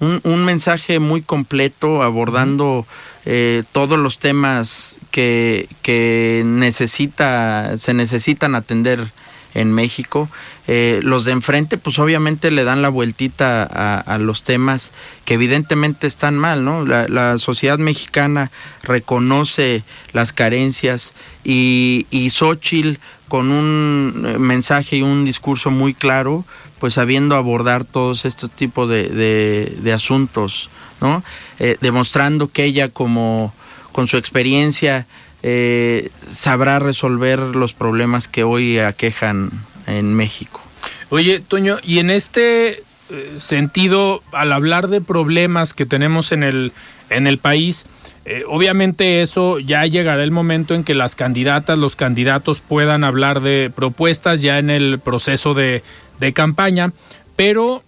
Un, 0.00 0.44
mensaje 0.44 0.98
muy 0.98 1.22
completo 1.22 2.02
abordando 2.02 2.86
eh, 3.24 3.62
todos 3.72 3.98
los 3.98 4.18
temas 4.18 4.98
que, 5.10 5.68
que 5.80 6.42
necesita, 6.44 7.78
se 7.78 7.94
necesitan 7.94 8.54
atender 8.54 9.12
en 9.54 9.72
México. 9.72 10.28
Eh, 10.66 11.00
los 11.02 11.24
de 11.24 11.32
enfrente, 11.32 11.78
pues 11.78 11.98
obviamente 11.98 12.50
le 12.50 12.64
dan 12.64 12.82
la 12.82 12.88
vueltita 12.88 13.62
a, 13.62 14.18
los 14.18 14.42
temas 14.42 14.92
que 15.24 15.34
evidentemente 15.34 16.06
están 16.06 16.36
mal, 16.36 16.64
¿no? 16.64 16.84
La, 16.84 17.38
sociedad 17.38 17.78
mexicana 17.78 18.50
reconoce 18.82 19.82
las 20.12 20.32
carencias 20.32 21.14
y, 21.44 22.06
y 22.10 22.30
Xochitl 22.30 22.98
con 23.28 23.50
un 23.50 24.36
mensaje 24.38 24.98
y 24.98 25.02
un 25.02 25.24
discurso 25.24 25.70
muy 25.70 25.94
claro, 25.94 26.44
pues 26.78 26.94
sabiendo 26.94 27.36
abordar 27.36 27.84
todos 27.84 28.24
estos 28.24 28.50
tipos 28.50 28.88
de, 28.88 29.92
asuntos, 29.94 30.70
¿no? 31.00 31.22
Eh, 31.58 31.76
demostrando 31.80 32.48
que 32.48 32.64
ella 32.64 32.88
como 32.88 33.52
con 33.92 34.06
su 34.08 34.16
experiencia 34.16 35.06
eh, 35.46 36.08
sabrá 36.32 36.78
resolver 36.78 37.38
los 37.38 37.74
problemas 37.74 38.28
que 38.28 38.44
hoy 38.44 38.78
aquejan 38.78 39.50
en 39.86 40.14
México. 40.14 40.62
Oye, 41.10 41.40
Toño, 41.40 41.76
y 41.82 41.98
en 41.98 42.08
este 42.08 42.82
eh, 43.10 43.34
sentido, 43.36 44.22
al 44.32 44.54
hablar 44.54 44.88
de 44.88 45.02
problemas 45.02 45.74
que 45.74 45.84
tenemos 45.84 46.32
en 46.32 46.44
el, 46.44 46.72
en 47.10 47.26
el 47.26 47.36
país, 47.36 47.84
eh, 48.24 48.44
obviamente 48.48 49.20
eso 49.20 49.58
ya 49.58 49.84
llegará 49.84 50.22
el 50.22 50.30
momento 50.30 50.74
en 50.74 50.82
que 50.82 50.94
las 50.94 51.14
candidatas, 51.14 51.76
los 51.76 51.94
candidatos 51.94 52.62
puedan 52.62 53.04
hablar 53.04 53.42
de 53.42 53.70
propuestas 53.76 54.40
ya 54.40 54.58
en 54.58 54.70
el 54.70 54.98
proceso 54.98 55.52
de, 55.52 55.82
de 56.20 56.32
campaña, 56.32 56.90
pero 57.36 57.82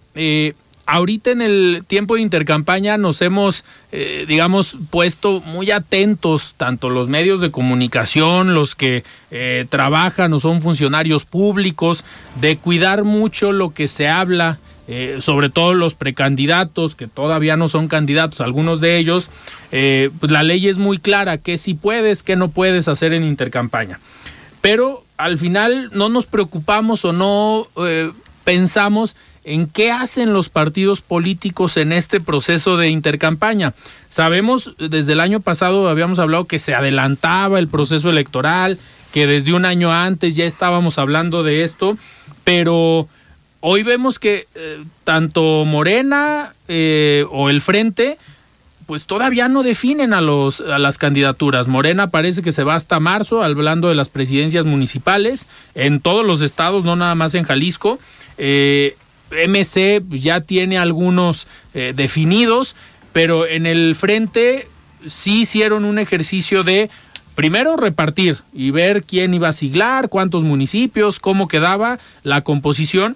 ahorita 0.87 1.31
en 1.31 1.41
el 1.41 1.83
tiempo 1.85 2.15
de 2.15 2.21
intercampaña 2.21 2.97
nos 2.97 3.21
hemos, 3.21 3.63
eh, 3.91 4.25
digamos, 4.27 4.75
puesto 4.89 5.41
muy 5.41 5.69
atentos, 5.69 6.55
tanto 6.57 6.89
los 6.89 7.09
medios 7.09 7.41
de 7.41 7.51
comunicación, 7.51 8.55
los 8.55 8.73
que 8.73 9.03
eh, 9.29 9.65
trabajan 9.69 10.33
o 10.33 10.39
son 10.39 10.61
funcionarios 10.61 11.25
públicos, 11.25 12.03
de 12.41 12.57
cuidar 12.57 13.03
mucho 13.03 13.51
lo 13.51 13.71
que 13.73 13.87
se 13.87 14.07
habla. 14.07 14.57
Eh, 14.89 15.17
sobre 15.19 15.49
todo 15.49 15.73
los 15.73 15.95
precandidatos, 15.95 16.95
que 16.95 17.07
todavía 17.07 17.57
no 17.57 17.67
son 17.67 17.89
candidatos, 17.89 18.39
algunos 18.39 18.79
de 18.79 18.97
ellos, 18.97 19.29
pues 19.69 20.31
la 20.31 20.43
ley 20.43 20.69
es 20.69 20.77
muy 20.77 20.97
clara, 20.97 21.37
que 21.37 21.57
si 21.57 21.73
puedes, 21.73 22.23
que 22.23 22.37
no 22.37 22.47
puedes 22.47 22.87
hacer 22.87 23.11
en 23.11 23.25
intercampaña. 23.25 23.99
Pero 24.61 25.03
al 25.17 25.37
final 25.37 25.89
no 25.91 26.07
nos 26.07 26.25
preocupamos 26.25 27.03
o 27.03 27.11
no 27.11 27.67
pensamos 28.47 29.17
en 29.43 29.67
qué 29.67 29.91
hacen 29.91 30.31
los 30.31 30.47
partidos 30.47 31.01
políticos 31.01 31.75
en 31.75 31.91
este 31.91 32.21
proceso 32.21 32.77
de 32.77 32.87
intercampaña. 32.87 33.73
Sabemos, 34.07 34.73
desde 34.79 35.11
el 35.11 35.19
año 35.19 35.41
pasado 35.41 35.89
habíamos 35.89 36.17
hablado 36.17 36.45
que 36.45 36.57
se 36.57 36.73
adelantaba 36.73 37.59
el 37.59 37.67
proceso 37.67 38.09
electoral, 38.09 38.79
que 39.11 39.27
desde 39.27 39.51
un 39.51 39.65
año 39.65 39.91
antes 39.91 40.37
ya 40.37 40.45
estábamos 40.45 40.97
hablando 40.97 41.43
de 41.43 41.65
esto, 41.65 41.97
pero 42.45 43.09
hoy 43.59 43.83
vemos 43.83 44.17
que 44.17 44.47
eh, 44.55 44.81
tanto 45.03 45.65
Morena 45.65 46.53
eh, 46.69 47.25
o 47.31 47.49
el 47.49 47.59
Frente, 47.59 48.17
pues 48.85 49.07
todavía 49.07 49.49
no 49.49 49.61
definen 49.61 50.13
a, 50.13 50.21
los, 50.21 50.61
a 50.61 50.79
las 50.79 50.97
candidaturas. 50.97 51.67
Morena 51.67 52.11
parece 52.11 52.41
que 52.41 52.53
se 52.53 52.63
va 52.63 52.75
hasta 52.75 53.01
marzo, 53.01 53.43
hablando 53.43 53.89
de 53.89 53.95
las 53.95 54.07
presidencias 54.07 54.63
municipales, 54.63 55.49
en 55.75 55.99
todos 55.99 56.25
los 56.25 56.41
estados, 56.41 56.85
no 56.85 56.95
nada 56.95 57.13
más 57.13 57.35
en 57.35 57.43
Jalisco. 57.43 57.99
Eh, 58.37 58.95
MC 59.31 60.03
ya 60.09 60.41
tiene 60.41 60.77
algunos 60.77 61.47
eh, 61.73 61.93
definidos, 61.95 62.75
pero 63.13 63.47
en 63.47 63.65
el 63.65 63.95
frente 63.95 64.67
sí 65.05 65.41
hicieron 65.41 65.85
un 65.85 65.99
ejercicio 65.99 66.63
de 66.63 66.89
primero 67.35 67.77
repartir 67.77 68.37
y 68.53 68.71
ver 68.71 69.03
quién 69.03 69.33
iba 69.33 69.49
a 69.49 69.53
siglar, 69.53 70.09
cuántos 70.09 70.43
municipios, 70.43 71.19
cómo 71.19 71.47
quedaba 71.47 71.99
la 72.23 72.41
composición, 72.41 73.15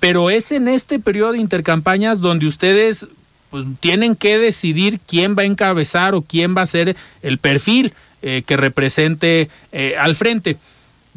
pero 0.00 0.30
es 0.30 0.50
en 0.50 0.66
este 0.66 0.98
periodo 0.98 1.32
de 1.32 1.38
intercampañas 1.38 2.20
donde 2.20 2.46
ustedes 2.46 3.06
pues, 3.50 3.64
tienen 3.78 4.16
que 4.16 4.38
decidir 4.38 4.98
quién 5.06 5.36
va 5.36 5.42
a 5.42 5.46
encabezar 5.46 6.14
o 6.14 6.22
quién 6.22 6.56
va 6.56 6.62
a 6.62 6.66
ser 6.66 6.96
el 7.22 7.38
perfil 7.38 7.92
eh, 8.22 8.42
que 8.46 8.56
represente 8.56 9.48
eh, 9.70 9.94
al 9.98 10.16
frente. 10.16 10.56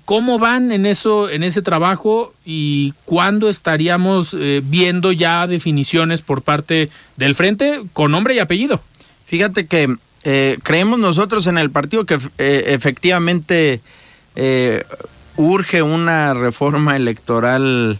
¿Cómo 0.05 0.37
van 0.37 0.71
en 0.71 0.85
eso, 0.85 1.29
en 1.29 1.41
ese 1.41 1.63
trabajo 1.63 2.31
y 2.45 2.93
cuándo 3.05 3.49
estaríamos 3.49 4.35
eh, 4.37 4.61
viendo 4.63 5.11
ya 5.11 5.47
definiciones 5.47 6.21
por 6.21 6.43
parte 6.43 6.91
del 7.17 7.33
frente 7.33 7.81
con 7.91 8.11
nombre 8.11 8.35
y 8.35 8.39
apellido? 8.39 8.81
Fíjate 9.25 9.65
que 9.65 9.95
eh, 10.23 10.59
creemos 10.61 10.99
nosotros 10.99 11.47
en 11.47 11.57
el 11.57 11.71
partido 11.71 12.05
que 12.05 12.19
eh, 12.37 12.65
efectivamente 12.67 13.81
urge 15.37 15.81
una 15.81 16.33
reforma 16.33 16.97
electoral 16.97 17.99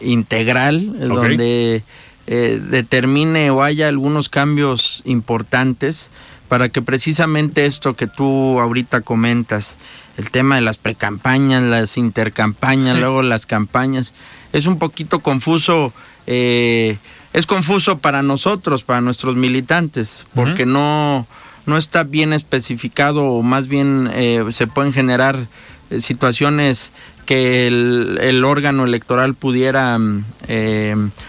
integral 0.00 1.08
donde 1.08 1.84
determine 2.26 3.50
o 3.50 3.62
haya 3.62 3.86
algunos 3.86 4.28
cambios 4.28 5.00
importantes 5.04 6.10
para 6.50 6.68
que 6.68 6.82
precisamente 6.82 7.66
esto 7.66 7.94
que 7.94 8.08
tú 8.08 8.58
ahorita 8.58 9.02
comentas, 9.02 9.76
el 10.16 10.30
tema 10.30 10.56
de 10.56 10.60
las 10.60 10.78
precampañas, 10.78 11.62
las 11.62 11.96
intercampañas, 11.96 12.98
luego 12.98 13.22
las 13.22 13.46
campañas. 13.46 14.14
Es 14.52 14.66
un 14.66 14.78
poquito 14.78 15.20
confuso, 15.20 15.92
eh, 16.26 16.98
es 17.32 17.46
confuso 17.46 17.98
para 17.98 18.22
nosotros, 18.22 18.82
para 18.82 19.00
nuestros 19.00 19.36
militantes, 19.36 20.26
porque 20.34 20.66
no, 20.66 21.26
no 21.66 21.76
está 21.76 22.04
bien 22.04 22.32
especificado 22.32 23.24
o 23.24 23.42
más 23.42 23.68
bien 23.68 24.10
eh, 24.12 24.44
se 24.50 24.66
pueden 24.66 24.92
generar 24.92 25.46
eh, 25.90 26.00
situaciones 26.00 26.90
que 27.24 27.68
el, 27.68 28.44
órgano 28.44 28.84
electoral 28.84 29.34
pudiera 29.34 29.98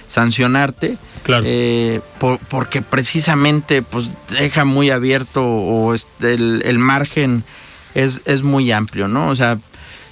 sancionarte. 0.07 0.97
Claro. 1.23 1.45
porque 2.49 2.81
precisamente 2.81 3.83
pues 3.83 4.15
deja 4.31 4.65
muy 4.65 4.89
abierto 4.89 5.45
o 5.45 5.93
el, 5.93 6.63
el 6.65 6.79
margen 6.79 7.43
es, 7.95 8.21
es 8.25 8.43
muy 8.43 8.71
amplio, 8.71 9.07
¿no? 9.07 9.29
O 9.29 9.35
sea, 9.35 9.57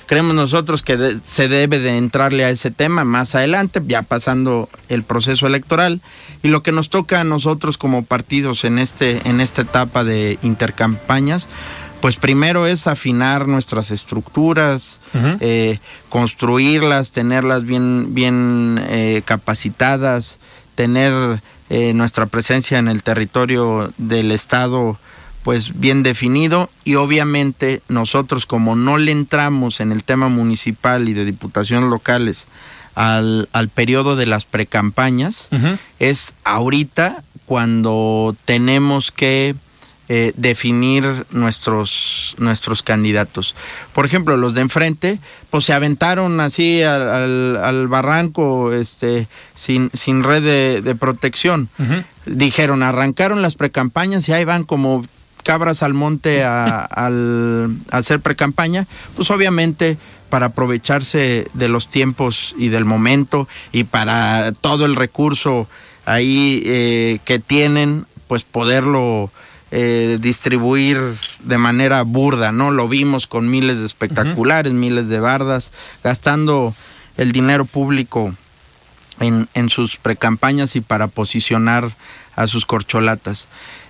creemos 0.10 0.34
nosotros 0.34 0.82
que 0.82 1.18
se 1.24 1.48
debe 1.48 1.78
de 1.78 1.96
entrarle 1.96 2.44
a 2.44 2.50
ese 2.50 2.72
tema 2.72 3.04
más 3.04 3.36
adelante, 3.36 3.80
ya 3.86 4.02
pasando 4.02 4.68
el 4.88 5.04
proceso 5.04 5.46
electoral. 5.46 6.02
Y 6.42 6.48
lo 6.48 6.64
que 6.64 6.72
nos 6.72 6.90
toca 6.90 7.22
a 7.22 7.24
nosotros 7.24 7.78
como 7.78 8.04
partidos 8.04 8.64
en, 8.64 8.80
este, 8.80 9.22
en 9.30 9.40
esta 9.40 9.62
etapa 9.62 10.04
de 10.04 10.40
intercampañas, 10.42 11.48
pues 12.02 12.16
primero 12.16 12.66
es 12.66 12.88
afinar 12.88 13.48
nuestras 13.48 13.92
estructuras, 13.92 15.00
eh, 15.42 15.78
construirlas, 16.10 17.12
tenerlas 17.12 17.66
bien, 17.66 18.16
bien 18.16 18.84
eh, 18.88 19.22
capacitadas, 19.26 20.40
tener 20.74 21.42
eh, 21.70 21.94
nuestra 21.94 22.26
presencia 22.26 22.80
en 22.80 22.88
el 22.88 23.04
territorio 23.04 23.94
del 23.98 24.32
Estado 24.32 24.98
pues 25.50 25.80
bien 25.80 26.04
definido 26.04 26.70
y 26.84 26.94
obviamente 26.94 27.82
nosotros 27.88 28.46
como 28.46 28.76
no 28.76 29.00
le 29.00 29.12
entramos 29.12 29.80
en 29.80 29.92
el 29.92 30.04
tema 30.04 30.30
municipal 30.30 31.10
y 31.10 31.14
de 31.14 31.26
diputaciones 31.26 31.90
locales 31.90 32.46
al, 32.94 33.50
al 33.52 33.68
periodo 33.68 34.16
de 34.16 34.28
las 34.28 34.46
precampañas, 34.46 35.50
es 35.98 36.36
ahorita 36.44 37.24
cuando 37.48 38.36
tenemos 38.46 39.12
que 39.12 39.56
eh, 40.08 40.34
definir 40.38 41.26
nuestros, 41.32 42.36
nuestros 42.38 42.84
candidatos. 42.84 43.56
Por 43.96 44.06
ejemplo, 44.06 44.38
los 44.38 44.54
de 44.54 44.62
enfrente, 44.62 45.18
pues 45.50 45.66
se 45.66 45.74
aventaron 45.74 46.40
así 46.42 46.84
al, 46.84 47.58
al, 47.58 47.88
barranco 47.88 48.72
este, 48.72 49.28
sin, 49.56 49.90
sin 49.96 50.22
red 50.24 50.84
de, 50.84 50.96
protección. 50.96 51.70
Dijeron, 52.28 52.84
arrancaron 52.84 53.42
las 53.42 53.56
precampañas 53.56 54.30
y 54.30 54.34
ahí 54.34 54.46
van 54.46 54.64
como 54.64 55.04
cabras 55.44 55.84
al 55.84 55.94
monte 55.94 56.44
a, 56.44 56.82
al 56.84 57.78
hacer 57.92 58.20
precampaña, 58.20 58.88
pues 59.16 59.32
obviamente 59.32 59.98
para 60.30 60.48
aprovecharse 60.48 61.48
de 61.54 61.68
los 61.68 61.90
tiempos 61.90 62.56
y 62.58 62.70
del 62.70 62.86
momento 62.86 63.48
y 63.72 63.84
para 63.84 64.52
todo 64.52 64.86
el 64.86 64.96
recurso 64.96 65.68
ahí 66.06 66.62
eh, 66.66 67.20
que 67.26 67.40
tienen, 67.40 68.06
pues 68.28 68.44
poderlo 68.44 69.32
eh, 69.72 70.18
distribuir 70.20 71.00
de 71.44 71.58
manera 71.58 72.02
burda, 72.04 72.52
¿no? 72.52 72.72
Lo 72.72 72.88
vimos 72.88 73.28
con 73.28 73.50
miles 73.50 73.80
de 73.80 73.86
espectaculares, 73.86 74.74
miles 74.74 75.10
de 75.10 75.20
bardas, 75.20 75.72
gastando 76.04 76.74
el 77.18 77.32
dinero 77.32 77.66
público 77.66 78.34
en, 79.20 79.48
en 79.54 79.70
sus 79.70 79.98
precampañas 79.98 80.76
y 80.76 80.82
para 80.82 81.08
posicionar 81.08 81.92
a 82.36 82.48
sus 82.48 82.66
corcholatas. 82.66 83.48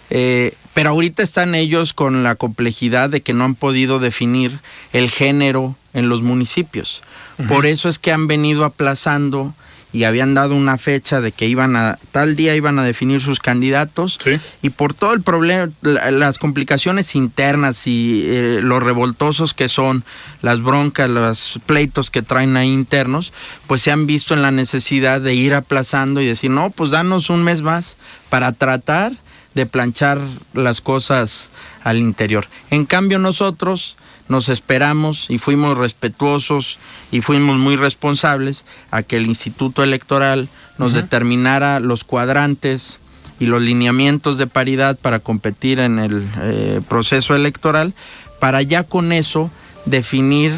Eh, 0.10 0.56
pero 0.74 0.92
ahorita 0.92 1.24
están 1.24 1.56
ellos 1.56 1.94
con 1.94 2.24
la 2.24 2.36
complejidad 2.36 3.10
de 3.10 3.22
que 3.22 3.34
no 3.34 3.44
han 3.44 3.56
podido 3.56 4.00
definir 4.00 4.60
el 4.94 5.10
género 5.10 5.76
en 5.94 6.10
los 6.10 6.22
municipios. 6.22 7.02
Por 7.48 7.66
eso 7.66 7.88
es 7.88 8.00
que 8.00 8.12
han 8.12 8.28
venido 8.28 8.66
aplazando 8.66 9.54
y 9.92 10.04
habían 10.04 10.36
dado 10.36 10.56
una 10.56 10.78
fecha 10.78 11.20
de 11.20 11.32
que 11.32 11.48
iban 11.48 11.76
a 11.76 11.98
tal 12.12 12.36
día 12.36 12.56
iban 12.56 12.78
a 12.78 12.84
definir 12.84 13.22
sus 13.22 13.40
candidatos. 13.40 14.20
Y 14.62 14.70
por 14.70 14.94
todo 14.94 15.14
el 15.14 15.22
problema 15.22 15.72
las 15.82 16.38
complicaciones 16.38 17.16
internas 17.16 17.88
y 17.88 18.24
eh, 18.26 18.60
los 18.62 18.84
revoltosos 18.84 19.54
que 19.54 19.68
son 19.68 20.04
las 20.42 20.62
broncas 20.62 21.10
los 21.10 21.60
pleitos 21.66 22.12
que 22.12 22.22
traen 22.22 22.56
ahí 22.56 22.72
internos 22.72 23.34
pues 23.68 23.82
se 23.82 23.92
han 23.92 24.06
visto 24.06 24.34
en 24.34 24.42
la 24.42 24.52
necesidad 24.52 25.22
de 25.22 25.34
ir 25.34 25.54
aplazando 25.54 26.22
y 26.22 26.26
decir 26.26 26.52
no 26.52 26.70
pues 26.70 26.92
danos 26.92 27.30
un 27.30 27.44
mes 27.44 27.62
más 27.62 27.98
para 28.30 28.52
tratar 28.52 29.12
de 29.60 29.66
planchar 29.66 30.20
las 30.54 30.80
cosas 30.80 31.50
al 31.84 31.98
interior. 31.98 32.48
En 32.72 32.86
cambio 32.86 33.20
nosotros 33.20 33.98
nos 34.30 34.48
esperamos 34.48 35.30
y 35.30 35.38
fuimos 35.38 35.78
respetuosos 35.78 36.80
y 37.12 37.20
fuimos 37.20 37.58
muy 37.58 37.76
responsables 37.76 38.66
a 38.90 39.04
que 39.04 39.18
el 39.18 39.26
Instituto 39.26 39.84
Electoral 39.84 40.48
nos 40.78 40.94
determinara 40.94 41.82
los 41.82 42.06
cuadrantes 42.06 43.02
y 43.38 43.48
los 43.48 43.62
lineamientos 43.62 44.38
de 44.38 44.48
paridad 44.48 44.98
para 44.98 45.20
competir 45.20 45.80
en 45.80 46.00
el 46.00 46.26
eh, 46.42 46.80
proceso 46.88 47.36
electoral, 47.36 47.94
para 48.40 48.62
ya 48.62 48.84
con 48.84 49.12
eso 49.12 49.52
definir 49.86 50.54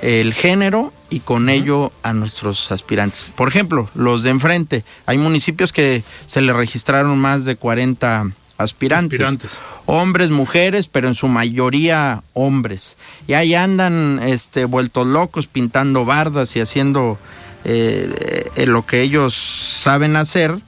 el 0.00 0.32
género 0.32 0.92
y 1.10 1.20
con 1.20 1.48
ello 1.48 1.90
a 2.04 2.12
nuestros 2.12 2.70
aspirantes. 2.70 3.32
Por 3.34 3.48
ejemplo, 3.48 3.88
los 3.94 4.22
de 4.22 4.30
enfrente, 4.30 4.84
hay 5.06 5.18
municipios 5.18 5.72
que 5.72 6.04
se 6.26 6.40
le 6.40 6.52
registraron 6.52 7.18
más 7.18 7.44
de 7.44 7.56
40 7.56 8.30
aspirantes. 8.58 9.20
Hombres, 9.86 10.30
mujeres, 10.30 10.88
pero 10.88 11.08
en 11.08 11.14
su 11.14 11.28
mayoría 11.28 12.22
hombres. 12.32 12.96
Y 13.26 13.34
ahí 13.34 13.54
andan 13.54 14.20
este, 14.22 14.64
vueltos 14.64 15.06
locos 15.06 15.46
pintando 15.46 16.04
bardas 16.04 16.56
y 16.56 16.60
haciendo 16.60 17.18
eh, 17.64 18.50
eh, 18.56 18.66
lo 18.66 18.86
que 18.86 19.02
ellos 19.02 19.34
saben 19.34 20.16
hacer. 20.16 20.58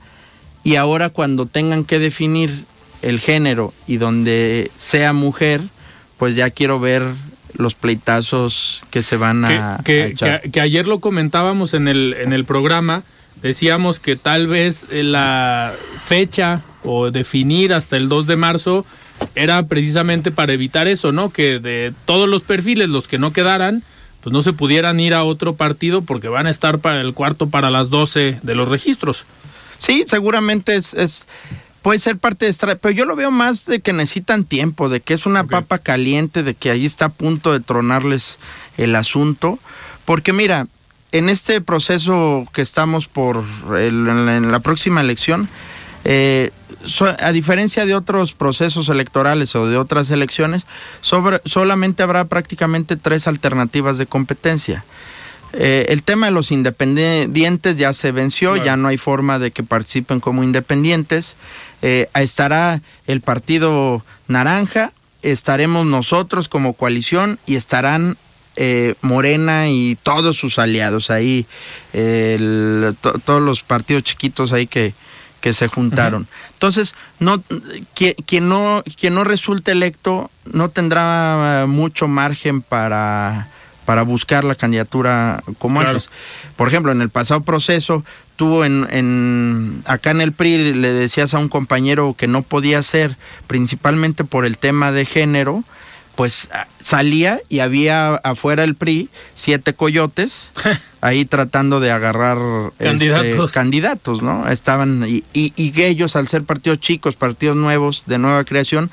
Y 0.63 0.75
ahora 0.75 1.09
cuando 1.09 1.45
tengan 1.45 1.85
que 1.85 1.99
definir 1.99 2.65
el 3.01 3.19
género 3.19 3.73
y 3.87 3.97
donde 3.97 4.71
sea 4.77 5.13
mujer, 5.13 5.61
pues 6.17 6.35
ya 6.35 6.49
quiero 6.49 6.79
ver 6.79 7.03
los 7.53 7.75
pleitazos 7.75 8.81
que 8.89 9.03
se 9.03 9.17
van 9.17 9.45
a, 9.45 9.79
que, 9.83 10.15
Que, 10.51 10.61
ayer 10.61 10.87
lo 10.87 10.99
comentábamos 10.99 11.73
en 11.73 11.87
el, 11.87 12.15
en 12.19 12.33
el 12.33 12.45
programa, 12.45 13.03
decíamos 13.41 13.99
que 13.99 14.15
tal 14.15 14.47
vez 14.47 14.87
eh, 14.91 15.03
la 15.03 15.73
fecha 16.05 16.61
o 16.87 17.11
definir 17.11 17.73
hasta 17.73 17.97
el 17.97 18.09
2 18.09 18.27
de 18.27 18.35
marzo 18.35 18.85
era 19.35 19.61
precisamente 19.63 20.31
para 20.31 20.53
evitar 20.53 20.87
eso, 20.87 21.11
¿no? 21.11 21.29
Que 21.29 21.59
de 21.59 21.93
todos 22.05 22.29
los 22.29 22.43
perfiles, 22.43 22.89
los 22.89 23.07
que 23.07 23.19
no 23.19 23.33
quedaran, 23.33 23.83
pues 24.21 24.33
no 24.33 24.41
se 24.41 24.53
pudieran 24.53 24.99
ir 24.99 25.13
a 25.13 25.23
otro 25.23 25.55
partido 25.55 26.01
porque 26.01 26.29
van 26.29 26.47
a 26.47 26.49
estar 26.49 26.79
para 26.79 27.01
el 27.01 27.13
cuarto 27.13 27.49
para 27.49 27.69
las 27.69 27.89
12 27.89 28.39
de 28.41 28.55
los 28.55 28.69
registros. 28.69 29.25
Sí, 29.79 30.05
seguramente 30.07 30.75
es, 30.75 30.93
es 30.93 31.27
puede 31.81 31.99
ser 31.99 32.17
parte 32.17 32.51
de 32.51 32.75
pero 32.75 32.93
yo 32.93 33.05
lo 33.05 33.15
veo 33.15 33.31
más 33.31 33.65
de 33.65 33.79
que 33.79 33.93
necesitan 33.93 34.43
tiempo, 34.43 34.89
de 34.89 34.99
que 34.99 35.13
es 35.13 35.25
una 35.25 35.43
papa 35.43 35.79
caliente, 35.79 36.43
de 36.43 36.53
que 36.53 36.71
ahí 36.71 36.85
está 36.85 37.05
a 37.05 37.09
punto 37.09 37.53
de 37.53 37.59
tronarles 37.59 38.39
el 38.77 38.95
asunto, 38.95 39.59
porque 40.05 40.33
mira, 40.33 40.67
en 41.11 41.29
este 41.29 41.61
proceso 41.61 42.45
que 42.53 42.61
estamos 42.61 43.07
por 43.07 43.43
en 43.77 44.51
la 44.51 44.59
próxima 44.59 45.01
elección, 45.01 45.47
eh, 46.03 46.51
a 47.19 47.31
diferencia 47.31 47.85
de 47.85 47.95
otros 47.95 48.33
procesos 48.33 48.89
electorales 48.89 49.55
o 49.55 49.67
de 49.67 49.77
otras 49.77 50.09
elecciones, 50.11 50.65
solamente 51.01 52.03
habrá 52.03 52.25
prácticamente 52.25 52.95
tres 52.95 53.27
alternativas 53.27 53.97
de 53.97 54.05
competencia. 54.05 54.85
Eh, 55.53 55.85
el 55.89 56.03
tema 56.03 56.27
de 56.27 56.33
los 56.33 56.51
independientes 56.51 57.77
ya 57.77 57.93
se 57.93 58.11
venció, 58.11 58.57
ya 58.57 58.75
no 58.75 58.89
hay 58.89 58.97
forma 58.97 59.39
de 59.39 59.51
que 59.51 59.63
participen 59.63 60.19
como 60.19 60.43
independientes. 60.43 61.35
Eh, 61.81 62.09
estará 62.13 62.81
el 63.07 63.21
partido 63.21 64.03
naranja, 64.27 64.91
estaremos 65.21 65.85
nosotros 65.85 66.49
como 66.49 66.73
coalición 66.73 67.39
y 67.45 67.55
estarán 67.55 68.17
Morena 69.01 69.69
y 69.69 69.95
todos 70.01 70.35
sus 70.35 70.57
aliados 70.57 71.11
ahí, 71.11 71.45
todos 71.93 73.39
los 73.39 73.61
partidos 73.61 74.01
chiquitos 74.01 74.51
ahí 74.51 74.65
que, 74.65 74.95
que 75.41 75.53
se 75.53 75.67
juntaron. 75.67 76.27
Entonces, 76.57 76.95
no, 77.19 77.43
quien, 77.93 78.49
no, 78.49 78.83
quien 78.99 79.13
no 79.13 79.23
resulte 79.23 79.73
electo 79.73 80.31
no 80.51 80.69
tendrá 80.69 81.65
mucho 81.67 82.07
margen 82.07 82.63
para, 82.63 83.47
para 83.85 84.01
buscar 84.01 84.43
la 84.43 84.55
candidatura 84.55 85.43
como 85.59 85.81
antes. 85.81 86.09
Por 86.55 86.67
ejemplo, 86.67 86.91
en 86.91 87.03
el 87.03 87.11
pasado 87.11 87.41
proceso, 87.41 88.03
tuvo 88.37 88.65
en, 88.65 88.87
en, 88.89 89.83
acá 89.85 90.09
en 90.09 90.19
el 90.19 90.31
PRI 90.31 90.73
le 90.73 90.93
decías 90.93 91.35
a 91.35 91.37
un 91.37 91.47
compañero 91.47 92.15
que 92.17 92.27
no 92.27 92.41
podía 92.41 92.81
ser, 92.81 93.17
principalmente 93.45 94.23
por 94.23 94.43
el 94.43 94.57
tema 94.57 94.91
de 94.91 95.05
género, 95.05 95.63
pues 96.17 96.49
ah, 96.51 96.65
salía 96.81 97.39
y 97.47 97.59
había 97.59 98.15
afuera 98.15 98.63
el 98.63 98.73
PRI 98.73 99.07
siete 99.35 99.73
coyotes 99.73 100.51
ahí 101.01 101.25
tratando 101.25 101.79
de 101.79 101.91
agarrar 101.91 102.39
candidatos, 102.79 103.45
este, 103.45 103.53
candidatos 103.53 104.21
¿no? 104.23 104.49
Estaban 104.49 105.05
y, 105.07 105.23
y, 105.33 105.81
ellos 105.81 106.15
al 106.15 106.27
ser 106.27 106.43
partidos 106.43 106.79
chicos, 106.79 107.15
partidos 107.15 107.55
nuevos 107.55 108.01
de 108.07 108.17
nueva 108.17 108.43
creación, 108.45 108.89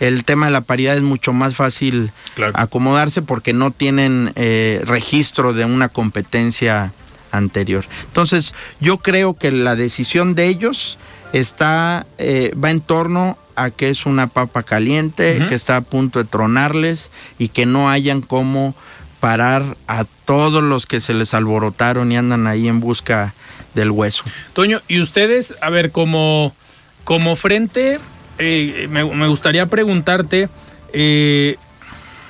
el 0.00 0.24
tema 0.24 0.46
de 0.46 0.52
la 0.52 0.62
paridad 0.62 0.96
es 0.96 1.02
mucho 1.02 1.32
más 1.32 1.54
fácil 1.54 2.10
acomodarse 2.54 3.22
porque 3.22 3.52
no 3.52 3.70
tienen 3.70 4.32
eh, 4.34 4.82
registro 4.84 5.52
de 5.52 5.64
una 5.64 5.88
competencia 5.88 6.92
anterior. 7.30 7.84
Entonces 8.06 8.52
yo 8.80 8.98
creo 8.98 9.34
que 9.34 9.52
la 9.52 9.76
decisión 9.76 10.34
de 10.34 10.48
ellos 10.48 10.98
está 11.34 12.06
eh, 12.18 12.52
va 12.62 12.70
en 12.70 12.80
torno 12.80 13.36
a 13.56 13.70
que 13.70 13.90
es 13.90 14.06
una 14.06 14.28
papa 14.28 14.62
caliente, 14.62 15.44
que 15.48 15.54
está 15.54 15.76
a 15.76 15.80
punto 15.80 16.20
de 16.20 16.28
tronarles 16.28 17.10
y 17.38 17.48
que 17.48 17.66
no 17.66 17.90
hayan 17.90 18.20
cómo 18.20 18.74
parar 19.18 19.76
a 19.88 20.04
todos 20.24 20.62
los 20.62 20.86
que 20.86 21.00
se 21.00 21.12
les 21.12 21.34
alborotaron 21.34 22.12
y 22.12 22.16
andan 22.16 22.46
ahí 22.46 22.68
en 22.68 22.80
busca 22.80 23.34
del 23.74 23.90
hueso. 23.90 24.24
Toño, 24.52 24.80
y 24.86 25.00
ustedes, 25.00 25.54
a 25.60 25.70
ver, 25.70 25.90
como, 25.90 26.54
como 27.02 27.34
frente, 27.34 27.98
eh, 28.38 28.86
me, 28.90 29.02
gustaría 29.02 29.66
preguntarte, 29.66 30.48
eh, 30.92 31.56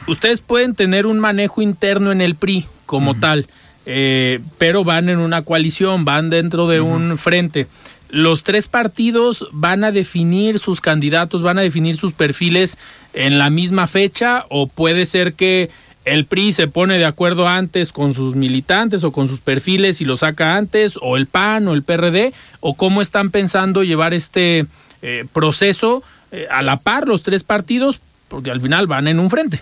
ustedes 0.06 0.40
pueden 0.40 0.74
tener 0.74 1.06
un 1.06 1.18
manejo 1.18 1.60
interno 1.60 2.10
en 2.12 2.20
el 2.22 2.36
PRI 2.36 2.66
como 2.86 3.14
tal, 3.14 3.46
eh, 3.86 4.40
pero 4.56 4.84
van 4.84 5.10
en 5.10 5.18
una 5.18 5.42
coalición, 5.42 6.04
van 6.04 6.30
dentro 6.30 6.68
de 6.68 6.80
un 6.80 7.18
frente 7.18 7.66
los 8.14 8.44
tres 8.44 8.68
partidos 8.68 9.48
van 9.50 9.82
a 9.82 9.90
definir 9.90 10.60
sus 10.60 10.80
candidatos, 10.80 11.42
van 11.42 11.58
a 11.58 11.62
definir 11.62 11.96
sus 11.96 12.12
perfiles 12.12 12.78
en 13.12 13.38
la 13.38 13.50
misma 13.50 13.88
fecha 13.88 14.46
o 14.50 14.68
puede 14.68 15.04
ser 15.04 15.34
que 15.34 15.68
el 16.04 16.24
PRI 16.24 16.52
se 16.52 16.68
pone 16.68 16.96
de 16.96 17.06
acuerdo 17.06 17.48
antes 17.48 17.90
con 17.90 18.14
sus 18.14 18.36
militantes 18.36 19.02
o 19.02 19.10
con 19.10 19.26
sus 19.26 19.40
perfiles 19.40 20.00
y 20.00 20.04
lo 20.04 20.16
saca 20.16 20.56
antes, 20.56 20.96
o 21.02 21.16
el 21.16 21.26
PAN 21.26 21.66
o 21.66 21.72
el 21.72 21.82
PRD, 21.82 22.32
o 22.60 22.74
cómo 22.74 23.02
están 23.02 23.30
pensando 23.30 23.82
llevar 23.82 24.14
este 24.14 24.66
eh, 25.02 25.24
proceso 25.32 26.04
eh, 26.30 26.46
a 26.52 26.62
la 26.62 26.76
par 26.76 27.08
los 27.08 27.24
tres 27.24 27.42
partidos, 27.42 28.00
porque 28.28 28.52
al 28.52 28.60
final 28.60 28.86
van 28.86 29.08
en 29.08 29.18
un 29.18 29.28
frente. 29.28 29.60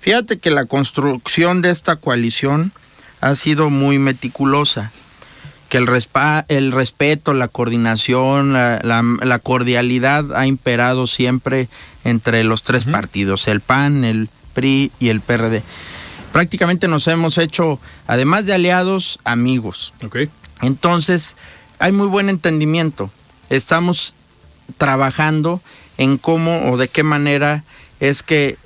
Fíjate 0.00 0.40
que 0.40 0.50
la 0.50 0.64
construcción 0.64 1.62
de 1.62 1.70
esta 1.70 1.94
coalición 1.94 2.72
ha 3.20 3.36
sido 3.36 3.70
muy 3.70 4.00
meticulosa 4.00 4.90
que 5.74 5.78
el, 5.78 5.88
el 6.46 6.70
respeto, 6.70 7.34
la 7.34 7.48
coordinación, 7.48 8.52
la, 8.52 9.40
cordialidad 9.42 10.32
ha 10.36 10.46
imperado 10.46 11.08
siempre 11.08 11.68
entre 12.04 12.44
los 12.44 12.62
tres 12.62 12.84
partidos, 12.84 13.48
el 13.48 13.60
PAN, 13.60 14.04
el 14.04 14.28
PRI 14.52 14.92
y 15.00 15.08
el 15.08 15.20
PRD. 15.20 15.64
Prácticamente 16.32 16.86
nos 16.86 17.08
hemos 17.08 17.38
hecho, 17.38 17.80
además 18.06 18.46
de 18.46 18.54
aliados, 18.54 19.18
amigos. 19.24 19.92
Entonces, 20.62 21.34
hay 21.80 21.90
muy 21.90 22.06
buen 22.06 22.28
entendimiento. 22.28 23.10
Estamos 23.50 24.14
trabajando 24.78 25.60
en 25.98 26.18
cómo 26.18 26.70
o 26.70 26.76
de 26.76 26.86
qué 26.86 27.02
manera 27.02 27.64
es 27.98 28.22
que 28.22 28.58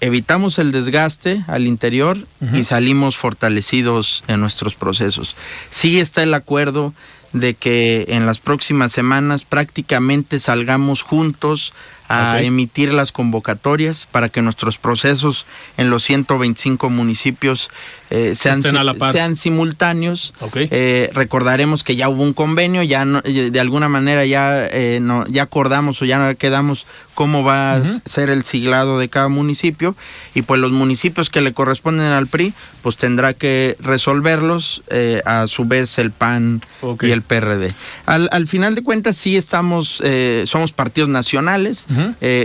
evitamos 0.00 0.58
el 0.58 0.72
desgaste 0.72 1.44
al 1.46 1.66
interior 1.66 2.18
y 2.52 2.64
salimos 2.64 3.16
fortalecidos 3.16 4.24
en 4.28 4.40
nuestros 4.40 4.74
procesos. 4.74 5.36
Sí 5.70 6.00
está 6.00 6.22
el 6.22 6.34
acuerdo 6.34 6.92
de 7.32 7.54
que 7.54 8.06
en 8.08 8.26
las 8.26 8.38
próximas 8.38 8.92
semanas 8.92 9.44
prácticamente 9.44 10.38
salgamos 10.38 11.02
juntos 11.02 11.72
a 12.08 12.42
emitir 12.42 12.92
las 12.92 13.12
convocatorias 13.12 14.06
para 14.10 14.28
que 14.28 14.42
nuestros 14.42 14.78
procesos 14.78 15.46
en 15.76 15.90
los 15.90 16.04
125 16.04 16.90
municipios 16.90 17.70
eh, 18.16 18.36
sean, 18.36 18.62
sean 18.62 19.34
simultáneos. 19.34 20.34
Eh, 20.54 21.10
recordaremos 21.14 21.82
que 21.82 21.96
ya 21.96 22.08
hubo 22.08 22.22
un 22.22 22.32
convenio, 22.32 22.84
ya 22.84 23.04
de 23.04 23.60
alguna 23.60 23.88
manera 23.88 24.24
ya, 24.24 24.68
eh, 24.68 25.00
no, 25.02 25.26
ya 25.26 25.42
acordamos 25.42 26.00
o 26.00 26.04
ya 26.04 26.34
quedamos 26.36 26.86
cómo 27.14 27.42
va 27.42 27.74
a 27.74 27.82
ser 28.04 28.30
el 28.30 28.44
siglado 28.44 29.00
de 29.00 29.08
cada 29.08 29.26
municipio 29.28 29.96
y 30.32 30.42
pues 30.42 30.60
los 30.60 30.70
municipios 30.70 31.28
que 31.28 31.40
le 31.40 31.52
corresponden 31.52 32.12
al 32.12 32.28
PRI 32.28 32.54
pues 32.82 32.96
tendrá 32.96 33.34
que 33.34 33.76
resolverlos 33.80 34.82
a 35.24 35.46
su 35.48 35.64
vez 35.64 35.98
el 35.98 36.12
PAN 36.12 36.62
y 37.02 37.10
el 37.10 37.22
PRD. 37.22 37.74
Al, 38.06 38.28
al, 38.30 38.46
final 38.46 38.76
de 38.76 38.82
cuentas 38.82 39.16
sí 39.16 39.36
estamos, 39.36 40.02
somos 40.44 40.72
partidos 40.72 41.08
nacionales, 41.08 41.86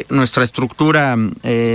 nuestra 0.09 0.43
estructura 0.43 1.15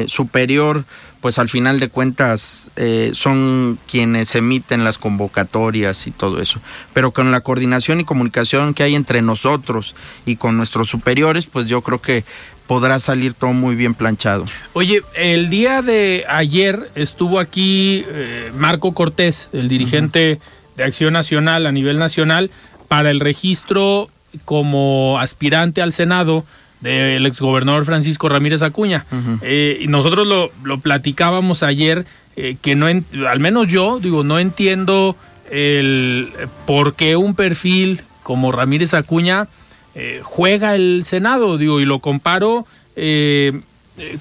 superior 0.07 0.85
pues 1.25 1.39
al 1.39 1.49
final 1.49 1.81
de 1.81 1.89
cuentas 1.89 2.71
eh, 2.77 3.13
son 3.15 3.79
quienes 3.89 4.35
emiten 4.35 4.85
las 4.85 4.99
convocatorias 4.99 6.07
y 6.07 6.11
todo 6.11 6.39
eso. 6.39 6.61
Pero 6.93 7.13
con 7.13 7.33
la 7.33 7.41
coordinación 7.41 7.99
y 7.99 8.05
comunicación 8.05 8.75
que 8.75 8.83
hay 8.83 8.95
entre 8.95 9.23
nosotros 9.23 9.97
y 10.27 10.37
con 10.37 10.59
nuestros 10.59 10.91
superiores, 10.91 11.47
pues 11.47 11.67
yo 11.67 11.81
creo 11.81 12.03
que 12.03 12.25
podrá 12.67 12.99
salir 12.99 13.33
todo 13.33 13.55
muy 13.55 13.75
bien 13.75 13.95
planchado. 13.95 14.45
Oye, 14.75 15.01
el 15.15 15.49
día 15.49 15.81
de 15.81 16.27
ayer 16.29 16.91
estuvo 16.95 17.39
aquí 17.39 18.05
eh, 18.07 18.53
Marco 18.55 18.93
Cortés, 18.93 19.49
el 19.55 19.69
dirigente 19.69 20.39
de 20.77 20.85
Acción 20.85 21.15
Nacional 21.15 21.67
a 21.67 21.73
nivel 21.73 21.99
nacional, 21.99 22.51
para 22.87 23.11
el 23.11 23.21
registro 23.21 24.11
como 24.45 25.19
aspirante 25.19 25.81
al 25.81 25.95
Senado 25.95 26.45
del 26.85 27.25
exgobernador 27.25 27.87
Francisco 27.87 28.29
Ramírez 28.29 28.61
Acuña. 28.61 29.07
Eh, 29.41 29.79
y 29.81 29.87
nosotros 29.87 30.27
lo, 30.27 30.53
lo 30.63 30.79
platicábamos 30.81 31.63
ayer, 31.63 32.05
eh, 32.37 32.57
que 32.61 32.77
no, 32.77 32.87
al 32.87 33.41
menos 33.41 33.69
yo, 33.69 34.01
digo, 34.01 34.23
no 34.23 34.39
entiendo 34.39 35.17
el 35.51 36.31
por 36.67 36.95
qué 36.95 37.17
un 37.17 37.35
perfil 37.35 38.03
como 38.23 38.53
Ramírez 38.53 38.93
Acuña 38.93 39.49
eh, 39.95 40.21
juega 40.23 40.75
el 40.75 41.05
Senado, 41.05 41.57
digo, 41.57 41.81
y 41.81 41.87
lo 41.87 42.01
comparo 42.01 42.67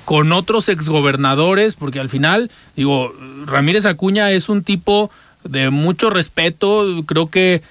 con 0.06 0.32
otros 0.32 0.70
exgobernadores, 0.70 1.74
porque 1.76 2.00
al 2.00 2.10
final, 2.10 2.50
digo, 2.76 3.14
Ramírez 3.46 3.86
Acuña 3.86 4.32
es 4.32 4.48
un 4.48 4.64
tipo 4.64 5.12
de 5.44 5.70
mucho 5.70 6.10
respeto, 6.10 7.04
creo 7.06 7.30
que 7.30 7.62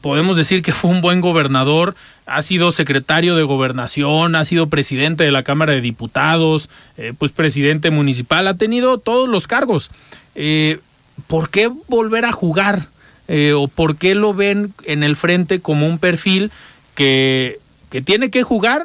podemos 0.00 0.36
decir 0.36 0.62
que 0.62 0.72
fue 0.72 0.90
un 0.90 1.00
buen 1.00 1.20
gobernador, 1.20 1.94
ha 2.26 2.42
sido 2.42 2.72
secretario 2.72 3.36
de 3.36 3.42
gobernación, 3.42 4.36
ha 4.36 4.44
sido 4.44 4.68
presidente 4.68 5.24
de 5.24 5.32
la 5.32 5.42
Cámara 5.42 5.72
de 5.72 5.80
Diputados, 5.80 6.70
eh, 6.96 7.12
pues 7.18 7.32
presidente 7.32 7.90
municipal, 7.90 8.46
ha 8.46 8.56
tenido 8.56 8.98
todos 8.98 9.28
los 9.28 9.46
cargos. 9.46 9.90
Eh, 10.34 10.78
¿Por 11.26 11.50
qué 11.50 11.70
volver 11.88 12.24
a 12.24 12.32
jugar? 12.32 12.88
Eh, 13.28 13.52
¿O 13.52 13.68
por 13.68 13.96
qué 13.96 14.14
lo 14.14 14.34
ven 14.34 14.72
en 14.84 15.02
el 15.02 15.16
frente 15.16 15.60
como 15.60 15.86
un 15.86 15.98
perfil 15.98 16.50
que, 16.94 17.58
que 17.90 18.02
tiene 18.02 18.30
que 18.30 18.42
jugar? 18.42 18.84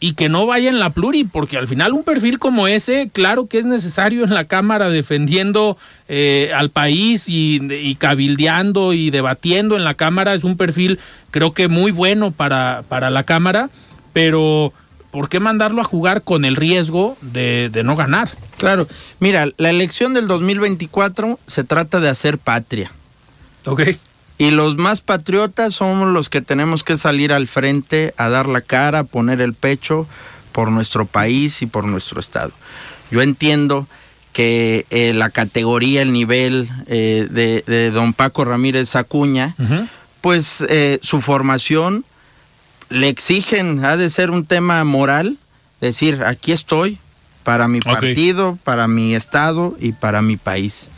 Y 0.00 0.12
que 0.14 0.28
no 0.28 0.46
vaya 0.46 0.68
en 0.68 0.78
la 0.78 0.90
pluri, 0.90 1.24
porque 1.24 1.56
al 1.56 1.66
final 1.66 1.92
un 1.92 2.04
perfil 2.04 2.38
como 2.38 2.68
ese, 2.68 3.10
claro 3.12 3.46
que 3.46 3.58
es 3.58 3.66
necesario 3.66 4.24
en 4.24 4.32
la 4.32 4.44
Cámara 4.44 4.88
defendiendo 4.90 5.76
eh, 6.08 6.52
al 6.54 6.70
país 6.70 7.24
y, 7.26 7.96
cabildeando 7.98 8.92
y 8.92 9.10
debatiendo 9.10 9.76
en 9.76 9.84
la 9.84 9.94
Cámara, 9.94 10.34
es 10.34 10.44
un 10.44 10.56
perfil 10.56 10.98
creo 11.30 11.52
que 11.52 11.68
muy 11.68 11.90
bueno 11.90 12.30
para, 12.30 12.84
para 12.88 13.10
la 13.10 13.24
Cámara, 13.24 13.70
pero 14.12 14.72
¿por 15.10 15.28
qué 15.28 15.40
mandarlo 15.40 15.80
a 15.80 15.84
jugar 15.84 16.22
con 16.22 16.44
el 16.44 16.56
riesgo 16.56 17.16
de, 17.20 17.68
de 17.72 17.82
no 17.82 17.96
ganar? 17.96 18.30
Claro, 18.56 18.86
mira, 19.20 19.46
la 19.56 19.70
elección 19.70 20.14
del 20.14 20.28
2024 20.28 21.38
se 21.46 21.64
trata 21.64 22.00
de 22.00 22.08
hacer 22.08 22.38
patria. 22.38 22.90
Ok. 23.66 23.82
Y 24.38 24.52
los 24.52 24.76
más 24.76 25.02
patriotas 25.02 25.74
somos 25.74 26.08
los 26.08 26.28
que 26.28 26.40
tenemos 26.40 26.84
que 26.84 26.96
salir 26.96 27.32
al 27.32 27.48
frente 27.48 28.14
a 28.16 28.28
dar 28.28 28.46
la 28.46 28.60
cara, 28.60 29.00
a 29.00 29.04
poner 29.04 29.40
el 29.40 29.52
pecho 29.52 30.06
por 30.52 30.70
nuestro 30.70 31.06
país 31.06 31.60
y 31.60 31.66
por 31.66 31.84
nuestro 31.84 32.20
estado. 32.20 32.52
Yo 33.10 33.20
entiendo 33.20 33.88
que 34.32 34.86
eh, 34.90 35.12
la 35.14 35.30
categoría, 35.30 36.02
el 36.02 36.12
nivel 36.12 36.70
eh, 36.86 37.26
de, 37.28 37.90
don 37.90 38.12
Paco 38.12 38.44
Ramírez 38.44 38.94
Acuña, 38.94 39.56
pues 40.20 40.64
eh, 40.68 41.00
su 41.02 41.20
formación 41.20 42.04
le 42.90 43.08
exigen, 43.08 43.84
ha 43.84 43.96
de 43.96 44.10
ser 44.10 44.30
un 44.30 44.46
tema 44.46 44.82
moral, 44.84 45.36
decir, 45.80 46.22
aquí 46.24 46.52
estoy 46.52 46.98
para 47.42 47.66
mi 47.66 47.80
partido, 47.80 48.58
para 48.62 48.88
mi 48.88 49.14
estado 49.14 49.76
y 49.80 49.92
para 49.92 50.22
mi 50.22 50.36
país. 50.36 50.88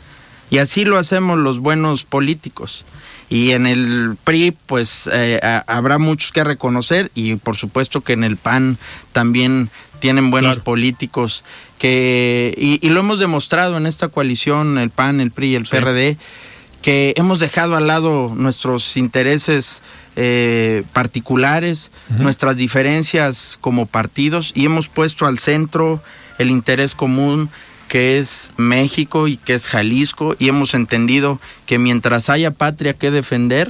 Y 0.49 0.57
así 0.57 0.85
lo 0.85 0.97
hacemos 0.97 1.39
los 1.39 1.59
buenos 1.59 2.03
políticos. 2.03 2.85
Y 3.31 3.51
en 3.51 3.65
el 3.65 4.17
PRI, 4.21 4.51
pues 4.65 5.09
eh, 5.11 5.39
habrá 5.65 5.97
muchos 5.97 6.33
que 6.33 6.43
reconocer 6.43 7.11
y 7.15 7.37
por 7.37 7.55
supuesto 7.55 8.01
que 8.01 8.11
en 8.11 8.25
el 8.25 8.35
PAN 8.35 8.77
también 9.13 9.69
tienen 10.01 10.31
buenos 10.31 10.59
políticos 10.59 11.45
que, 11.79 12.53
y, 12.57 12.89
lo 12.89 12.99
hemos 12.99 13.19
demostrado 13.19 13.77
en 13.77 13.85
esta 13.85 14.09
coalición, 14.09 14.77
el 14.77 14.89
PAN, 14.89 15.21
el 15.21 15.31
PRI 15.31 15.51
y 15.51 15.55
el 15.55 15.65
PRD, 15.65 16.17
que 16.81 17.13
hemos 17.15 17.39
dejado 17.39 17.77
al 17.77 17.87
lado 17.87 18.33
nuestros 18.35 18.97
intereses 18.97 19.81
eh, 20.17 20.83
particulares, 20.91 21.89
nuestras 22.09 22.57
diferencias 22.57 23.57
como 23.61 23.85
partidos 23.85 24.51
y 24.55 24.65
hemos 24.65 24.89
puesto 24.89 25.25
al 25.25 25.39
centro 25.39 26.03
el 26.37 26.49
interés 26.49 26.95
común 26.95 27.49
que 27.91 28.19
es 28.19 28.51
México 28.55 29.27
y 29.27 29.35
que 29.35 29.53
es 29.53 29.67
Jalisco 29.67 30.37
y 30.39 30.47
hemos 30.47 30.75
entendido 30.75 31.41
que 31.65 31.77
mientras 31.77 32.29
haya 32.29 32.51
patria 32.51 32.93
que 32.93 33.11
defender, 33.11 33.69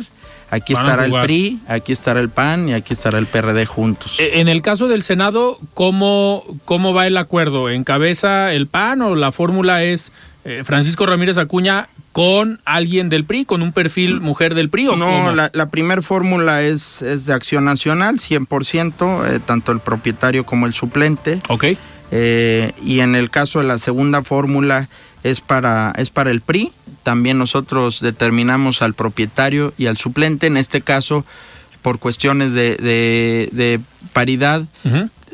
aquí 0.52 0.74
estará 0.74 1.06
el 1.06 1.12
PRI, 1.12 1.60
aquí 1.68 1.92
estará 1.92 2.20
el 2.20 2.30
PAN 2.30 2.70
y 2.70 2.74
aquí 2.74 2.94
estará 2.94 3.18
el 3.18 3.26
PRD 3.26 3.66
juntos. 3.66 4.20
E, 4.20 4.40
en 4.40 4.48
el 4.48 4.62
caso 4.62 4.88
del 4.88 5.02
Senado, 5.02 5.58
¿cómo, 5.74 6.44
cómo 6.66 6.94
va 6.94 7.08
el 7.08 7.18
acuerdo? 7.18 7.72
¿Encabeza 7.72 8.54
el 8.54 8.68
PAN 8.68 9.02
o 9.02 9.16
la 9.16 9.32
fórmula 9.32 9.84
es 9.84 10.14
eh, 10.46 10.62
Francisco 10.64 11.08
Ramírez 11.08 11.40
Acuña 11.40 11.90
con 12.12 12.62
alguien 12.64 13.10
del 13.10 13.26
PRI, 13.26 13.46
con 13.46 13.64
un 13.64 13.72
perfil 13.72 14.22
mujer 14.22 14.54
del 14.54 14.70
PRI? 14.70 14.90
¿o 14.90 14.96
no, 14.98 15.34
la, 15.34 15.50
la 15.52 15.70
primera 15.72 16.04
fórmula 16.04 16.62
es, 16.62 17.02
es 17.02 17.26
de 17.26 17.34
Acción 17.34 17.66
Nacional, 17.66 18.20
100%, 18.20 19.34
eh, 19.34 19.40
tanto 19.44 19.72
el 19.72 19.80
propietario 19.80 20.46
como 20.46 20.68
el 20.68 20.76
suplente. 20.76 21.40
Ok. 21.50 21.66
Eh, 22.12 22.74
y 22.84 23.00
en 23.00 23.16
el 23.16 23.30
caso 23.30 23.60
de 23.60 23.66
la 23.66 23.78
segunda 23.78 24.24
fórmula 24.24 24.90
es 25.24 25.42
para, 25.42 25.94
es 25.98 26.10
para 26.10 26.32
el 26.32 26.42
PRI. 26.42 26.72
También 27.04 27.38
nosotros 27.38 28.02
determinamos 28.02 28.82
al 28.82 28.94
propietario 28.94 29.74
y 29.78 29.88
al 29.88 29.98
suplente. 29.98 30.48
En 30.48 30.58
este 30.58 30.82
caso, 30.82 31.26
por 31.82 32.00
cuestiones 32.00 32.54
de, 32.54 32.76
de, 32.78 33.80
paridad, 34.14 34.66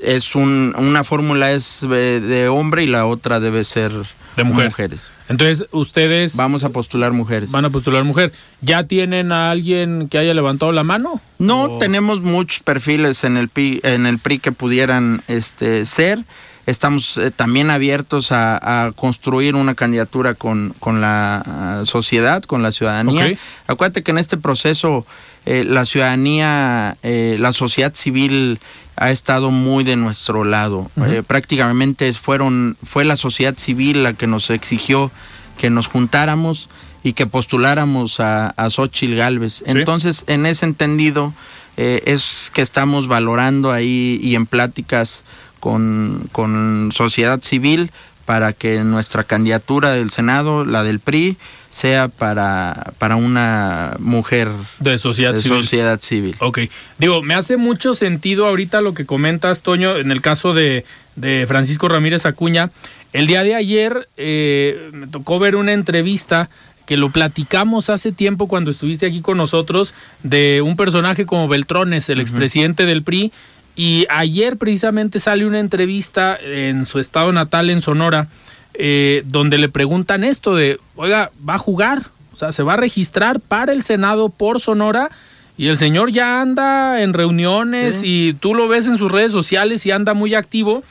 es 0.02 0.36
un, 0.36 0.76
una 0.78 1.04
fórmula 1.04 1.52
es 1.52 1.82
de 1.82 2.48
hombre 2.50 2.84
y 2.84 2.88
la 2.88 3.06
otra 3.06 3.40
debe 3.40 3.66
ser 3.66 3.92
de 4.38 4.44
mujeres. 4.44 5.12
Entonces, 5.30 5.68
ustedes... 5.72 6.36
Vamos 6.36 6.64
a 6.64 6.70
postular 6.70 7.12
mujeres. 7.12 7.52
Van 7.52 7.66
a 7.66 7.70
postular 7.70 8.04
mujer. 8.04 8.32
¿Ya 8.62 8.84
tienen 8.84 9.32
a 9.32 9.52
alguien 9.52 10.08
que 10.10 10.18
haya 10.18 10.34
levantado 10.34 10.72
la 10.72 10.84
mano? 10.84 11.20
No, 11.40 11.78
tenemos 11.80 12.22
muchos 12.22 12.62
perfiles 12.62 13.24
en 13.24 13.36
el, 13.36 13.50
PRI, 13.50 13.82
en 13.84 14.06
el 14.06 14.20
PRI 14.20 14.40
que 14.40 14.52
pudieran 14.52 15.24
este, 15.28 15.86
ser. 15.86 16.24
Estamos 16.68 17.16
eh, 17.16 17.32
también 17.32 17.70
abiertos 17.70 18.34
a, 18.34 18.92
construir 18.98 19.56
una 19.56 19.74
candidatura 19.74 20.34
con, 20.34 20.76
con 20.80 21.00
la 21.00 21.42
ah, 21.46 21.82
sociedad, 21.86 22.44
con 22.44 22.62
la 22.62 22.74
ciudadanía. 22.74 23.38
Acuérdate 23.68 24.04
que 24.04 24.12
en 24.12 24.18
este 24.18 24.36
proceso 24.36 25.06
eh, 25.46 25.64
la 25.64 25.86
ciudadanía, 25.86 26.98
eh, 27.04 27.38
la 27.40 27.54
sociedad 27.54 27.94
civil 27.94 28.60
ha 28.98 29.12
estado 29.12 29.50
muy 29.50 29.86
de 29.86 29.96
nuestro 29.96 30.44
lado. 30.44 30.92
prácticamente 31.26 32.12
fueron, 32.12 32.76
fue 32.84 33.06
la 33.06 33.16
sociedad 33.16 33.58
civil 33.58 34.04
la 34.04 34.14
que 34.14 34.28
nos 34.28 34.50
exigió 34.50 35.10
que 35.58 35.70
nos 35.70 35.88
juntáramos 35.88 36.70
y 37.02 37.14
que 37.14 37.28
postuláramos 37.28 38.20
a, 38.20 38.50
a 38.50 38.70
Xochitl 38.70 39.16
Galvez. 39.16 39.64
Entonces, 39.66 40.26
en 40.28 40.46
ese 40.46 40.66
entendido, 40.66 41.34
es 41.78 42.52
que 42.54 42.64
estamos 42.64 43.08
valorando 43.08 43.72
ahí 43.72 44.20
y 44.22 44.36
en 44.36 44.48
pláticas 44.48 45.24
con, 45.60 46.30
con 46.32 46.92
sociedad 46.94 47.42
civil 47.42 47.92
para 48.26 48.52
que 48.52 48.84
nuestra 48.84 49.24
candidatura 49.24 49.92
del 49.94 50.10
Senado, 50.10 50.66
la 50.66 50.84
del 50.84 51.00
PRI, 51.00 51.38
sea 51.70 52.10
para, 52.10 52.94
para 52.98 53.16
una 53.16 53.96
mujer 54.00 54.50
de 54.80 54.98
sociedad 54.98 55.34
de 55.34 55.42
civil. 55.42 55.64
Sociedad 55.64 56.02
civil. 56.02 56.36
Ok. 56.40 56.60
Digo, 56.98 57.22
me 57.22 57.36
hace 57.36 57.56
mucho 57.56 57.94
sentido 57.94 58.46
ahorita 58.46 58.82
lo 58.82 58.94
que 58.94 59.06
comentas, 59.06 59.62
Toño, 59.62 59.96
en 59.96 60.12
el 60.12 60.22
caso 60.22 60.54
de, 60.54 60.84
de 61.16 61.46
Francisco 61.48 61.88
Ramírez 61.88 62.26
Acuña. 62.26 62.70
El 63.14 63.28
día 63.28 63.44
de 63.44 63.56
ayer 63.56 64.10
eh, 64.18 64.90
me 64.92 65.08
tocó 65.08 65.40
ver 65.40 65.56
una 65.56 65.72
entrevista 65.72 66.50
que 66.86 66.98
lo 66.98 67.10
platicamos 67.10 67.90
hace 67.90 68.12
tiempo 68.12 68.48
cuando 68.48 68.72
estuviste 68.72 69.06
aquí 69.06 69.22
con 69.22 69.38
nosotros, 69.38 69.94
de 70.24 70.62
un 70.64 70.76
personaje 70.78 71.26
como 71.26 71.48
Beltrones, 71.48 72.10
el 72.10 72.22
expresidente 72.22 72.86
del 72.86 73.04
PRI, 73.04 73.32
Y 73.78 74.08
ayer 74.10 74.58
precisamente 74.58 75.20
sale 75.20 75.46
una 75.46 75.60
entrevista 75.60 76.36
en 76.36 76.88
su 76.88 76.98
estado 76.98 77.32
natal 77.32 77.70
en 77.70 77.82
Sonora, 77.82 78.28
eh, 78.74 79.22
donde 79.26 79.60
le 79.60 79.70
preguntan 79.70 80.24
esto 80.24 80.56
de, 80.56 80.80
oiga, 80.96 81.32
¿va 81.48 81.54
a 81.54 81.60
jugar? 81.60 82.02
O 82.34 82.36
sea, 82.36 82.52
¿se 82.52 82.64
va 82.64 82.74
a 82.74 82.78
registrar 82.78 83.40
para 83.40 83.74
el 83.74 83.84
Senado 83.84 84.30
por 84.30 84.60
Sonora? 84.60 85.12
Y 85.58 85.68
el 85.68 85.78
señor 85.78 86.12
ya 86.12 86.42
anda 86.42 87.04
en 87.04 87.14
reuniones 87.14 88.02
y 88.04 88.34
tú 88.40 88.56
lo 88.56 88.68
ves 88.68 88.88
en 88.88 88.98
sus 88.98 89.12
redes 89.12 89.32
sociales 89.32 89.86
y 89.86 89.92
anda 89.92 90.16
muy 90.16 90.34
activo. 90.34 90.84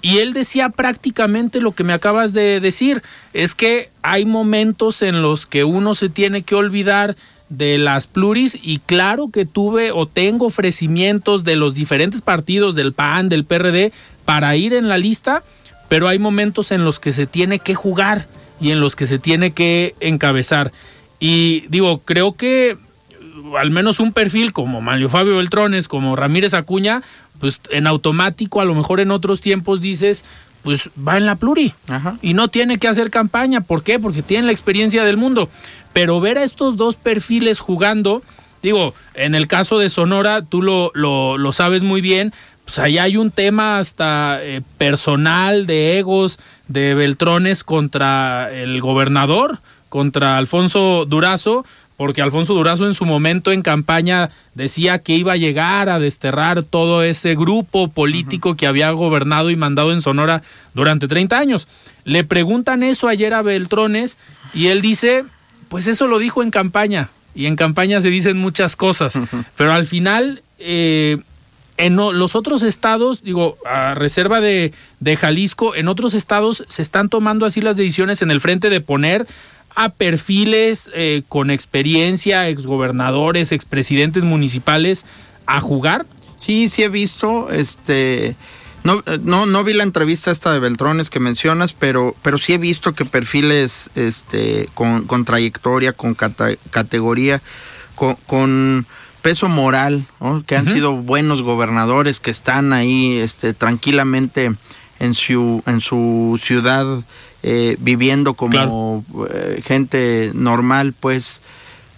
Y 0.00 0.18
él 0.18 0.32
decía 0.32 0.68
prácticamente 0.68 1.60
lo 1.60 1.72
que 1.72 1.84
me 1.84 1.92
acabas 1.92 2.32
de 2.32 2.60
decir, 2.60 3.02
es 3.32 3.56
que 3.56 3.90
hay 4.02 4.24
momentos 4.24 5.02
en 5.02 5.20
los 5.20 5.46
que 5.46 5.64
uno 5.64 5.96
se 5.96 6.08
tiene 6.08 6.42
que 6.42 6.54
olvidar 6.54 7.16
de 7.50 7.76
las 7.78 8.06
pluris 8.06 8.58
y 8.62 8.78
claro 8.78 9.28
que 9.30 9.44
tuve 9.44 9.92
o 9.92 10.06
tengo 10.06 10.46
ofrecimientos 10.46 11.44
de 11.44 11.56
los 11.56 11.74
diferentes 11.74 12.22
partidos 12.22 12.74
del 12.74 12.94
PAN, 12.94 13.28
del 13.28 13.44
PRD 13.44 13.92
para 14.24 14.56
ir 14.56 14.72
en 14.72 14.88
la 14.88 14.96
lista, 14.96 15.42
pero 15.88 16.08
hay 16.08 16.18
momentos 16.18 16.70
en 16.70 16.84
los 16.84 17.00
que 17.00 17.12
se 17.12 17.26
tiene 17.26 17.58
que 17.58 17.74
jugar 17.74 18.26
y 18.60 18.70
en 18.70 18.80
los 18.80 18.96
que 18.96 19.06
se 19.06 19.18
tiene 19.18 19.50
que 19.50 19.94
encabezar. 20.00 20.72
Y 21.18 21.64
digo, 21.68 21.98
creo 22.04 22.34
que 22.34 22.78
al 23.58 23.70
menos 23.70 24.00
un 24.00 24.12
perfil 24.12 24.52
como 24.52 24.80
Mario 24.80 25.08
Fabio 25.08 25.36
Beltrones, 25.36 25.88
como 25.88 26.14
Ramírez 26.14 26.54
Acuña, 26.54 27.02
pues 27.40 27.60
en 27.70 27.86
automático, 27.86 28.60
a 28.60 28.64
lo 28.64 28.74
mejor 28.74 29.00
en 29.00 29.10
otros 29.10 29.40
tiempos 29.40 29.80
dices, 29.80 30.24
pues 30.62 30.90
va 30.96 31.16
en 31.16 31.26
la 31.26 31.36
pluri 31.36 31.72
y 32.22 32.34
no 32.34 32.48
tiene 32.48 32.78
que 32.78 32.88
hacer 32.88 33.10
campaña. 33.10 33.62
¿Por 33.62 33.82
qué? 33.82 33.98
Porque 33.98 34.22
tiene 34.22 34.46
la 34.46 34.52
experiencia 34.52 35.04
del 35.04 35.16
mundo. 35.16 35.48
Pero 35.92 36.20
ver 36.20 36.38
a 36.38 36.44
estos 36.44 36.76
dos 36.76 36.96
perfiles 36.96 37.60
jugando, 37.60 38.22
digo, 38.62 38.94
en 39.14 39.34
el 39.34 39.48
caso 39.48 39.78
de 39.78 39.90
Sonora, 39.90 40.42
tú 40.42 40.62
lo, 40.62 40.92
lo, 40.94 41.52
sabes 41.52 41.82
muy 41.82 42.00
bien, 42.00 42.32
pues 42.64 42.78
ahí 42.78 42.98
hay 42.98 43.16
un 43.16 43.30
tema 43.30 43.78
hasta 43.78 44.38
eh, 44.42 44.62
personal 44.78 45.66
de 45.66 45.98
egos 45.98 46.38
de 46.68 46.94
Beltrones 46.94 47.64
contra 47.64 48.50
el 48.52 48.80
gobernador, 48.80 49.58
contra 49.88 50.38
Alfonso 50.38 51.04
Durazo, 51.06 51.64
porque 52.00 52.22
Alfonso 52.22 52.54
Durazo 52.54 52.86
en 52.86 52.94
su 52.94 53.04
momento 53.04 53.52
en 53.52 53.60
campaña 53.60 54.30
decía 54.54 55.00
que 55.00 55.16
iba 55.16 55.32
a 55.32 55.36
llegar 55.36 55.90
a 55.90 55.98
desterrar 55.98 56.62
todo 56.62 57.02
ese 57.02 57.34
grupo 57.34 57.88
político 57.88 58.56
que 58.56 58.66
había 58.66 58.90
gobernado 58.92 59.50
y 59.50 59.56
mandado 59.56 59.92
en 59.92 60.00
Sonora 60.00 60.42
durante 60.72 61.08
30 61.08 61.38
años. 61.38 61.68
Le 62.04 62.24
preguntan 62.24 62.82
eso 62.82 63.06
ayer 63.06 63.34
a 63.34 63.42
Beltrones 63.42 64.16
y 64.54 64.68
él 64.68 64.80
dice, 64.80 65.26
pues 65.70 65.86
eso 65.86 66.06
lo 66.06 66.18
dijo 66.18 66.42
en 66.42 66.50
campaña, 66.50 67.08
y 67.34 67.46
en 67.46 67.56
campaña 67.56 68.02
se 68.02 68.10
dicen 68.10 68.36
muchas 68.36 68.76
cosas, 68.76 69.18
pero 69.56 69.72
al 69.72 69.86
final... 69.86 70.42
Eh, 70.58 71.16
en 71.78 71.96
los 71.96 72.36
otros 72.36 72.62
estados, 72.62 73.22
digo, 73.22 73.56
a 73.64 73.94
reserva 73.94 74.42
de, 74.42 74.74
de 74.98 75.16
Jalisco, 75.16 75.74
en 75.74 75.88
otros 75.88 76.12
estados 76.12 76.62
se 76.68 76.82
están 76.82 77.08
tomando 77.08 77.46
así 77.46 77.62
las 77.62 77.78
decisiones 77.78 78.20
en 78.20 78.30
el 78.30 78.42
frente 78.42 78.68
de 78.68 78.82
poner 78.82 79.26
a 79.74 79.88
perfiles 79.88 80.90
eh, 80.94 81.22
con 81.28 81.50
experiencia, 81.50 82.48
exgobernadores, 82.48 83.52
expresidentes 83.52 84.24
municipales 84.24 85.06
a 85.46 85.60
jugar? 85.60 86.06
Sí, 86.36 86.68
sí 86.68 86.82
he 86.82 86.88
visto, 86.88 87.50
este, 87.50 88.34
no, 88.84 89.02
no, 89.22 89.46
no 89.46 89.64
vi 89.64 89.72
la 89.74 89.82
entrevista 89.82 90.30
esta 90.30 90.52
de 90.52 90.58
Beltrones 90.58 91.10
que 91.10 91.20
mencionas, 91.20 91.72
pero, 91.72 92.14
pero 92.22 92.38
sí 92.38 92.54
he 92.54 92.58
visto 92.58 92.94
que 92.94 93.04
perfiles 93.04 93.90
este, 93.94 94.68
con, 94.74 95.06
con 95.06 95.24
trayectoria, 95.24 95.92
con 95.92 96.14
categoría, 96.14 97.42
con, 97.94 98.86
peso 99.22 99.48
moral, 99.50 100.06
que 100.46 100.56
han 100.56 100.66
sido 100.66 100.96
buenos 100.96 101.42
gobernadores, 101.42 102.20
que 102.20 102.30
están 102.30 102.72
ahí 102.72 103.18
este, 103.18 103.52
tranquilamente 103.52 104.54
en 104.98 105.14
su, 105.14 105.62
en 105.66 105.82
su 105.82 106.40
ciudad 106.42 106.86
eh, 107.42 107.76
viviendo 107.80 108.34
como 108.34 109.04
eh, 109.30 109.62
gente 109.64 110.30
normal, 110.34 110.94
pues, 110.98 111.40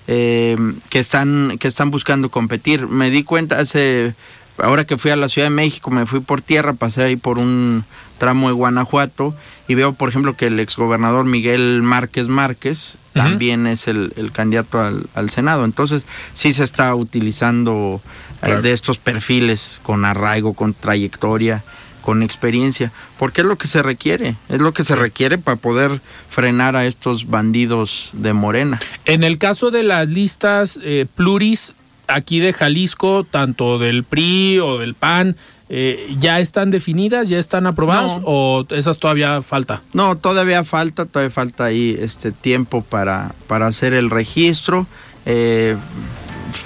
eh, 0.06 0.56
que, 0.88 1.00
están, 1.00 1.58
que 1.58 1.66
están 1.68 1.90
buscando 1.90 2.30
competir. 2.30 2.86
Me 2.86 3.10
di 3.10 3.24
cuenta 3.24 3.58
hace, 3.58 4.14
ahora 4.58 4.84
que 4.84 4.98
fui 4.98 5.10
a 5.10 5.16
la 5.16 5.28
Ciudad 5.28 5.48
de 5.48 5.54
México, 5.54 5.90
me 5.90 6.06
fui 6.06 6.20
por 6.20 6.40
tierra, 6.40 6.72
pasé 6.72 7.02
ahí 7.04 7.16
por 7.16 7.38
un 7.38 7.84
tramo 8.18 8.48
de 8.48 8.54
Guanajuato 8.54 9.34
y 9.68 9.74
veo, 9.74 9.92
por 9.92 10.08
ejemplo, 10.08 10.36
que 10.36 10.46
el 10.46 10.60
exgobernador 10.60 11.24
Miguel 11.24 11.82
Márquez 11.82 12.28
Márquez 12.28 12.96
también 13.12 13.66
es 13.66 13.88
el, 13.88 14.12
candidato 14.32 14.80
al, 14.80 15.30
Senado. 15.30 15.64
Entonces, 15.64 16.04
sí 16.32 16.52
se 16.52 16.64
está 16.64 16.94
utilizando 16.94 18.00
de 18.40 18.72
estos 18.72 18.98
perfiles 18.98 19.80
con 19.82 20.04
arraigo, 20.04 20.54
con 20.54 20.74
trayectoria 20.74 21.62
con 22.02 22.22
experiencia, 22.22 22.92
porque 23.18 23.40
es 23.40 23.46
lo 23.46 23.56
que 23.56 23.68
se 23.68 23.82
requiere, 23.82 24.36
es 24.50 24.60
lo 24.60 24.74
que 24.74 24.84
se 24.84 24.96
requiere 24.96 25.38
para 25.38 25.56
poder 25.56 26.02
frenar 26.28 26.76
a 26.76 26.84
estos 26.84 27.30
bandidos 27.30 28.10
de 28.12 28.34
Morena. 28.34 28.80
En 29.06 29.24
el 29.24 29.38
caso 29.38 29.70
de 29.70 29.84
las 29.84 30.08
listas 30.08 30.78
eh, 30.82 31.06
pluris 31.14 31.72
aquí 32.14 32.40
de 32.40 32.52
Jalisco, 32.52 33.24
tanto 33.24 33.78
del 33.78 34.04
PRI 34.04 34.58
o 34.60 34.78
del 34.78 34.94
PAN, 34.94 35.36
eh, 35.68 36.14
¿ya 36.18 36.38
están 36.38 36.70
definidas, 36.70 37.28
ya 37.28 37.38
están 37.38 37.66
aprobadas 37.66 38.18
o 38.24 38.66
esas 38.70 38.98
todavía 38.98 39.40
falta? 39.40 39.80
No, 39.94 40.18
todavía 40.18 40.64
falta, 40.64 41.06
todavía 41.06 41.30
falta 41.30 41.64
ahí 41.64 41.96
este 41.98 42.30
tiempo 42.30 42.82
para, 42.82 43.34
para 43.46 43.68
hacer 43.68 43.94
el 43.94 44.10
registro. 44.10 44.86
Eh, 45.24 45.76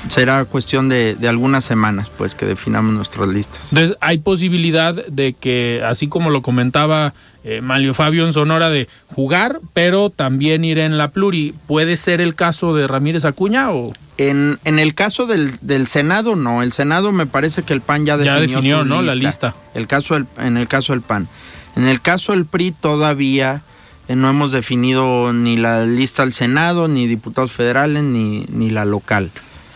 será 0.09 0.45
cuestión 0.45 0.89
de, 0.89 1.17
algunas 1.29 1.65
semanas, 1.65 2.11
pues, 2.11 2.35
que 2.35 2.47
definamos 2.47 2.93
nuestras 2.95 3.29
listas. 3.29 3.73
Entonces, 3.73 3.97
hay 4.01 4.19
posibilidad 4.19 4.95
de 5.07 5.33
que, 5.35 5.83
así 5.85 6.09
como 6.09 6.31
lo 6.31 6.43
comentaba 6.43 7.15
eh, 7.49 7.61
Malio 7.61 7.95
Fabio 7.95 8.27
en 8.27 8.33
Sonora, 8.33 8.71
de 8.71 8.89
jugar, 9.07 9.61
pero 9.73 10.11
también 10.11 10.65
ir 10.65 10.79
en 10.79 10.99
la 10.99 11.13
pluri. 11.13 11.55
¿Puede 11.69 11.97
ser 11.97 12.21
el 12.21 12.35
caso 12.35 12.75
de 12.75 12.89
Ramírez 12.89 13.25
Acuña 13.25 13.71
o...? 13.71 13.93
En, 14.19 14.59
en 14.65 14.81
el 14.81 14.95
caso 14.95 15.27
del, 15.27 15.53
del 15.61 15.87
Senado, 15.87 16.35
no. 16.35 16.63
El 16.63 16.73
Senado 16.73 17.13
me 17.13 17.27
parece 17.27 17.63
que 17.63 17.73
el 17.73 17.83
PAN 17.83 18.05
ya 18.05 18.17
definió, 18.17 18.47
ya 18.47 18.57
definió 18.59 18.85
¿no? 18.85 19.01
la 19.01 19.15
lista. 19.15 19.55
El 19.75 19.87
caso 19.87 20.17
en 20.17 20.57
el 20.57 20.67
caso 20.67 20.93
del 20.93 21.03
PAN. 21.03 21.29
En 21.77 21.85
el 21.85 22.01
caso 22.01 22.33
del 22.33 22.47
PRI 22.47 22.73
todavía 22.73 23.63
eh, 24.09 24.17
no 24.17 24.29
hemos 24.29 24.51
definido 24.51 25.33
ni 25.33 25.57
la 25.57 25.85
lista 25.85 26.25
al 26.25 26.33
Senado, 26.33 26.89
ni 26.89 27.07
diputados 27.07 27.53
federales, 27.53 28.03
ni, 28.03 28.45
ni 28.49 28.71
la 28.71 28.85
local. 28.85 29.31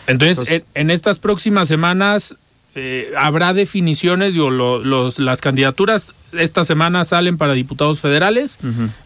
Entonces, 0.07 0.63
en, 0.73 0.89
estas 0.89 1.19
próximas 1.19 1.67
semanas 1.67 2.35
eh, 2.75 3.11
habrá 3.17 3.53
definiciones, 3.53 4.33
digo, 4.33 4.49
los, 4.49 5.19
las 5.19 5.41
candidaturas 5.41 6.07
esta 6.33 6.63
semana 6.63 7.03
salen 7.03 7.37
para 7.37 7.53
diputados 7.53 7.99
federales, 7.99 8.59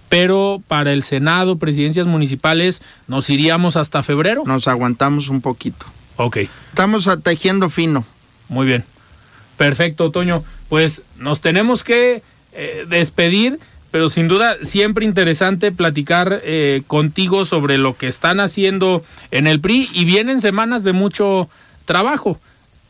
pero 0.10 0.62
para 0.68 0.94
el 0.94 1.02
Senado, 1.04 1.58
presidencias 1.58 2.06
municipales, 2.06 2.82
nos 3.08 3.30
iríamos 3.30 3.76
hasta 3.76 4.04
febrero. 4.04 4.44
Nos 4.46 4.68
aguantamos 4.68 5.30
un 5.30 5.42
poquito. 5.42 5.86
Ok. 6.18 6.38
Estamos 6.70 7.10
tejiendo 7.24 7.70
fino. 7.70 8.06
Muy 8.48 8.68
bien. 8.68 8.84
Perfecto, 9.58 10.12
Toño. 10.12 10.44
Pues 10.70 11.02
nos 11.18 11.42
tenemos 11.42 11.84
que 11.84 12.22
eh, 12.54 12.86
despedir 12.88 13.60
pero 13.96 14.10
sin 14.10 14.28
duda 14.28 14.58
siempre 14.62 15.06
interesante 15.06 15.72
platicar 15.72 16.42
eh, 16.44 16.82
contigo 16.86 17.46
sobre 17.46 17.78
lo 17.78 17.96
que 17.96 18.10
están 18.10 18.42
haciendo 18.42 19.06
en 19.32 19.48
el 19.48 19.62
PRI 19.62 19.90
y 19.94 20.04
vienen 20.04 20.42
semanas 20.42 20.84
de 20.84 20.92
mucho 20.92 21.48
trabajo. 21.86 22.38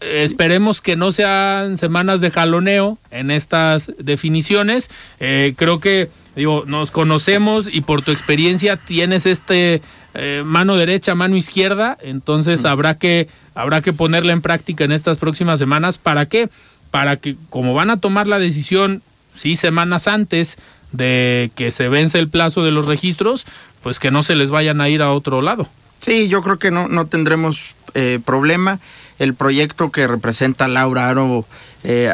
Esperemos 0.02 0.82
que 0.82 0.96
no 0.96 1.12
sean 1.12 1.78
semanas 1.78 2.22
de 2.22 2.32
jaloneo 2.32 2.98
en 3.12 3.32
estas 3.32 3.92
definiciones. 3.98 4.90
Eh, 5.20 5.54
creo 5.58 5.80
que 5.80 6.10
digo, 6.36 6.64
nos 6.66 6.92
conocemos 6.92 7.68
y 7.72 7.82
por 7.82 8.02
tu 8.02 8.12
experiencia 8.12 8.78
tienes 8.78 9.26
este 9.26 9.82
eh, 10.14 10.44
mano 10.46 10.76
derecha, 10.76 11.16
mano 11.16 11.36
izquierda, 11.36 11.98
entonces 12.02 12.64
mm. 12.64 12.68
habrá 12.68 12.98
que 12.98 13.30
habrá 13.54 13.82
que 13.82 13.94
ponerla 13.94 14.34
en 14.34 14.42
práctica 14.42 14.84
en 14.84 14.92
estas 14.92 15.18
próximas 15.18 15.60
semanas. 15.60 15.98
¿Para 15.98 16.26
qué? 16.26 16.50
Para 16.92 17.18
que 17.18 17.36
como 17.50 17.74
van 17.74 17.90
a 17.90 18.00
tomar 18.00 18.28
la 18.28 18.40
decisión 18.40 19.02
sí 19.34 19.56
semanas 19.56 20.08
antes 20.08 20.58
de 20.92 21.52
que 21.56 21.72
se 21.72 21.90
vence 21.90 22.20
el 22.20 22.30
plazo 22.30 22.64
de 22.64 22.72
los 22.72 22.86
registros, 22.86 23.46
pues 23.82 24.00
que 24.00 24.12
no 24.12 24.24
se 24.24 24.36
les 24.36 24.50
vayan 24.50 24.82
a 24.82 24.90
ir 24.90 25.02
a 25.02 25.12
otro 25.12 25.42
lado. 25.42 25.68
Sí, 26.00 26.28
yo 26.28 26.42
creo 26.42 26.60
que 26.60 26.72
no, 26.72 26.88
no 26.88 27.08
tendremos 27.08 27.76
eh, 27.94 28.20
problema. 28.24 28.80
El 29.20 29.34
proyecto 29.34 29.92
que 29.92 30.08
representa 30.08 30.68
Laura 30.68 31.10
Aro 31.10 31.46
eh, 31.84 32.14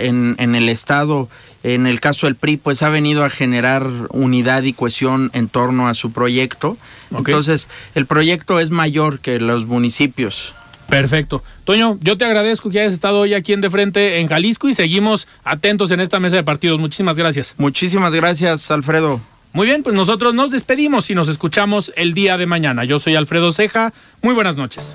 en, 0.00 0.36
en 0.38 0.54
el 0.54 0.68
Estado, 0.68 1.28
en 1.62 1.86
el 1.86 2.00
caso 2.00 2.26
del 2.26 2.36
PRI, 2.36 2.56
pues 2.56 2.82
ha 2.82 2.88
venido 2.88 3.24
a 3.24 3.30
generar 3.30 3.86
unidad 4.10 4.62
y 4.62 4.72
cohesión 4.72 5.30
en 5.34 5.48
torno 5.48 5.88
a 5.88 5.94
su 5.94 6.12
proyecto. 6.12 6.76
Entonces, 7.16 7.68
el 7.94 8.06
proyecto 8.06 8.60
es 8.60 8.70
mayor 8.70 9.20
que 9.20 9.38
los 9.40 9.66
municipios. 9.66 10.54
Perfecto. 10.88 11.42
Toño, 11.64 11.98
yo 12.00 12.16
te 12.18 12.24
agradezco 12.24 12.68
que 12.70 12.80
hayas 12.80 12.92
estado 12.92 13.20
hoy 13.20 13.34
aquí 13.34 13.52
en 13.52 13.60
De 13.60 13.70
Frente 13.70 14.18
en 14.18 14.26
Jalisco 14.26 14.68
y 14.68 14.74
seguimos 14.74 15.28
atentos 15.44 15.90
en 15.92 16.00
esta 16.00 16.18
mesa 16.18 16.36
de 16.36 16.42
partidos. 16.42 16.80
Muchísimas 16.80 17.16
gracias. 17.16 17.54
Muchísimas 17.58 18.12
gracias, 18.12 18.70
Alfredo. 18.70 19.20
Muy 19.52 19.66
bien, 19.66 19.82
pues 19.82 19.94
nosotros 19.94 20.34
nos 20.34 20.50
despedimos 20.50 21.10
y 21.10 21.14
nos 21.14 21.28
escuchamos 21.28 21.92
el 21.96 22.14
día 22.14 22.36
de 22.38 22.46
mañana. 22.46 22.84
Yo 22.84 22.98
soy 22.98 23.16
Alfredo 23.16 23.52
Ceja. 23.52 23.92
Muy 24.22 24.34
buenas 24.34 24.56
noches. 24.56 24.94